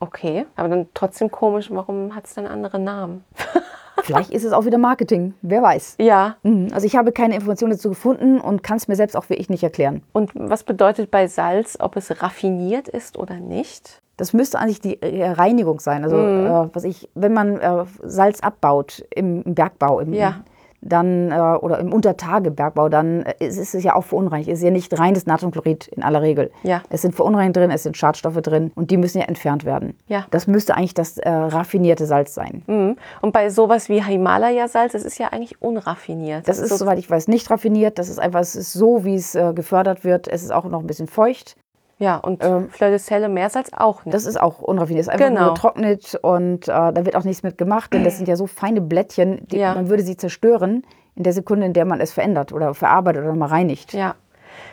Okay, 0.00 0.46
aber 0.56 0.68
dann 0.68 0.88
trotzdem 0.94 1.30
komisch, 1.30 1.70
warum 1.70 2.14
hat 2.14 2.26
es 2.26 2.34
dann 2.34 2.46
andere 2.46 2.78
Namen? 2.80 3.24
Vielleicht 4.02 4.30
ist 4.30 4.44
es 4.44 4.52
auch 4.52 4.64
wieder 4.64 4.78
Marketing, 4.78 5.34
wer 5.42 5.62
weiß. 5.62 5.96
Ja, 6.00 6.36
Mhm. 6.42 6.68
Also 6.72 6.86
ich 6.86 6.96
habe 6.96 7.12
keine 7.12 7.34
Informationen 7.34 7.72
dazu 7.72 7.88
gefunden 7.88 8.40
und 8.40 8.62
kann 8.62 8.76
es 8.76 8.88
mir 8.88 8.96
selbst 8.96 9.16
auch 9.16 9.28
wirklich 9.28 9.48
nicht 9.50 9.62
erklären. 9.62 10.02
und 10.12 10.30
was 10.34 10.64
bedeutet 10.64 11.10
bei 11.10 11.26
Salz, 11.26 11.76
ob 11.80 11.96
es 11.96 12.22
raffiniert 12.22 12.88
ist 12.88 13.18
oder 13.18 13.36
nicht? 13.36 14.02
Das 14.16 14.32
müsste 14.32 14.58
eigentlich 14.58 14.80
die 14.80 15.02
äh, 15.02 15.28
Reinigung 15.28 15.78
sein. 15.80 16.02
Also, 16.02 16.16
äh, 16.16 16.68
was 16.72 16.84
ich, 16.84 17.08
wenn 17.14 17.34
man 17.34 17.58
äh, 17.58 17.84
Salz 18.02 18.40
abbaut 18.40 19.04
im, 19.14 19.42
im 19.42 19.54
Bergbau, 19.54 20.00
im, 20.00 20.14
Ja. 20.14 20.42
Dann 20.88 21.30
äh, 21.30 21.34
oder 21.34 21.78
im 21.78 21.92
Untertagebergbau, 21.92 22.88
dann 22.88 23.22
äh, 23.22 23.34
ist, 23.46 23.58
ist 23.58 23.74
es 23.74 23.84
ja 23.84 23.94
auch 23.94 24.04
verunreinigt. 24.04 24.48
Es 24.48 24.58
ist 24.58 24.64
ja 24.64 24.70
nicht 24.70 24.98
reines 24.98 25.26
Natriumchlorid 25.26 25.88
in 25.88 26.02
aller 26.02 26.22
Regel. 26.22 26.50
Ja. 26.62 26.82
Es 26.90 27.02
sind 27.02 27.14
Verunreinigungen 27.14 27.52
drin, 27.52 27.70
es 27.70 27.82
sind 27.82 27.96
Schadstoffe 27.96 28.40
drin 28.42 28.72
und 28.74 28.90
die 28.90 28.96
müssen 28.96 29.18
ja 29.18 29.26
entfernt 29.26 29.64
werden. 29.64 29.96
Ja. 30.08 30.26
Das 30.30 30.46
müsste 30.46 30.76
eigentlich 30.76 30.94
das 30.94 31.18
äh, 31.18 31.28
raffinierte 31.28 32.06
Salz 32.06 32.34
sein. 32.34 32.62
Mhm. 32.66 32.96
Und 33.20 33.32
bei 33.32 33.50
sowas 33.50 33.88
wie 33.88 34.02
Himalaya-Salz, 34.02 34.92
das 34.92 35.04
ist 35.04 35.18
ja 35.18 35.28
eigentlich 35.28 35.60
unraffiniert. 35.62 36.48
Das 36.48 36.58
ist, 36.58 36.70
so, 36.70 36.76
soweit 36.76 36.98
ich 36.98 37.10
weiß, 37.10 37.28
nicht 37.28 37.50
raffiniert. 37.50 37.98
Das 37.98 38.08
ist 38.08 38.18
einfach, 38.18 38.40
es 38.40 38.56
ist 38.56 38.72
so, 38.72 39.04
wie 39.04 39.14
es 39.14 39.34
äh, 39.34 39.52
gefördert 39.54 40.04
wird. 40.04 40.28
Es 40.28 40.42
ist 40.42 40.52
auch 40.52 40.64
noch 40.64 40.80
ein 40.80 40.86
bisschen 40.86 41.08
feucht. 41.08 41.56
Ja, 41.98 42.16
und 42.16 42.44
ähm, 42.44 42.68
Fleur 42.70 42.90
de 42.90 42.98
Sel, 42.98 43.28
Meersalz 43.28 43.70
auch 43.74 44.04
nicht. 44.04 44.14
Das 44.14 44.26
ist 44.26 44.38
auch 44.40 44.58
unraffiniert. 44.60 45.00
Es 45.02 45.06
ist 45.08 45.12
einfach 45.12 45.28
Genau. 45.28 45.44
nur 45.44 45.54
getrocknet 45.54 46.14
und 46.22 46.68
äh, 46.68 46.72
da 46.92 47.04
wird 47.06 47.16
auch 47.16 47.24
nichts 47.24 47.42
mit 47.42 47.56
gemacht, 47.58 47.92
denn 47.94 48.04
das 48.04 48.16
sind 48.18 48.28
ja 48.28 48.36
so 48.36 48.46
feine 48.46 48.80
Blättchen, 48.80 49.46
die, 49.48 49.58
Ja. 49.58 49.74
man 49.74 49.88
würde 49.88 50.02
sie 50.02 50.16
zerstören 50.16 50.84
in 51.14 51.22
der 51.22 51.32
Sekunde, 51.32 51.64
in 51.66 51.72
der 51.72 51.84
man 51.86 52.00
es 52.00 52.12
verändert 52.12 52.52
oder 52.52 52.74
verarbeitet 52.74 53.22
oder 53.24 53.34
mal 53.34 53.48
reinigt. 53.48 53.92
Ja. 53.94 54.14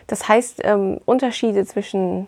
Das 0.08 0.28
heißt, 0.28 0.62
ähm, 0.66 1.00
Unterschiede 1.06 1.66
zwischen 1.66 2.28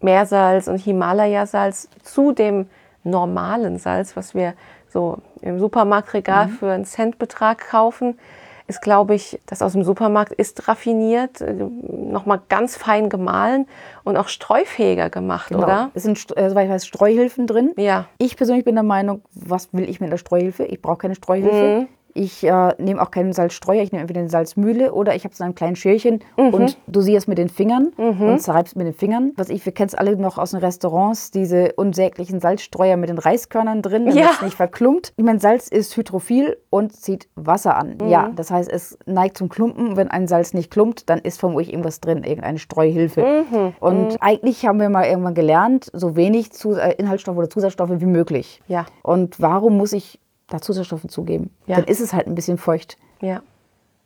Meersalz 0.00 0.68
und 0.68 0.78
Himalaya-Salz 0.78 1.88
zu 2.02 2.32
dem 2.32 2.68
normalen 3.04 3.78
Salz, 3.78 4.16
was 4.16 4.34
wir 4.34 4.54
so 4.88 5.18
im 5.40 5.58
Supermarktregal 5.58 6.46
Mhm. 6.48 6.50
für 6.50 6.70
einen 6.72 6.84
Centbetrag 6.84 7.68
kaufen, 7.70 8.18
ist, 8.66 8.82
glaube 8.82 9.14
ich, 9.14 9.40
das 9.46 9.62
aus 9.62 9.72
dem 9.72 9.82
Supermarkt 9.84 10.32
ist 10.32 10.68
raffiniert, 10.68 11.40
äh, 11.40 11.52
nochmal 11.52 12.40
ganz 12.48 12.76
fein 12.76 13.08
gemahlen 13.08 13.66
und 14.04 14.16
auch 14.16 14.28
streufähiger 14.28 15.10
gemacht, 15.10 15.48
Genau. 15.48 15.62
oder? 15.64 15.90
Es 15.94 16.02
sind, 16.04 16.18
äh, 16.36 16.48
soweit 16.48 16.66
ich 16.66 16.72
weiß, 16.72 16.86
Streuhilfen 16.86 17.46
drin. 17.46 17.72
Ja. 17.76 18.06
Ich 18.18 18.36
persönlich 18.36 18.64
bin 18.64 18.74
der 18.74 18.84
Meinung, 18.84 19.22
was 19.34 19.72
will 19.72 19.88
ich 19.88 20.00
mit 20.00 20.10
einer 20.10 20.18
Streuhilfe? 20.18 20.64
Ich 20.64 20.80
brauche 20.82 20.98
keine 20.98 21.14
Streuhilfe. 21.14 21.80
Mhm. 21.80 21.88
Ich 22.14 22.44
äh, 22.44 22.74
nehme 22.78 23.00
auch 23.00 23.10
keinen 23.10 23.32
Salzstreuer, 23.32 23.82
ich 23.82 23.92
nehme 23.92 24.02
entweder 24.02 24.20
eine 24.20 24.28
Salzmühle 24.28 24.92
oder 24.92 25.14
ich 25.14 25.24
habe 25.24 25.34
so 25.34 25.44
ein 25.44 25.54
kleines 25.54 25.78
Schälchen 25.78 26.20
Mhm. 26.36 26.54
und 26.54 26.78
dosierst 26.86 27.28
mit 27.28 27.38
den 27.38 27.48
Fingern 27.48 27.88
und 27.96 28.38
zerreibst 28.40 28.76
mit 28.76 28.86
den 28.86 28.94
Fingern. 28.94 29.32
Was 29.36 29.48
ich, 29.48 29.64
wir 29.64 29.72
kennen 29.72 29.88
es 29.88 29.94
alle 29.94 30.16
noch 30.16 30.38
aus 30.38 30.50
den 30.52 30.60
Restaurants, 30.60 31.30
diese 31.30 31.72
unsäglichen 31.76 32.40
Salzstreuer 32.40 32.96
mit 32.96 33.08
den 33.08 33.18
Reiskörnern 33.18 33.82
drin, 33.82 34.06
damit 34.06 34.20
Ja. 34.20 34.30
es 34.34 34.42
nicht 34.42 34.56
verklumpt. 34.56 35.12
Ich 35.16 35.24
meine, 35.24 35.40
Salz 35.40 35.68
ist 35.68 35.96
hydrophil 35.96 36.56
und 36.70 36.92
zieht 36.94 37.28
Wasser 37.34 37.76
an. 37.76 37.96
Mhm. 38.00 38.08
Ja, 38.08 38.30
das 38.34 38.50
heißt, 38.50 38.70
es 38.70 38.98
neigt 39.06 39.38
zum 39.38 39.48
Klumpen. 39.48 39.96
Wenn 39.96 40.08
ein 40.08 40.26
Salz 40.28 40.54
nicht 40.54 40.70
klumpt, 40.70 41.08
dann 41.10 41.18
ist 41.20 41.38
vermutlich 41.40 41.70
irgendwas 41.70 42.00
drin, 42.00 42.24
irgendeine 42.24 42.58
Streuhilfe. 42.58 43.44
Mhm. 43.50 43.72
Und 43.80 44.16
eigentlich 44.20 44.66
haben 44.66 44.80
wir 44.80 44.88
mal 44.88 45.04
irgendwann 45.06 45.34
gelernt, 45.34 45.90
so 45.92 46.16
wenig 46.16 46.52
Zus 46.52 46.76
äh, 46.76 46.92
Inhaltsstoffe 46.98 47.36
oder 47.36 47.50
Zusatzstoffe 47.50 47.92
wie 48.00 48.06
möglich. 48.06 48.60
Ja. 48.68 48.86
Und 49.02 49.40
warum 49.40 49.76
muss 49.76 49.92
ich 49.92 50.18
da 50.52 50.60
Zusatzstoffe 50.60 51.06
zugeben? 51.08 51.54
Ja. 51.66 51.76
Dann 51.76 51.84
ist 51.86 52.00
es 52.00 52.12
halt 52.12 52.26
ein 52.26 52.34
bisschen 52.34 52.58
feucht. 52.58 52.96
Ja, 53.20 53.40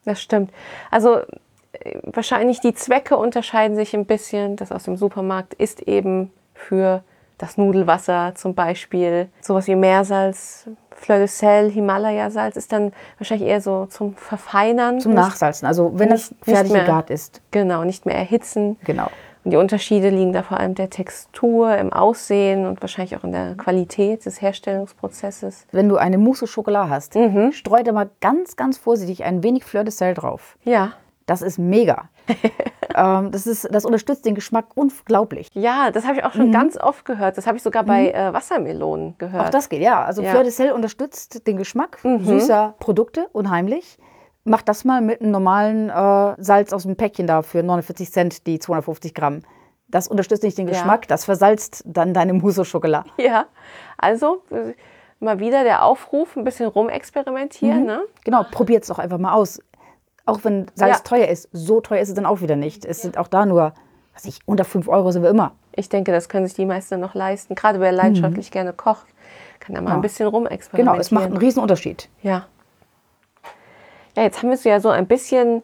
das 0.04 0.20
stimmt. 0.20 0.50
Also 0.90 1.18
äh, 1.72 1.98
wahrscheinlich 2.04 2.60
die 2.60 2.74
Zwecke 2.74 3.16
unterscheiden 3.16 3.76
sich 3.76 3.94
ein 3.94 4.06
bisschen. 4.06 4.56
Das 4.56 4.72
aus 4.72 4.84
dem 4.84 4.96
Supermarkt 4.96 5.54
ist 5.54 5.82
eben 5.82 6.30
für 6.54 7.02
das 7.38 7.58
Nudelwasser 7.58 8.32
zum 8.34 8.54
Beispiel. 8.54 9.28
Sowas 9.42 9.66
wie 9.66 9.74
Meersalz, 9.74 10.68
Fleur 10.94 11.18
de 11.18 11.26
Sel, 11.26 11.70
Himalaya-Salz 11.70 12.56
ist 12.56 12.72
dann 12.72 12.92
wahrscheinlich 13.18 13.46
eher 13.48 13.60
so 13.60 13.84
zum 13.86 14.14
Verfeinern. 14.16 15.00
Zum 15.00 15.12
Nachsalzen. 15.12 15.66
Also 15.66 15.92
wenn 15.98 16.08
nicht- 16.08 16.30
das 16.40 16.54
fertig 16.54 16.72
gegart 16.72 17.10
ist. 17.10 17.42
Genau, 17.50 17.84
nicht 17.84 18.06
mehr 18.06 18.14
erhitzen. 18.16 18.78
Genau. 18.84 19.08
Und 19.46 19.52
die 19.52 19.58
Unterschiede 19.58 20.08
liegen 20.10 20.32
da 20.32 20.42
vor 20.42 20.58
allem 20.58 20.74
der 20.74 20.90
Textur, 20.90 21.76
im 21.78 21.92
Aussehen 21.92 22.66
und 22.66 22.80
wahrscheinlich 22.82 23.16
auch 23.16 23.22
in 23.22 23.30
der 23.30 23.54
Qualität 23.54 24.26
des 24.26 24.42
Herstellungsprozesses. 24.42 25.68
Wenn 25.70 25.88
du 25.88 25.98
eine 25.98 26.18
Mousse 26.18 26.46
au 26.46 26.48
Chocolat 26.52 26.88
hast, 26.90 27.14
Mhm. 27.14 27.52
streu 27.52 27.84
da 27.84 27.92
mal 27.92 28.10
ganz, 28.20 28.56
ganz 28.56 28.76
vorsichtig 28.76 29.22
ein 29.22 29.44
wenig 29.44 29.62
Fleur 29.62 29.84
de 29.84 29.92
Sel 29.92 30.14
drauf. 30.14 30.56
Ja, 30.64 30.94
Das 31.26 31.42
ist 31.42 31.58
mega. 31.58 32.08
ähm, 32.96 33.30
das, 33.30 33.46
ist, 33.46 33.68
das 33.72 33.84
unterstützt 33.84 34.24
den 34.26 34.34
Geschmack 34.34 34.66
unglaublich. 34.74 35.48
ja, 35.54 35.90
das 35.92 36.06
habe 36.06 36.18
ich 36.18 36.24
auch 36.24 36.32
schon 36.32 36.50
ganz 36.52 36.76
oft 36.76 37.04
gehört. 37.04 37.36
Das 37.38 37.46
habe 37.46 37.56
ich 37.56 37.62
sogar 37.62 37.84
bei 37.84 38.10
äh, 38.10 38.32
Wassermelonen 38.32 39.14
gehört. 39.18 39.46
Auch 39.46 39.50
das 39.50 39.68
geht, 39.68 39.80
ja. 39.80 40.04
Also 40.04 40.22
Ja. 40.22 40.28
Mhm. 40.28 40.32
Fleur 40.32 40.42
de 40.42 40.52
Sel 40.52 40.72
unterstützt 40.72 41.46
den 41.46 41.56
Geschmack 41.56 41.98
süßer 42.02 42.74
Produkte, 42.80 43.26
unheimlich. 43.32 43.96
Mach 44.48 44.62
das 44.62 44.84
mal 44.84 45.00
mit 45.00 45.20
einem 45.20 45.32
normalen 45.32 45.90
äh, 45.90 46.34
Salz 46.42 46.72
aus 46.72 46.84
dem 46.84 46.94
Päckchen 46.96 47.26
da 47.26 47.42
für 47.42 47.62
49 47.64 48.10
Cent, 48.12 48.46
die 48.46 48.58
250 48.60 49.12
Gramm. 49.12 49.42
Das 49.88 50.06
unterstützt 50.08 50.42
nicht 50.44 50.56
den 50.56 50.66
Ja. 50.68 50.72
Geschmack, 50.74 51.08
das 51.08 51.24
versalzt 51.24 51.82
dann 51.84 52.14
deine 52.14 52.32
Mousse 52.32 52.60
au 52.62 52.64
Chocolat. 52.64 53.06
Ja, 53.18 53.46
also 53.98 54.42
mal 55.20 55.40
wieder 55.40 55.64
der 55.64 55.84
Aufruf, 55.84 56.36
ein 56.36 56.44
bisschen 56.44 56.66
rumexperimentieren. 56.68 57.84
Ne? 57.86 58.02
Genau, 58.24 58.44
probiert 58.50 58.82
es 58.84 58.88
doch 58.88 58.98
einfach 59.00 59.18
mal 59.18 59.32
aus. 59.32 59.60
Auch 60.26 60.40
wenn 60.44 60.66
Salz 60.74 60.98
Ja. 60.98 61.02
teuer 61.02 61.28
ist, 61.28 61.48
so 61.52 61.80
teuer 61.80 62.00
ist 62.00 62.08
es 62.10 62.14
dann 62.14 62.26
auch 62.26 62.40
wieder 62.40 62.56
nicht. 62.56 62.84
Es 62.84 63.02
sind 63.02 63.18
auch 63.18 63.28
da 63.28 63.46
nur, 63.46 63.74
was 64.14 64.24
ich, 64.26 64.38
unter 64.46 64.64
5 64.64 64.86
Euro 64.88 65.10
sind 65.10 65.22
wir 65.22 65.30
immer. 65.30 65.52
Ich 65.74 65.88
denke, 65.88 66.12
das 66.12 66.28
können 66.28 66.46
sich 66.46 66.54
die 66.54 66.66
meisten 66.66 66.98
noch 67.00 67.14
leisten. 67.14 67.54
Gerade 67.56 67.80
wer 67.80 67.90
leidenschaftlich 67.92 68.50
gerne 68.50 68.72
kocht, 68.72 69.06
kann 69.60 69.74
da 69.74 69.80
mal 69.80 69.90
ein 69.90 69.96
Ja. 69.96 70.00
bisschen 70.02 70.26
rumexperimentieren. 70.28 70.92
Genau, 70.94 71.00
es 71.00 71.10
macht 71.10 71.26
einen 71.26 71.36
riesen 71.36 71.60
Unterschied. 71.62 72.08
Ja. 72.22 72.46
Ja, 74.16 74.22
jetzt 74.22 74.42
haben 74.42 74.48
wir 74.48 74.56
so 74.56 74.68
ja 74.68 74.80
so 74.80 74.88
ein 74.88 75.06
bisschen 75.06 75.62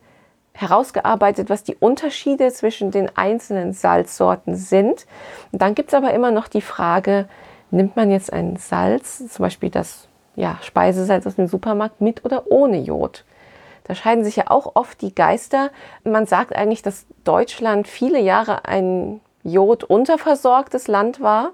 herausgearbeitet, 0.53 1.49
was 1.49 1.65
die 1.65 1.75
Unterschiede 1.75 2.53
zwischen 2.53 2.91
den 2.91 3.11
einzelnen 3.17 3.73
Salzsorten 3.73 4.55
sind. 4.55 5.07
Und 5.51 5.63
dann 5.63 5.75
gibt 5.75 5.89
es 5.89 5.95
aber 5.95 6.13
immer 6.13 6.31
noch 6.31 6.49
die 6.49 6.61
Frage, 6.61 7.27
nimmt 7.71 7.97
man 7.97 8.11
jetzt 8.11 8.31
ein 8.31 8.57
Salz, 8.57 9.27
zum 9.27 9.43
Beispiel 9.43 9.71
das 9.71 10.07
ja, 10.37 10.59
Speisesalz 10.61 11.27
aus 11.27 11.37
dem 11.37 11.47
Supermarkt, 11.47 12.03
mit 12.03 12.27
oder 12.27 12.51
ohne 12.51 12.79
Jod? 12.79 13.25
Da 13.85 13.95
scheiden 13.95 14.23
sich 14.23 14.37
ja 14.37 14.45
auch 14.49 14.77
oft 14.77 15.01
die 15.01 15.15
Geister. 15.15 15.71
Man 16.05 16.27
sagt 16.27 16.55
eigentlich, 16.55 16.83
dass 16.83 17.07
Deutschland 17.25 17.89
viele 17.89 18.21
Jahre 18.21 18.67
ein 18.67 19.21
Jod-unterversorgtes 19.45 20.89
Land 20.89 21.23
war, 21.23 21.53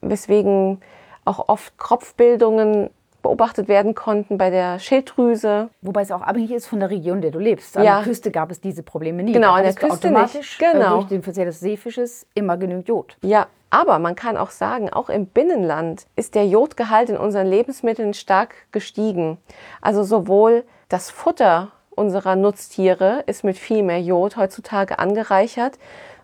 weswegen 0.00 0.80
auch 1.24 1.48
oft 1.48 1.76
Kropfbildungen 1.76 2.90
beobachtet 3.30 3.68
werden 3.68 3.94
konnten 3.94 4.38
bei 4.38 4.50
der 4.50 4.80
Schilddrüse. 4.80 5.68
Wobei 5.82 6.02
es 6.02 6.10
auch 6.10 6.20
abhängig 6.20 6.50
ist 6.50 6.66
von 6.66 6.80
der 6.80 6.90
Region, 6.90 7.16
in 7.18 7.22
der 7.22 7.30
du 7.30 7.38
lebst. 7.38 7.76
An 7.76 7.84
Ja. 7.84 7.96
der 7.98 8.04
Küste 8.04 8.32
gab 8.32 8.50
es 8.50 8.60
diese 8.60 8.82
Probleme 8.82 9.22
nie. 9.22 9.32
Genau, 9.32 9.52
an 9.52 9.62
der 9.62 9.72
Küste 9.74 10.08
automatisch 10.08 10.58
nicht. 10.58 10.72
Genau. 10.72 10.86
äh, 10.86 10.90
durch 10.98 11.06
den 11.06 11.22
Verzehr 11.22 11.44
des 11.44 11.60
Seefisches 11.60 12.26
immer 12.34 12.56
genügend 12.56 12.88
Jod. 12.88 13.16
Ja, 13.22 13.46
aber 13.70 14.00
man 14.00 14.16
kann 14.16 14.36
auch 14.36 14.50
sagen, 14.50 14.90
auch 14.92 15.08
im 15.08 15.26
Binnenland 15.26 16.06
ist 16.16 16.34
der 16.34 16.44
Jodgehalt 16.48 17.08
in 17.08 17.16
unseren 17.16 17.46
Lebensmitteln 17.46 18.14
stark 18.14 18.54
gestiegen. 18.72 19.38
Also 19.80 20.02
sowohl 20.02 20.64
das 20.88 21.10
Futter 21.10 21.68
unserer 21.90 22.34
Nutztiere 22.34 23.22
ist 23.26 23.44
mit 23.44 23.56
viel 23.58 23.84
mehr 23.84 24.00
Jod 24.00 24.36
heutzutage 24.36 24.98
angereichert 24.98 25.78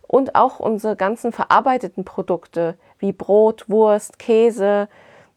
und 0.09 0.35
auch 0.35 0.59
unsere 0.59 0.97
ganzen 0.97 1.31
verarbeiteten 1.31 2.05
Produkte 2.05 2.75
wie 2.99 3.13
Brot, 3.13 3.69
Wurst, 3.69 4.19
Käse 4.19 4.89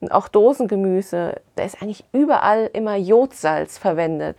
und 0.02 0.12
auch 0.12 0.30
Dosengemüse, 0.30 1.42
da 1.56 1.64
ist 1.64 1.82
eigentlich 1.82 2.06
überall 2.14 2.70
immer 2.72 2.96
Jodsalz 2.96 3.78
verwendet 3.78 4.38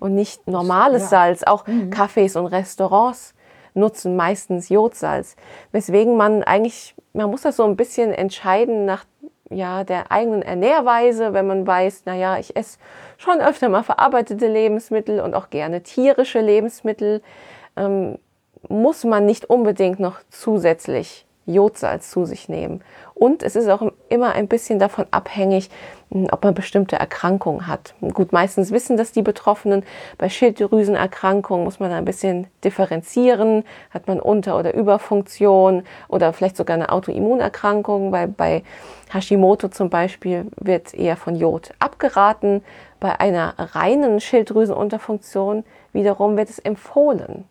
und 0.00 0.14
nicht 0.14 0.46
normales 0.48 1.02
ja. 1.02 1.08
Salz. 1.08 1.42
Auch 1.42 1.66
Cafés 1.66 2.38
und 2.38 2.46
Restaurants 2.46 3.34
nutzen 3.74 4.16
meistens 4.16 4.68
Jodsalz. 4.68 5.36
Weswegen 5.70 6.16
man 6.16 6.42
eigentlich, 6.42 6.94
man 7.12 7.30
muss 7.30 7.42
das 7.42 7.56
so 7.56 7.64
ein 7.64 7.76
bisschen 7.76 8.12
entscheiden 8.12 8.86
nach 8.86 9.04
ja, 9.50 9.84
der 9.84 10.10
eigenen 10.10 10.40
Ernährweise, 10.40 11.34
wenn 11.34 11.46
man 11.46 11.66
weiß, 11.66 12.04
naja, 12.06 12.38
ich 12.38 12.56
esse 12.56 12.78
schon 13.18 13.40
öfter 13.40 13.68
mal 13.68 13.82
verarbeitete 13.82 14.46
Lebensmittel 14.46 15.20
und 15.20 15.34
auch 15.34 15.50
gerne 15.50 15.82
tierische 15.82 16.40
Lebensmittel, 16.40 17.22
ähm, 17.76 18.18
muss 18.68 19.04
man 19.04 19.26
nicht 19.26 19.50
unbedingt 19.50 20.00
noch 20.00 20.20
zusätzlich 20.30 21.26
Jodsalz 21.46 22.10
zu 22.10 22.24
sich 22.24 22.48
nehmen. 22.48 22.82
Und 23.22 23.44
es 23.44 23.54
ist 23.54 23.68
auch 23.68 23.92
immer 24.08 24.32
ein 24.32 24.48
bisschen 24.48 24.80
davon 24.80 25.06
abhängig, 25.12 25.70
mh, 26.10 26.30
ob 26.32 26.42
man 26.42 26.54
bestimmte 26.54 26.96
Erkrankungen 26.96 27.68
hat. 27.68 27.94
Gut, 28.00 28.32
meistens 28.32 28.72
wissen 28.72 28.96
das 28.96 29.12
die 29.12 29.22
Betroffenen. 29.22 29.84
Bei 30.18 30.28
Schilddrüsenerkrankungen 30.28 31.62
muss 31.62 31.78
man 31.78 31.92
ein 31.92 32.04
bisschen 32.04 32.48
differenzieren. 32.64 33.62
Hat 33.90 34.08
man 34.08 34.18
Unter- 34.18 34.58
oder 34.58 34.74
Überfunktion 34.74 35.84
oder 36.08 36.32
vielleicht 36.32 36.56
sogar 36.56 36.74
eine 36.74 36.90
Autoimmunerkrankung, 36.90 38.10
weil 38.10 38.26
bei 38.26 38.64
Hashimoto 39.12 39.68
zum 39.68 39.88
Beispiel 39.88 40.46
wird 40.56 40.92
eher 40.92 41.16
von 41.16 41.36
Jod 41.36 41.70
abgeraten. 41.78 42.64
Bei 42.98 43.20
einer 43.20 43.54
reinen 43.56 44.18
Schilddrüsenunterfunktion 44.18 45.62
wiederum 45.92 46.36
wird 46.36 46.50
es 46.50 46.58
empfohlen. 46.58 47.44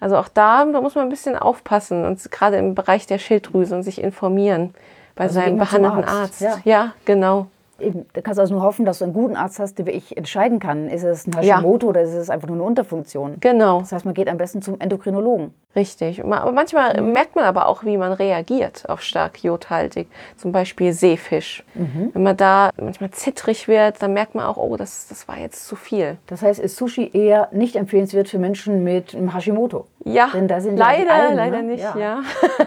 Also 0.00 0.16
auch 0.16 0.28
da, 0.28 0.64
da 0.64 0.80
muss 0.80 0.94
man 0.94 1.04
ein 1.04 1.10
bisschen 1.10 1.36
aufpassen 1.36 2.06
und 2.06 2.30
gerade 2.30 2.56
im 2.56 2.74
Bereich 2.74 3.06
der 3.06 3.18
Schilddrüse 3.18 3.74
und 3.76 3.82
sich 3.82 4.02
informieren 4.02 4.72
bei 5.18 5.24
Also 5.24 5.34
seinem 5.34 5.58
behandelnden 5.58 6.04
Arzt, 6.04 6.40
Arzt. 6.42 6.64
ja. 6.64 6.72
ja, 6.84 6.92
genau. 7.04 7.48
Da 7.78 8.20
kannst 8.20 8.38
du 8.38 8.42
also 8.42 8.54
nur 8.54 8.62
hoffen, 8.62 8.84
dass 8.84 8.98
du 8.98 9.04
einen 9.04 9.14
guten 9.14 9.36
Arzt 9.36 9.58
hast, 9.58 9.78
der 9.78 9.86
wirklich 9.86 10.16
entscheiden 10.16 10.58
kann, 10.58 10.88
ist 10.88 11.04
es 11.04 11.26
ein 11.26 11.36
Hashimoto 11.36 11.86
ja. 11.86 11.90
oder 11.90 12.02
ist 12.02 12.12
es 12.12 12.28
einfach 12.30 12.48
nur 12.48 12.56
eine 12.56 12.64
Unterfunktion. 12.64 13.36
Genau. 13.40 13.80
Das 13.80 13.92
heißt, 13.92 14.04
man 14.04 14.14
geht 14.14 14.28
am 14.28 14.36
besten 14.36 14.62
zum 14.62 14.80
Endokrinologen. 14.80 15.54
Richtig. 15.76 16.24
Aber 16.24 16.50
manchmal 16.50 17.00
mhm. 17.00 17.12
merkt 17.12 17.36
man 17.36 17.44
aber 17.44 17.68
auch, 17.68 17.84
wie 17.84 17.96
man 17.96 18.12
reagiert 18.12 18.88
auf 18.88 19.02
stark 19.02 19.44
jodhaltig. 19.44 20.08
Zum 20.36 20.50
Beispiel 20.50 20.92
Seefisch. 20.92 21.62
Mhm. 21.74 22.10
Wenn 22.14 22.22
man 22.22 22.36
da 22.36 22.70
manchmal 22.80 23.10
zittrig 23.10 23.68
wird, 23.68 24.02
dann 24.02 24.12
merkt 24.12 24.34
man 24.34 24.46
auch, 24.46 24.56
oh, 24.56 24.76
das, 24.76 25.06
das 25.08 25.28
war 25.28 25.38
jetzt 25.38 25.66
zu 25.66 25.76
viel. 25.76 26.16
Das 26.26 26.42
heißt, 26.42 26.58
ist 26.58 26.76
Sushi 26.76 27.10
eher 27.12 27.48
nicht 27.52 27.76
empfehlenswert 27.76 28.28
für 28.28 28.38
Menschen 28.38 28.82
mit 28.82 29.14
einem 29.14 29.34
Hashimoto? 29.34 29.86
Ja, 30.04 30.30
Denn 30.32 30.48
da 30.48 30.60
sind 30.60 30.76
leider, 30.76 31.06
ja 31.06 31.22
Algen, 31.22 31.36
leider 31.36 31.62
ne? 31.62 31.62
nicht. 31.64 31.82
Ja. 31.82 31.96
ja. 31.96 32.22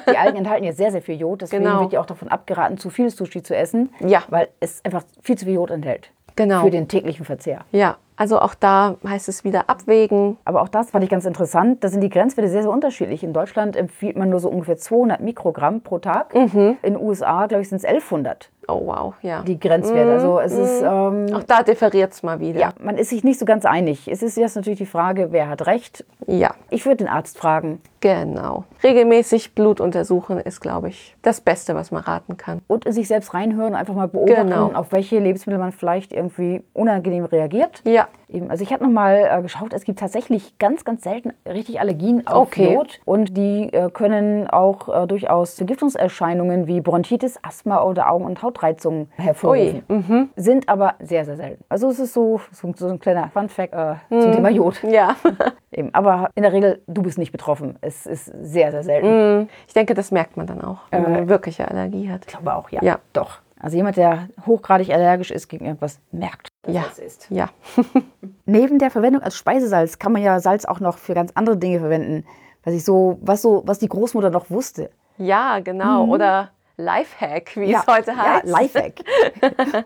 Die 0.09 0.17
Algen 0.17 0.37
enthalten 0.37 0.63
ja 0.63 0.73
sehr, 0.73 0.91
sehr 0.91 1.01
viel 1.01 1.15
Jod. 1.15 1.41
Deswegen 1.41 1.63
genau. 1.63 1.81
wird 1.81 1.93
ja 1.93 2.01
auch 2.01 2.05
davon 2.05 2.27
abgeraten, 2.27 2.77
zu 2.77 2.89
viel 2.89 3.09
Sushi 3.09 3.41
zu 3.41 3.55
essen. 3.55 3.89
Ja. 3.99 4.23
Weil 4.29 4.49
es 4.59 4.83
einfach 4.85 5.00
viel 5.21 5.37
zu 5.37 5.45
viel 5.45 5.55
Jod 5.55 5.71
enthält. 5.71 6.11
Genau. 6.35 6.63
Für 6.63 6.71
den 6.71 6.87
täglichen 6.87 7.25
Verzehr. 7.25 7.61
Ja, 7.71 7.97
also 8.15 8.39
auch 8.39 8.53
da 8.53 8.97
heißt 9.07 9.29
es 9.29 9.43
wieder 9.43 9.69
abwägen. 9.69 10.37
Aber 10.45 10.61
auch 10.61 10.69
das 10.69 10.91
fand 10.91 11.03
ich 11.03 11.09
ganz 11.09 11.25
interessant. 11.25 11.83
Da 11.83 11.89
sind 11.89 12.01
die 12.01 12.09
Grenzwerte 12.09 12.49
sehr, 12.49 12.61
sehr 12.61 12.71
unterschiedlich. 12.71 13.23
In 13.23 13.33
Deutschland 13.33 13.75
empfiehlt 13.75 14.15
man 14.15 14.29
nur 14.29 14.39
so 14.39 14.49
ungefähr 14.49 14.77
200 14.77 15.21
Mikrogramm 15.21 15.81
pro 15.81 15.99
Tag. 15.99 16.35
Mhm. 16.35 16.77
In 16.83 16.93
den 16.93 16.97
USA, 16.97 17.47
glaube 17.47 17.63
ich, 17.63 17.69
sind 17.69 17.79
es 17.79 17.85
1100. 17.85 18.49
Oh 18.67 18.81
wow, 18.85 19.15
ja. 19.21 19.41
Die 19.41 19.59
Grenzwerte. 19.59 20.11
Also 20.11 20.39
es 20.39 20.53
ist, 20.53 20.81
mhm. 20.81 21.27
ähm, 21.27 21.33
Auch 21.33 21.43
da 21.43 21.63
differiert 21.63 22.13
es 22.13 22.21
mal 22.21 22.39
wieder. 22.39 22.59
Ja, 22.59 22.73
man 22.79 22.97
ist 22.97 23.09
sich 23.09 23.23
nicht 23.23 23.39
so 23.39 23.45
ganz 23.45 23.65
einig. 23.65 24.07
Es 24.07 24.21
ist 24.21 24.37
jetzt 24.37 24.55
natürlich 24.55 24.77
die 24.77 24.85
Frage, 24.85 25.31
wer 25.31 25.49
hat 25.49 25.65
recht. 25.65 26.05
Ja. 26.27 26.53
Ich 26.69 26.85
würde 26.85 26.97
den 26.97 27.07
Arzt 27.07 27.39
fragen. 27.39 27.81
Genau. 28.01 28.65
Regelmäßig 28.83 29.53
Blut 29.53 29.79
untersuchen 29.79 30.39
ist, 30.39 30.59
glaube 30.59 30.89
ich, 30.89 31.15
das 31.21 31.39
Beste, 31.39 31.75
was 31.75 31.91
man 31.91 32.03
raten 32.03 32.35
kann. 32.35 32.61
Und 32.67 32.85
in 32.85 32.93
sich 32.93 33.07
selbst 33.07 33.33
reinhören, 33.33 33.75
einfach 33.75 33.93
mal 33.93 34.07
beobachten, 34.07 34.47
genau. 34.49 34.71
auf 34.73 34.91
welche 34.91 35.19
Lebensmittel 35.19 35.59
man 35.59 35.71
vielleicht 35.71 36.11
irgendwie 36.11 36.63
unangenehm 36.73 37.25
reagiert. 37.25 37.81
Ja. 37.85 38.07
Eben. 38.31 38.49
Also 38.49 38.63
ich 38.63 38.71
habe 38.71 38.83
nochmal 38.83 39.29
äh, 39.29 39.41
geschaut, 39.41 39.73
es 39.73 39.83
gibt 39.83 39.99
tatsächlich 39.99 40.57
ganz, 40.57 40.85
ganz 40.85 41.03
selten 41.03 41.33
richtig 41.45 41.79
Allergien 41.79 42.25
auf 42.27 42.47
okay. 42.47 42.73
Jod. 42.73 42.99
Und 43.05 43.35
die 43.35 43.71
äh, 43.73 43.89
können 43.91 44.49
auch 44.49 45.03
äh, 45.03 45.07
durchaus 45.07 45.55
Vergiftungserscheinungen 45.55 46.65
wie 46.65 46.81
Bronchitis, 46.81 47.39
Asthma 47.41 47.83
oder 47.83 48.09
Augen- 48.09 48.25
und 48.25 48.41
Hautreizungen 48.41 49.11
hervorrufen. 49.17 49.83
Mhm. 49.87 50.29
Sind 50.35 50.69
aber 50.69 50.95
sehr, 50.99 51.25
sehr 51.25 51.35
selten. 51.35 51.63
Also 51.67 51.89
es 51.89 51.99
ist 51.99 52.13
so, 52.13 52.39
so, 52.51 52.71
so 52.75 52.87
ein 52.87 52.99
kleiner 52.99 53.29
Fun-Fact 53.29 53.73
äh, 53.73 53.95
mhm. 54.09 54.21
zum 54.21 54.31
Thema 54.31 54.49
Jod. 54.49 54.81
Ja. 54.83 55.15
Eben. 55.71 55.93
Aber 55.93 56.29
in 56.35 56.43
der 56.43 56.53
Regel, 56.53 56.81
du 56.87 57.01
bist 57.01 57.17
nicht 57.17 57.31
betroffen. 57.31 57.77
Es 57.81 57.90
ist 58.05 58.25
sehr, 58.25 58.71
sehr 58.71 58.83
selten. 58.83 59.39
Mhm. 59.39 59.49
Ich 59.67 59.73
denke, 59.73 59.93
das 59.93 60.11
merkt 60.11 60.37
man 60.37 60.47
dann 60.47 60.61
auch, 60.61 60.79
wenn 60.89 61.03
man 61.03 61.13
eine 61.13 61.27
wirkliche 61.29 61.67
Allergie 61.67 62.09
hat. 62.09 62.21
Ich 62.25 62.27
glaube 62.27 62.53
auch, 62.55 62.69
ja. 62.69 62.81
Ja. 62.83 62.99
Doch. 63.13 63.39
Also 63.59 63.77
jemand, 63.77 63.95
der 63.97 64.29
hochgradig 64.45 64.91
allergisch 64.91 65.29
ist 65.29 65.47
gegen 65.47 65.65
irgendwas, 65.65 65.99
merkt, 66.11 66.47
dass 66.63 66.73
ja. 66.73 66.83
es 66.91 66.99
ist. 66.99 67.27
Ja. 67.29 67.49
Neben 68.45 68.79
der 68.79 68.89
Verwendung 68.89 69.21
als 69.21 69.37
Speisesalz 69.37 69.99
kann 69.99 70.11
man 70.11 70.23
ja 70.23 70.39
Salz 70.39 70.65
auch 70.65 70.79
noch 70.79 70.97
für 70.97 71.13
ganz 71.13 71.31
andere 71.35 71.57
Dinge 71.57 71.79
verwenden. 71.79 72.25
Was 72.63 72.73
ich 72.73 72.83
so, 72.83 73.19
was 73.21 73.41
so, 73.41 73.61
was 73.65 73.79
die 73.79 73.87
Großmutter 73.87 74.31
noch 74.31 74.49
wusste. 74.49 74.89
Ja, 75.17 75.59
genau. 75.59 76.05
Mhm. 76.05 76.11
Oder 76.11 76.51
Lifehack, 76.77 77.55
wie 77.55 77.71
ja. 77.71 77.81
es 77.81 77.87
heute 77.87 78.17
heißt. 78.17 78.45
Ja, 78.45 78.51
Lifehack. 78.51 79.01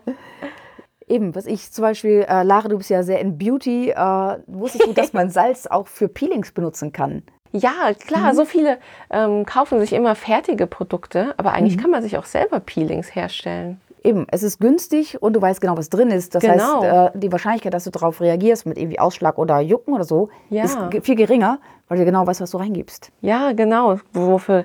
Eben, 1.08 1.34
was 1.34 1.46
ich 1.46 1.70
zum 1.70 1.82
Beispiel, 1.82 2.26
äh, 2.28 2.42
Lara, 2.42 2.68
du 2.68 2.78
bist 2.78 2.90
ja 2.90 3.02
sehr 3.02 3.20
in 3.20 3.38
Beauty, 3.38 3.90
äh, 3.90 4.38
wusstest 4.46 4.86
du, 4.86 4.92
dass 4.92 5.12
man 5.12 5.30
Salz 5.30 5.66
auch 5.66 5.86
für 5.86 6.08
Peelings 6.08 6.50
benutzen 6.50 6.92
kann? 6.92 7.22
Ja, 7.58 7.92
klar, 7.94 8.32
mhm. 8.32 8.36
so 8.36 8.44
viele 8.44 8.78
ähm, 9.10 9.46
kaufen 9.46 9.80
sich 9.80 9.92
immer 9.92 10.14
fertige 10.14 10.66
Produkte, 10.66 11.34
aber 11.36 11.52
eigentlich 11.52 11.76
mhm. 11.76 11.82
kann 11.82 11.90
man 11.90 12.02
sich 12.02 12.18
auch 12.18 12.24
selber 12.24 12.60
Peelings 12.60 13.14
herstellen. 13.14 13.80
Eben, 14.02 14.26
es 14.30 14.42
ist 14.42 14.60
günstig 14.60 15.20
und 15.20 15.32
du 15.34 15.42
weißt 15.42 15.60
genau, 15.60 15.76
was 15.76 15.90
drin 15.90 16.10
ist. 16.10 16.34
Das 16.34 16.42
genau. 16.42 16.82
heißt, 16.82 17.14
äh, 17.14 17.18
die 17.18 17.32
Wahrscheinlichkeit, 17.32 17.74
dass 17.74 17.84
du 17.84 17.90
darauf 17.90 18.20
reagierst 18.20 18.64
mit 18.64 18.78
irgendwie 18.78 19.00
Ausschlag 19.00 19.36
oder 19.36 19.60
Jucken 19.60 19.94
oder 19.94 20.04
so, 20.04 20.28
ja. 20.48 20.64
ist 20.64 20.78
viel 21.02 21.16
geringer, 21.16 21.58
weil 21.88 21.98
du 21.98 22.04
genau 22.04 22.24
weißt, 22.26 22.40
was 22.40 22.52
du 22.52 22.58
reingibst. 22.58 23.10
Ja, 23.20 23.52
genau. 23.52 23.98
Wofür 24.12 24.64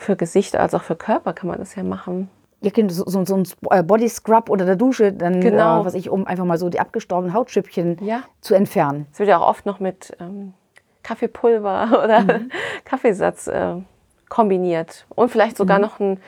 für 0.00 0.16
Gesicht 0.16 0.56
als 0.56 0.74
auch 0.74 0.82
für 0.82 0.96
Körper 0.96 1.32
kann 1.32 1.48
man 1.48 1.58
das 1.58 1.74
ja 1.74 1.82
machen. 1.82 2.30
Ja, 2.62 2.70
so, 2.88 3.04
so, 3.06 3.24
so 3.24 3.36
ein 3.36 3.44
äh, 3.70 3.82
Body 3.82 4.08
Scrub 4.08 4.50
oder 4.50 4.66
der 4.66 4.76
Dusche, 4.76 5.12
dann, 5.12 5.40
genau. 5.40 5.82
äh, 5.82 5.84
was 5.84 5.94
ich, 5.94 6.10
um 6.10 6.26
einfach 6.26 6.44
mal 6.44 6.58
so 6.58 6.68
die 6.68 6.80
abgestorbenen 6.80 7.32
Hautschüppchen 7.32 7.98
ja. 8.04 8.22
zu 8.40 8.54
entfernen. 8.54 9.06
Es 9.12 9.18
wird 9.18 9.28
ja 9.28 9.38
auch 9.38 9.48
oft 9.48 9.64
noch 9.66 9.80
mit 9.80 10.16
ähm, 10.20 10.52
Kaffeepulver 11.02 12.00
oder 12.04 12.20
mhm. 12.20 12.50
Kaffeesatz 12.84 13.46
äh, 13.46 13.76
kombiniert. 14.28 15.06
Und 15.14 15.30
vielleicht 15.30 15.56
sogar 15.56 15.78
mhm. 15.78 15.82
noch 15.82 16.00
ein 16.00 16.18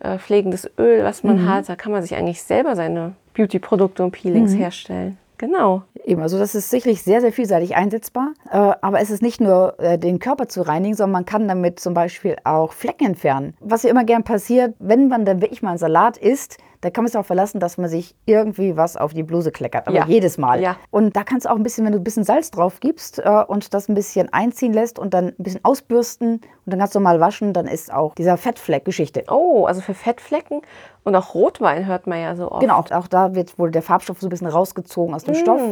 äh, 0.00 0.18
pflegendes 0.18 0.70
Öl, 0.78 1.04
was 1.04 1.22
man 1.22 1.42
mhm. 1.42 1.48
hat. 1.48 1.68
Da 1.68 1.76
kann 1.76 1.92
man 1.92 2.02
sich 2.02 2.14
eigentlich 2.14 2.42
selber 2.42 2.76
seine 2.76 3.14
Beauty-Produkte 3.34 4.02
und 4.04 4.12
Peelings 4.12 4.52
mhm. 4.52 4.58
herstellen. 4.58 5.18
Genau. 5.38 5.82
Eben, 6.04 6.22
also 6.22 6.38
das 6.38 6.54
ist 6.54 6.70
sicherlich 6.70 7.02
sehr, 7.02 7.20
sehr 7.20 7.32
vielseitig 7.32 7.74
einsetzbar. 7.74 8.32
Äh, 8.50 8.56
aber 8.80 9.00
es 9.00 9.10
ist 9.10 9.22
nicht 9.22 9.40
nur 9.40 9.78
äh, 9.80 9.98
den 9.98 10.20
Körper 10.20 10.46
zu 10.46 10.62
reinigen, 10.62 10.94
sondern 10.94 11.12
man 11.12 11.26
kann 11.26 11.48
damit 11.48 11.80
zum 11.80 11.94
Beispiel 11.94 12.36
auch 12.44 12.72
Flecken 12.72 13.06
entfernen. 13.06 13.54
Was 13.60 13.82
ja 13.82 13.90
immer 13.90 14.04
gern 14.04 14.22
passiert, 14.22 14.74
wenn 14.78 15.08
man 15.08 15.24
dann 15.24 15.40
wirklich 15.40 15.60
mal 15.62 15.70
einen 15.70 15.78
Salat 15.78 16.16
isst, 16.16 16.58
da 16.82 16.90
kann 16.90 17.04
man 17.04 17.10
sich 17.10 17.18
auch 17.18 17.24
verlassen, 17.24 17.60
dass 17.60 17.78
man 17.78 17.88
sich 17.88 18.16
irgendwie 18.26 18.76
was 18.76 18.96
auf 18.96 19.14
die 19.14 19.22
Bluse 19.22 19.52
kleckert. 19.52 19.86
Aber 19.86 19.96
ja. 19.96 20.04
jedes 20.06 20.36
Mal. 20.36 20.60
Ja. 20.60 20.76
Und 20.90 21.16
da 21.16 21.22
kannst 21.22 21.46
du 21.46 21.50
auch 21.50 21.56
ein 21.56 21.62
bisschen, 21.62 21.84
wenn 21.84 21.92
du 21.92 21.98
ein 21.98 22.04
bisschen 22.04 22.24
Salz 22.24 22.50
drauf 22.50 22.80
gibst 22.80 23.20
äh, 23.20 23.44
und 23.46 23.72
das 23.72 23.88
ein 23.88 23.94
bisschen 23.94 24.32
einziehen 24.32 24.72
lässt 24.72 24.98
und 24.98 25.14
dann 25.14 25.28
ein 25.28 25.34
bisschen 25.38 25.64
ausbürsten 25.64 26.34
und 26.34 26.42
dann 26.66 26.80
kannst 26.80 26.96
du 26.96 27.00
mal 27.00 27.20
waschen, 27.20 27.52
dann 27.52 27.68
ist 27.68 27.92
auch 27.92 28.16
dieser 28.16 28.36
Fettfleck 28.36 28.84
Geschichte. 28.84 29.24
Oh, 29.30 29.64
also 29.64 29.80
für 29.80 29.94
Fettflecken 29.94 30.60
und 31.04 31.14
auch 31.14 31.34
Rotwein 31.34 31.86
hört 31.86 32.08
man 32.08 32.20
ja 32.20 32.34
so 32.34 32.50
oft. 32.50 32.60
Genau, 32.60 32.78
auch 32.78 33.06
da 33.06 33.36
wird 33.36 33.56
wohl 33.60 33.70
der 33.70 33.82
Farbstoff 33.82 34.20
so 34.20 34.26
ein 34.26 34.30
bisschen 34.30 34.48
rausgezogen 34.48 35.14
aus 35.14 35.22
dem 35.22 35.34
mm. 35.34 35.38
Stoff. 35.38 35.62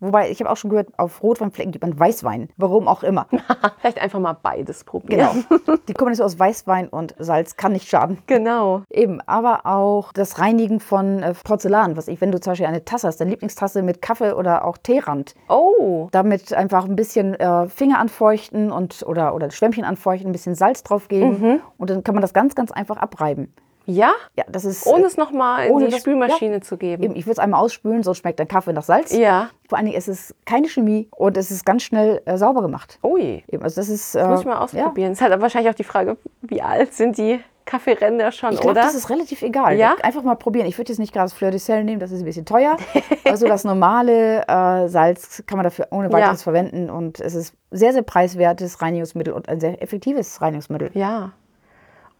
Wobei, 0.00 0.30
ich 0.30 0.40
habe 0.40 0.50
auch 0.50 0.56
schon 0.56 0.70
gehört, 0.70 0.88
auf 0.98 1.22
Rotweinflecken 1.22 1.72
gibt 1.72 1.84
man 1.84 1.98
Weißwein. 1.98 2.48
Warum 2.56 2.88
auch 2.88 3.02
immer. 3.02 3.26
Vielleicht 3.80 4.00
einfach 4.00 4.18
mal 4.18 4.32
beides 4.32 4.84
probieren. 4.84 5.44
Genau. 5.48 5.76
Die 5.88 5.92
Kombination 5.92 6.24
aus 6.24 6.38
Weißwein 6.38 6.88
und 6.88 7.14
Salz 7.18 7.56
kann 7.56 7.72
nicht 7.72 7.88
schaden. 7.88 8.18
Genau. 8.26 8.82
Eben, 8.90 9.20
aber 9.26 9.66
auch 9.66 10.12
das 10.12 10.38
Reinigen 10.38 10.80
von 10.80 11.22
äh, 11.22 11.34
Porzellan. 11.34 11.96
Was 11.96 12.08
ich, 12.08 12.20
wenn 12.20 12.32
du 12.32 12.40
zum 12.40 12.52
Beispiel 12.52 12.66
eine 12.66 12.84
Tasse 12.84 13.08
hast, 13.08 13.20
deine 13.20 13.30
Lieblingstasse 13.30 13.82
mit 13.82 14.00
Kaffee 14.00 14.32
oder 14.32 14.64
auch 14.64 14.78
Teerand. 14.78 15.34
Oh. 15.48 16.08
Damit 16.12 16.52
einfach 16.54 16.86
ein 16.86 16.96
bisschen 16.96 17.34
äh, 17.34 17.68
Finger 17.68 17.98
anfeuchten 17.98 18.72
und, 18.72 19.04
oder, 19.06 19.34
oder 19.34 19.50
Schwämmchen 19.50 19.84
anfeuchten, 19.84 20.30
ein 20.30 20.32
bisschen 20.32 20.54
Salz 20.54 20.82
drauf 20.82 21.08
geben. 21.08 21.40
Mhm. 21.40 21.60
Und 21.76 21.90
dann 21.90 22.04
kann 22.04 22.14
man 22.14 22.22
das 22.22 22.32
ganz, 22.32 22.54
ganz 22.54 22.70
einfach 22.70 22.96
abreiben. 22.96 23.52
Ja? 23.94 24.12
Ja, 24.36 24.44
das 24.48 24.64
ist. 24.64 24.86
Ohne 24.86 25.06
es 25.06 25.16
nochmal 25.16 25.66
in 25.66 25.78
die 25.78 25.88
das, 25.88 26.00
Spülmaschine 26.00 26.54
ja. 26.54 26.60
zu 26.60 26.76
geben. 26.76 27.02
Eben, 27.02 27.16
ich 27.16 27.26
würde 27.26 27.32
es 27.32 27.38
einmal 27.38 27.60
ausspülen, 27.60 28.02
so 28.02 28.14
schmeckt 28.14 28.40
dein 28.40 28.48
Kaffee 28.48 28.72
nach 28.72 28.82
Salz. 28.82 29.12
Ja. 29.12 29.50
Vor 29.68 29.78
allen 29.78 29.86
Dingen 29.86 29.98
ist 29.98 30.08
es 30.08 30.34
keine 30.46 30.68
Chemie 30.68 31.08
und 31.10 31.36
es 31.36 31.50
ist 31.50 31.64
ganz 31.64 31.82
schnell 31.82 32.22
äh, 32.24 32.36
sauber 32.36 32.62
gemacht. 32.62 32.98
Ui. 33.02 33.44
Eben, 33.48 33.62
also 33.62 33.80
das 33.80 33.88
ist. 33.88 34.14
Das 34.14 34.28
muss 34.28 34.40
ich 34.40 34.46
mal 34.46 34.54
äh, 34.54 34.64
ausprobieren. 34.64 35.12
Ja. 35.12 35.12
Es 35.12 35.20
hat 35.20 35.40
wahrscheinlich 35.40 35.70
auch 35.70 35.76
die 35.76 35.84
Frage, 35.84 36.16
wie 36.42 36.62
alt 36.62 36.92
sind 36.94 37.18
die 37.18 37.40
Kaffeeränder 37.70 38.32
schon, 38.32 38.52
ich 38.52 38.60
glaub, 38.60 38.72
oder? 38.72 38.82
Das 38.82 38.94
ist 38.94 39.10
relativ 39.10 39.42
egal. 39.42 39.76
Ja? 39.76 39.94
Einfach 40.02 40.24
mal 40.24 40.34
probieren. 40.34 40.66
Ich 40.66 40.76
würde 40.76 40.90
jetzt 40.90 40.98
nicht 40.98 41.12
gerade 41.12 41.26
das 41.26 41.32
Fleur 41.32 41.52
de 41.52 41.60
Sel 41.60 41.84
nehmen, 41.84 42.00
das 42.00 42.10
ist 42.10 42.20
ein 42.20 42.24
bisschen 42.24 42.44
teuer. 42.44 42.76
also 43.24 43.46
das 43.46 43.62
normale 43.62 44.42
äh, 44.48 44.88
Salz 44.88 45.44
kann 45.46 45.56
man 45.56 45.64
dafür 45.64 45.86
ohne 45.90 46.12
weiteres 46.12 46.40
ja. 46.40 46.44
verwenden 46.44 46.90
und 46.90 47.20
es 47.20 47.34
ist 47.34 47.54
sehr, 47.70 47.92
sehr 47.92 48.02
preiswertes 48.02 48.82
Reinigungsmittel 48.82 49.32
und 49.32 49.48
ein 49.48 49.60
sehr 49.60 49.80
effektives 49.82 50.42
Reinigungsmittel. 50.42 50.90
Ja. 50.94 51.32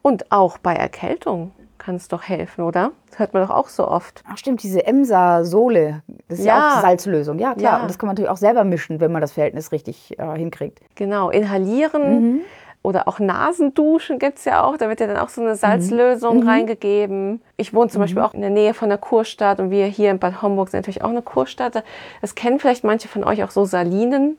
Und 0.02 0.32
auch 0.32 0.58
bei 0.58 0.74
Erkältung 0.74 1.52
kann 1.80 1.96
es 1.96 2.08
doch 2.08 2.22
helfen, 2.22 2.62
oder? 2.62 2.92
Das 3.08 3.18
hört 3.18 3.34
man 3.34 3.42
doch 3.42 3.50
auch 3.50 3.68
so 3.68 3.88
oft. 3.88 4.22
Ach 4.30 4.36
stimmt, 4.36 4.62
diese 4.62 4.86
Emsa-Sohle, 4.86 6.02
das 6.28 6.38
ist 6.38 6.44
ja. 6.44 6.56
ja. 6.56 6.76
auch 6.76 6.82
Salzlösung. 6.82 7.38
Ja, 7.38 7.54
klar. 7.54 7.78
Ja. 7.78 7.80
Und 7.82 7.88
das 7.88 7.98
kann 7.98 8.06
man 8.06 8.14
natürlich 8.14 8.30
auch 8.30 8.36
selber 8.36 8.64
mischen, 8.64 9.00
wenn 9.00 9.10
man 9.10 9.20
das 9.20 9.32
Verhältnis 9.32 9.72
richtig 9.72 10.18
äh, 10.18 10.36
hinkriegt. 10.36 10.80
Genau, 10.94 11.30
inhalieren 11.30 12.34
mhm. 12.34 12.40
oder 12.82 13.08
auch 13.08 13.18
Nasenduschen 13.18 14.18
gibt 14.18 14.38
es 14.38 14.44
ja 14.44 14.62
auch. 14.62 14.76
Da 14.76 14.88
wird 14.88 15.00
ja 15.00 15.06
dann 15.06 15.16
auch 15.16 15.30
so 15.30 15.40
eine 15.40 15.56
Salzlösung 15.56 16.40
mhm. 16.40 16.48
reingegeben. 16.48 17.40
Ich 17.56 17.74
wohne 17.74 17.90
zum 17.90 18.00
mhm. 18.00 18.04
Beispiel 18.04 18.22
auch 18.22 18.34
in 18.34 18.42
der 18.42 18.50
Nähe 18.50 18.74
von 18.74 18.90
der 18.90 18.98
Kurstadt 18.98 19.58
und 19.58 19.70
wir 19.70 19.86
hier 19.86 20.10
in 20.10 20.18
Bad 20.18 20.42
Homburg 20.42 20.68
sind 20.68 20.80
natürlich 20.80 21.02
auch 21.02 21.10
eine 21.10 21.22
Kurstadt. 21.22 21.82
Das 22.20 22.34
kennen 22.34 22.60
vielleicht 22.60 22.84
manche 22.84 23.08
von 23.08 23.24
euch 23.24 23.42
auch 23.42 23.50
so 23.50 23.64
Salinen 23.64 24.36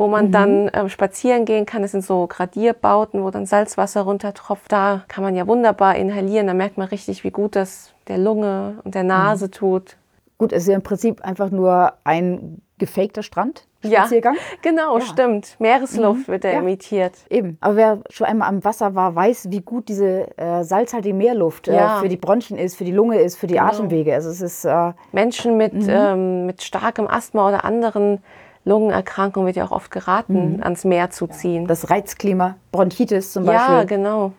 wo 0.00 0.08
man 0.08 0.28
mhm. 0.28 0.32
dann 0.32 0.70
ähm, 0.72 0.88
spazieren 0.88 1.44
gehen 1.44 1.66
kann. 1.66 1.82
Das 1.82 1.90
sind 1.90 2.02
so 2.02 2.26
Gradierbauten, 2.26 3.22
wo 3.22 3.28
dann 3.30 3.44
Salzwasser 3.44 4.00
runtertropft. 4.00 4.72
Da 4.72 5.04
kann 5.08 5.22
man 5.22 5.36
ja 5.36 5.46
wunderbar 5.46 5.94
inhalieren. 5.96 6.46
Da 6.46 6.54
merkt 6.54 6.78
man 6.78 6.88
richtig, 6.88 7.22
wie 7.22 7.30
gut 7.30 7.54
das 7.54 7.92
der 8.08 8.16
Lunge 8.16 8.78
und 8.82 8.94
der 8.94 9.04
Nase 9.04 9.46
mhm. 9.46 9.50
tut. 9.50 9.96
Gut, 10.38 10.54
es 10.54 10.62
ist 10.62 10.68
ja 10.70 10.76
im 10.76 10.82
Prinzip 10.82 11.20
einfach 11.20 11.50
nur 11.50 11.92
ein 12.02 12.62
gefakter 12.78 13.22
Strand. 13.22 13.66
Ja, 13.82 14.08
genau, 14.62 14.96
ja. 14.96 15.04
stimmt. 15.04 15.56
Meeresluft 15.58 16.28
mhm. 16.28 16.32
wird 16.32 16.44
da 16.44 16.48
ja. 16.52 16.60
imitiert. 16.60 17.12
Eben. 17.28 17.58
Aber 17.60 17.76
wer 17.76 17.98
schon 18.08 18.26
einmal 18.26 18.48
am 18.48 18.64
Wasser 18.64 18.94
war, 18.94 19.14
weiß, 19.14 19.48
wie 19.50 19.60
gut 19.60 19.90
diese 19.90 20.34
äh, 20.38 20.64
salzhaltige 20.64 21.14
Meerluft 21.14 21.68
äh, 21.68 21.76
ja. 21.76 21.98
äh, 21.98 22.00
für 22.00 22.08
die 22.08 22.16
Bronchien 22.16 22.58
ist, 22.58 22.74
für 22.74 22.84
die 22.84 22.92
Lunge 22.92 23.20
ist, 23.20 23.36
für 23.36 23.46
die 23.46 23.54
genau. 23.54 23.66
Atemwege. 23.66 24.14
Also 24.14 24.30
es 24.30 24.40
ist 24.40 24.64
äh, 24.64 24.92
Menschen 25.12 25.58
mit, 25.58 25.74
mhm. 25.74 25.86
ähm, 25.90 26.46
mit 26.46 26.62
starkem 26.62 27.06
Asthma 27.06 27.48
oder 27.48 27.66
anderen 27.66 28.22
Lungenerkrankung 28.64 29.46
wird 29.46 29.56
ja 29.56 29.64
auch 29.64 29.72
oft 29.72 29.90
geraten, 29.90 30.56
mhm. 30.56 30.62
ans 30.62 30.84
Meer 30.84 31.10
zu 31.10 31.26
ziehen. 31.26 31.66
Das 31.66 31.90
Reizklima, 31.90 32.56
Bronchitis 32.72 33.32
zum 33.32 33.44
Beispiel. 33.44 33.74
Ja, 33.74 33.84
genau. 33.84 34.32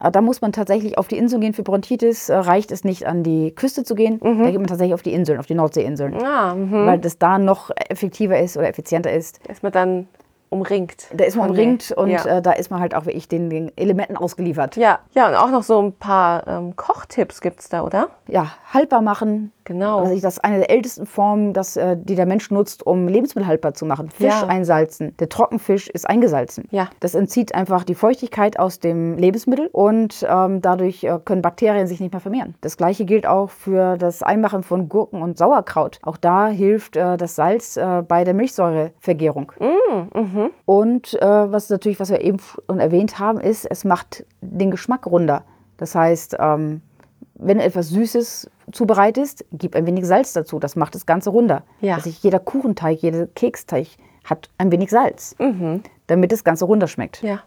Äh, 0.00 0.10
Da 0.10 0.20
muss 0.20 0.40
man 0.40 0.52
tatsächlich 0.52 0.98
auf 0.98 1.08
die 1.08 1.16
Inseln 1.16 1.40
gehen. 1.40 1.54
Für 1.54 1.62
Bronchitis 1.62 2.28
äh, 2.28 2.36
reicht 2.36 2.72
es 2.72 2.84
nicht, 2.84 3.06
an 3.06 3.22
die 3.22 3.54
Küste 3.54 3.84
zu 3.84 3.94
gehen. 3.94 4.18
Da 4.20 4.50
geht 4.50 4.58
man 4.58 4.66
tatsächlich 4.66 4.94
auf 4.94 5.02
die 5.02 5.12
Inseln, 5.12 5.38
auf 5.38 5.46
die 5.46 5.54
Nordseeinseln. 5.54 6.22
Ah, 6.22 6.54
mhm. 6.54 6.86
Weil 6.86 6.98
das 6.98 7.18
da 7.18 7.38
noch 7.38 7.70
effektiver 7.88 8.38
ist 8.38 8.56
oder 8.56 8.68
effizienter 8.68 9.12
ist. 9.12 9.40
man 9.62 9.72
dann 9.72 10.08
umringt. 10.52 11.08
Da 11.14 11.24
ist 11.24 11.36
man 11.36 11.50
umringt 11.50 11.90
und 11.92 12.10
ja. 12.10 12.24
äh, 12.24 12.42
da 12.42 12.52
ist 12.52 12.70
man 12.70 12.80
halt 12.80 12.94
auch 12.94 13.06
wirklich 13.06 13.28
den, 13.28 13.50
den 13.50 13.76
Elementen 13.76 14.16
ausgeliefert. 14.16 14.76
ja, 14.76 15.00
ja, 15.14 15.28
und 15.28 15.34
auch 15.34 15.50
noch 15.50 15.62
so 15.62 15.80
ein 15.80 15.92
paar 15.92 16.46
ähm, 16.46 16.76
Kochtipps 16.76 17.40
gibt 17.40 17.60
es 17.60 17.68
da, 17.68 17.82
oder? 17.82 18.08
Ja, 18.28 18.52
haltbar 18.72 19.02
machen. 19.02 19.52
Genau. 19.64 20.00
Also 20.00 20.14
das 20.20 20.34
ist 20.34 20.44
eine 20.44 20.58
der 20.58 20.70
ältesten 20.70 21.06
Formen, 21.06 21.52
das, 21.52 21.76
äh, 21.76 21.96
die 21.96 22.16
der 22.16 22.26
Mensch 22.26 22.50
nutzt, 22.50 22.84
um 22.84 23.06
Lebensmittel 23.06 23.46
haltbar 23.46 23.74
zu 23.74 23.86
machen. 23.86 24.10
Fisch 24.10 24.26
Ja. 24.26 24.46
einsalzen. 24.48 25.16
Der 25.18 25.28
Trockenfisch 25.28 25.88
ist 25.88 26.08
eingesalzen. 26.08 26.64
Ja. 26.70 26.88
Das 26.98 27.14
entzieht 27.14 27.54
einfach 27.54 27.84
die 27.84 27.94
Feuchtigkeit 27.94 28.58
aus 28.58 28.80
dem 28.80 29.16
Lebensmittel 29.16 29.68
und 29.72 30.26
ähm, 30.28 30.60
dadurch 30.62 31.04
äh, 31.04 31.18
können 31.24 31.42
Bakterien 31.42 31.86
sich 31.86 32.00
nicht 32.00 32.12
mehr 32.12 32.20
vermehren. 32.20 32.56
Das 32.60 32.76
gleiche 32.76 33.04
gilt 33.04 33.24
auch 33.26 33.50
für 33.50 33.96
das 33.98 34.22
Einmachen 34.24 34.64
von 34.64 34.88
Gurken 34.88 35.22
und 35.22 35.38
Sauerkraut. 35.38 36.00
Auch 36.02 36.16
da 36.16 36.48
hilft 36.48 36.96
äh, 36.96 37.16
das 37.16 37.36
Salz 37.36 37.78
bei 38.08 38.24
der 38.24 38.34
Milchsäurevergärung. 38.34 39.52
Und 40.64 41.14
äh, 41.20 41.26
was 41.52 41.68
natürlich, 41.70 42.00
was 42.00 42.10
wir 42.10 42.20
eben 42.20 42.38
schon 42.66 42.80
erwähnt 42.80 43.18
haben, 43.18 43.40
ist, 43.40 43.64
es 43.70 43.84
macht 43.84 44.24
den 44.40 44.70
Geschmack 44.70 45.06
runder. 45.06 45.44
Das 45.76 45.94
heißt, 45.94 46.36
ähm, 46.38 46.82
wenn 47.34 47.58
du 47.58 47.64
etwas 47.64 47.88
Süßes 47.88 48.50
zubereitest, 48.70 49.44
gib 49.52 49.74
ein 49.74 49.86
wenig 49.86 50.06
Salz 50.06 50.32
dazu. 50.32 50.58
Das 50.58 50.76
macht 50.76 50.94
das 50.94 51.06
Ganze 51.06 51.30
runder. 51.30 51.62
Ja. 51.80 51.96
Also 51.96 52.10
jeder 52.10 52.38
Kuchenteig, 52.38 53.02
jeder 53.02 53.26
Keksteig 53.26 53.88
hat 54.24 54.48
ein 54.58 54.70
wenig 54.70 54.90
Salz, 54.90 55.34
damit 56.06 56.30
das 56.30 56.44
Ganze 56.44 56.64
runder 56.66 56.86
schmeckt. 56.86 57.22
Ja. 57.22 57.40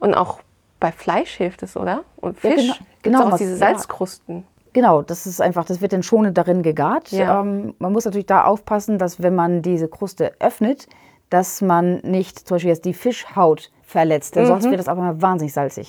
Und 0.00 0.14
auch 0.14 0.40
bei 0.80 0.90
Fleisch 0.90 1.36
hilft 1.36 1.62
es, 1.62 1.76
oder? 1.76 2.02
Und 2.16 2.42
Ja, 2.42 2.50
Fisch. 2.50 2.62
genau- 2.62 2.74
Gibt's 2.78 3.02
genau, 3.02 3.22
auch 3.26 3.30
was- 3.32 3.38
diese 3.38 3.52
ja. 3.52 3.58
Salzkrusten. 3.58 4.44
Genau, 4.72 5.02
das 5.02 5.26
ist 5.26 5.40
einfach, 5.40 5.64
das 5.64 5.80
wird 5.80 5.92
dann 5.92 6.02
schonend 6.02 6.38
darin 6.38 6.62
gegart. 6.62 7.10
Ja. 7.12 7.40
Ähm, 7.40 7.74
man 7.78 7.92
muss 7.92 8.04
natürlich 8.04 8.26
da 8.26 8.44
aufpassen, 8.44 8.98
dass 8.98 9.20
wenn 9.22 9.34
man 9.34 9.62
diese 9.62 9.88
Kruste 9.88 10.32
öffnet, 10.40 10.86
dass 11.30 11.62
man 11.62 11.98
nicht 11.98 12.38
zum 12.46 12.56
Beispiel 12.56 12.70
jetzt 12.70 12.84
die 12.84 12.94
Fischhaut 12.94 13.70
verletzt, 13.82 14.36
denn 14.36 14.46
sonst 14.46 14.64
wird 14.68 14.78
das 14.78 14.88
auch 14.88 14.96
immer 14.96 15.20
wahnsinnig 15.22 15.52
salzig. 15.52 15.88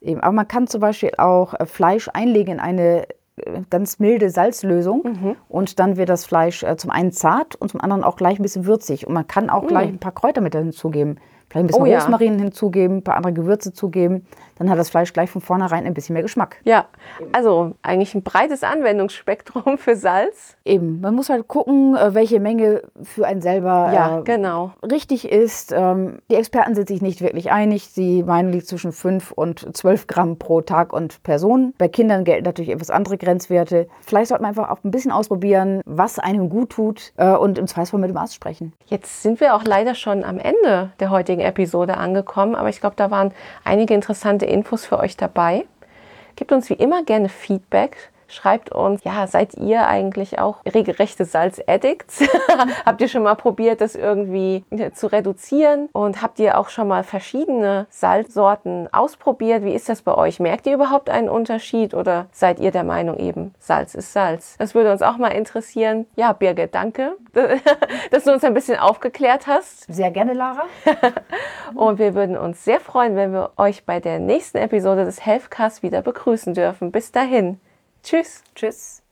Eben. 0.00 0.20
Aber 0.20 0.32
man 0.32 0.46
kann 0.46 0.66
zum 0.66 0.80
Beispiel 0.80 1.12
auch 1.18 1.54
äh, 1.54 1.66
Fleisch 1.66 2.08
einlegen 2.12 2.54
in 2.54 2.60
eine 2.60 3.06
äh, 3.36 3.62
ganz 3.70 3.98
milde 3.98 4.30
Salzlösung 4.30 5.36
und 5.48 5.78
dann 5.78 5.96
wird 5.96 6.08
das 6.10 6.26
Fleisch 6.26 6.62
äh, 6.62 6.76
zum 6.76 6.90
einen 6.90 7.10
zart 7.10 7.56
und 7.56 7.70
zum 7.70 7.80
anderen 7.80 8.04
auch 8.04 8.16
gleich 8.16 8.38
ein 8.38 8.42
bisschen 8.42 8.66
würzig. 8.66 9.06
Und 9.06 9.14
man 9.14 9.26
kann 9.26 9.50
auch 9.50 9.66
gleich 9.66 9.88
ein 9.88 9.98
paar 9.98 10.12
Kräuter 10.12 10.40
mit 10.40 10.54
hinzugeben. 10.54 11.18
Vielleicht 11.48 11.64
ein 11.64 11.66
bisschen 11.68 11.82
Oh 11.82 11.86
ja. 11.86 11.98
Rosmarin 12.00 12.38
hinzugeben, 12.38 12.98
ein 12.98 13.04
paar 13.04 13.16
andere 13.16 13.32
Gewürze 13.32 13.72
zugeben. 13.72 14.26
Dann 14.58 14.70
hat 14.70 14.78
das 14.78 14.90
Fleisch 14.90 15.12
gleich 15.12 15.30
von 15.30 15.40
vornherein 15.40 15.86
ein 15.86 15.94
bisschen 15.94 16.14
mehr 16.14 16.22
Geschmack. 16.22 16.56
Ja, 16.64 16.86
also 17.32 17.74
eigentlich 17.82 18.14
ein 18.14 18.22
breites 18.22 18.62
Anwendungsspektrum 18.62 19.78
für 19.78 19.96
Salz. 19.96 20.56
Eben, 20.64 21.00
man 21.00 21.14
muss 21.14 21.28
halt 21.28 21.48
gucken, 21.48 21.96
äh, 21.96 22.14
welche 22.14 22.40
Menge 22.40 22.82
für 23.02 23.26
einen 23.26 23.40
selber 23.42 23.90
Ja, 23.92 24.18
äh, 24.18 24.22
genau. 24.22 24.72
richtig 24.82 25.30
ist. 25.30 25.72
Ähm, 25.72 26.18
Die 26.30 26.36
Experten 26.36 26.74
sind 26.74 26.88
sich 26.88 27.02
nicht 27.02 27.20
wirklich 27.20 27.50
einig. 27.52 27.88
Sie 27.88 28.22
meinen, 28.22 28.50
liegt 28.52 28.66
zwischen 28.66 28.92
5 28.92 29.32
und 29.32 29.76
12 29.76 30.06
Gramm 30.06 30.38
pro 30.38 30.60
Tag 30.60 30.92
und 30.92 31.22
Person. 31.22 31.74
Bei 31.78 31.88
Kindern 31.88 32.24
gelten 32.24 32.44
natürlich 32.44 32.70
etwas 32.70 32.90
andere 32.90 33.18
Grenzwerte. 33.18 33.88
Vielleicht 34.06 34.28
sollte 34.28 34.42
man 34.42 34.50
einfach 34.50 34.70
auch 34.70 34.82
ein 34.84 34.90
bisschen 34.90 35.10
ausprobieren, 35.10 35.80
was 35.84 36.18
einem 36.18 36.48
gut 36.48 36.70
tut 36.70 37.12
äh, 37.16 37.30
und 37.30 37.58
im 37.58 37.66
Zweifelsfall 37.66 38.00
mit 38.00 38.10
dem 38.10 38.16
Arzt 38.16 38.34
sprechen. 38.34 38.72
Jetzt 38.86 39.22
sind 39.22 39.40
wir 39.40 39.54
auch 39.54 39.64
leider 39.64 39.94
schon 39.94 40.24
am 40.24 40.38
Ende 40.38 40.90
der 41.00 41.10
heutigen 41.10 41.40
Episode 41.40 41.96
angekommen, 41.96 42.54
aber 42.54 42.68
ich 42.68 42.80
glaube, 42.80 42.96
da 42.96 43.10
waren 43.10 43.32
einige 43.64 43.94
interessante 43.94 44.43
Infos 44.46 44.86
für 44.86 44.98
euch 44.98 45.16
dabei. 45.16 45.66
Gebt 46.36 46.52
uns 46.52 46.70
wie 46.70 46.74
immer 46.74 47.04
gerne 47.04 47.28
Feedback. 47.28 48.10
Schreibt 48.34 48.74
uns, 48.74 49.04
ja, 49.04 49.28
seid 49.28 49.54
ihr 49.54 49.86
eigentlich 49.86 50.40
auch 50.40 50.56
regelrechte 50.66 51.24
Salzaddicts? 51.24 52.24
habt 52.84 53.00
ihr 53.00 53.06
schon 53.06 53.22
mal 53.22 53.36
probiert, 53.36 53.80
das 53.80 53.94
irgendwie 53.94 54.64
äh, 54.70 54.90
zu 54.90 55.06
reduzieren? 55.06 55.88
Und 55.92 56.20
habt 56.20 56.40
ihr 56.40 56.58
auch 56.58 56.68
schon 56.68 56.88
mal 56.88 57.04
verschiedene 57.04 57.86
Salzsorten 57.90 58.92
ausprobiert? 58.92 59.64
Wie 59.64 59.72
ist 59.72 59.88
das 59.88 60.02
bei 60.02 60.16
euch? 60.16 60.40
Merkt 60.40 60.66
ihr 60.66 60.74
überhaupt 60.74 61.10
einen 61.10 61.28
Unterschied 61.28 61.94
oder 61.94 62.26
seid 62.32 62.58
ihr 62.58 62.72
der 62.72 62.82
Meinung 62.82 63.18
eben, 63.18 63.54
Salz 63.60 63.94
ist 63.94 64.12
Salz? 64.12 64.56
Das 64.58 64.74
würde 64.74 64.90
uns 64.90 65.02
auch 65.02 65.16
mal 65.16 65.28
interessieren. 65.28 66.06
Ja, 66.16 66.32
Birgit, 66.32 66.74
danke, 66.74 67.16
dass 68.10 68.24
du 68.24 68.32
uns 68.32 68.42
ein 68.42 68.54
bisschen 68.54 68.80
aufgeklärt 68.80 69.46
hast. 69.46 69.86
Sehr 69.92 70.10
gerne, 70.10 70.32
Lara. 70.32 70.64
Und 71.76 72.00
wir 72.00 72.16
würden 72.16 72.36
uns 72.36 72.64
sehr 72.64 72.80
freuen, 72.80 73.14
wenn 73.14 73.32
wir 73.32 73.52
euch 73.58 73.84
bei 73.84 74.00
der 74.00 74.18
nächsten 74.18 74.58
Episode 74.58 75.04
des 75.04 75.24
Healthcast 75.24 75.84
wieder 75.84 76.02
begrüßen 76.02 76.52
dürfen. 76.52 76.90
Bis 76.90 77.12
dahin. 77.12 77.60
Tschüss. 78.04 78.42
Tschüss. 78.54 79.02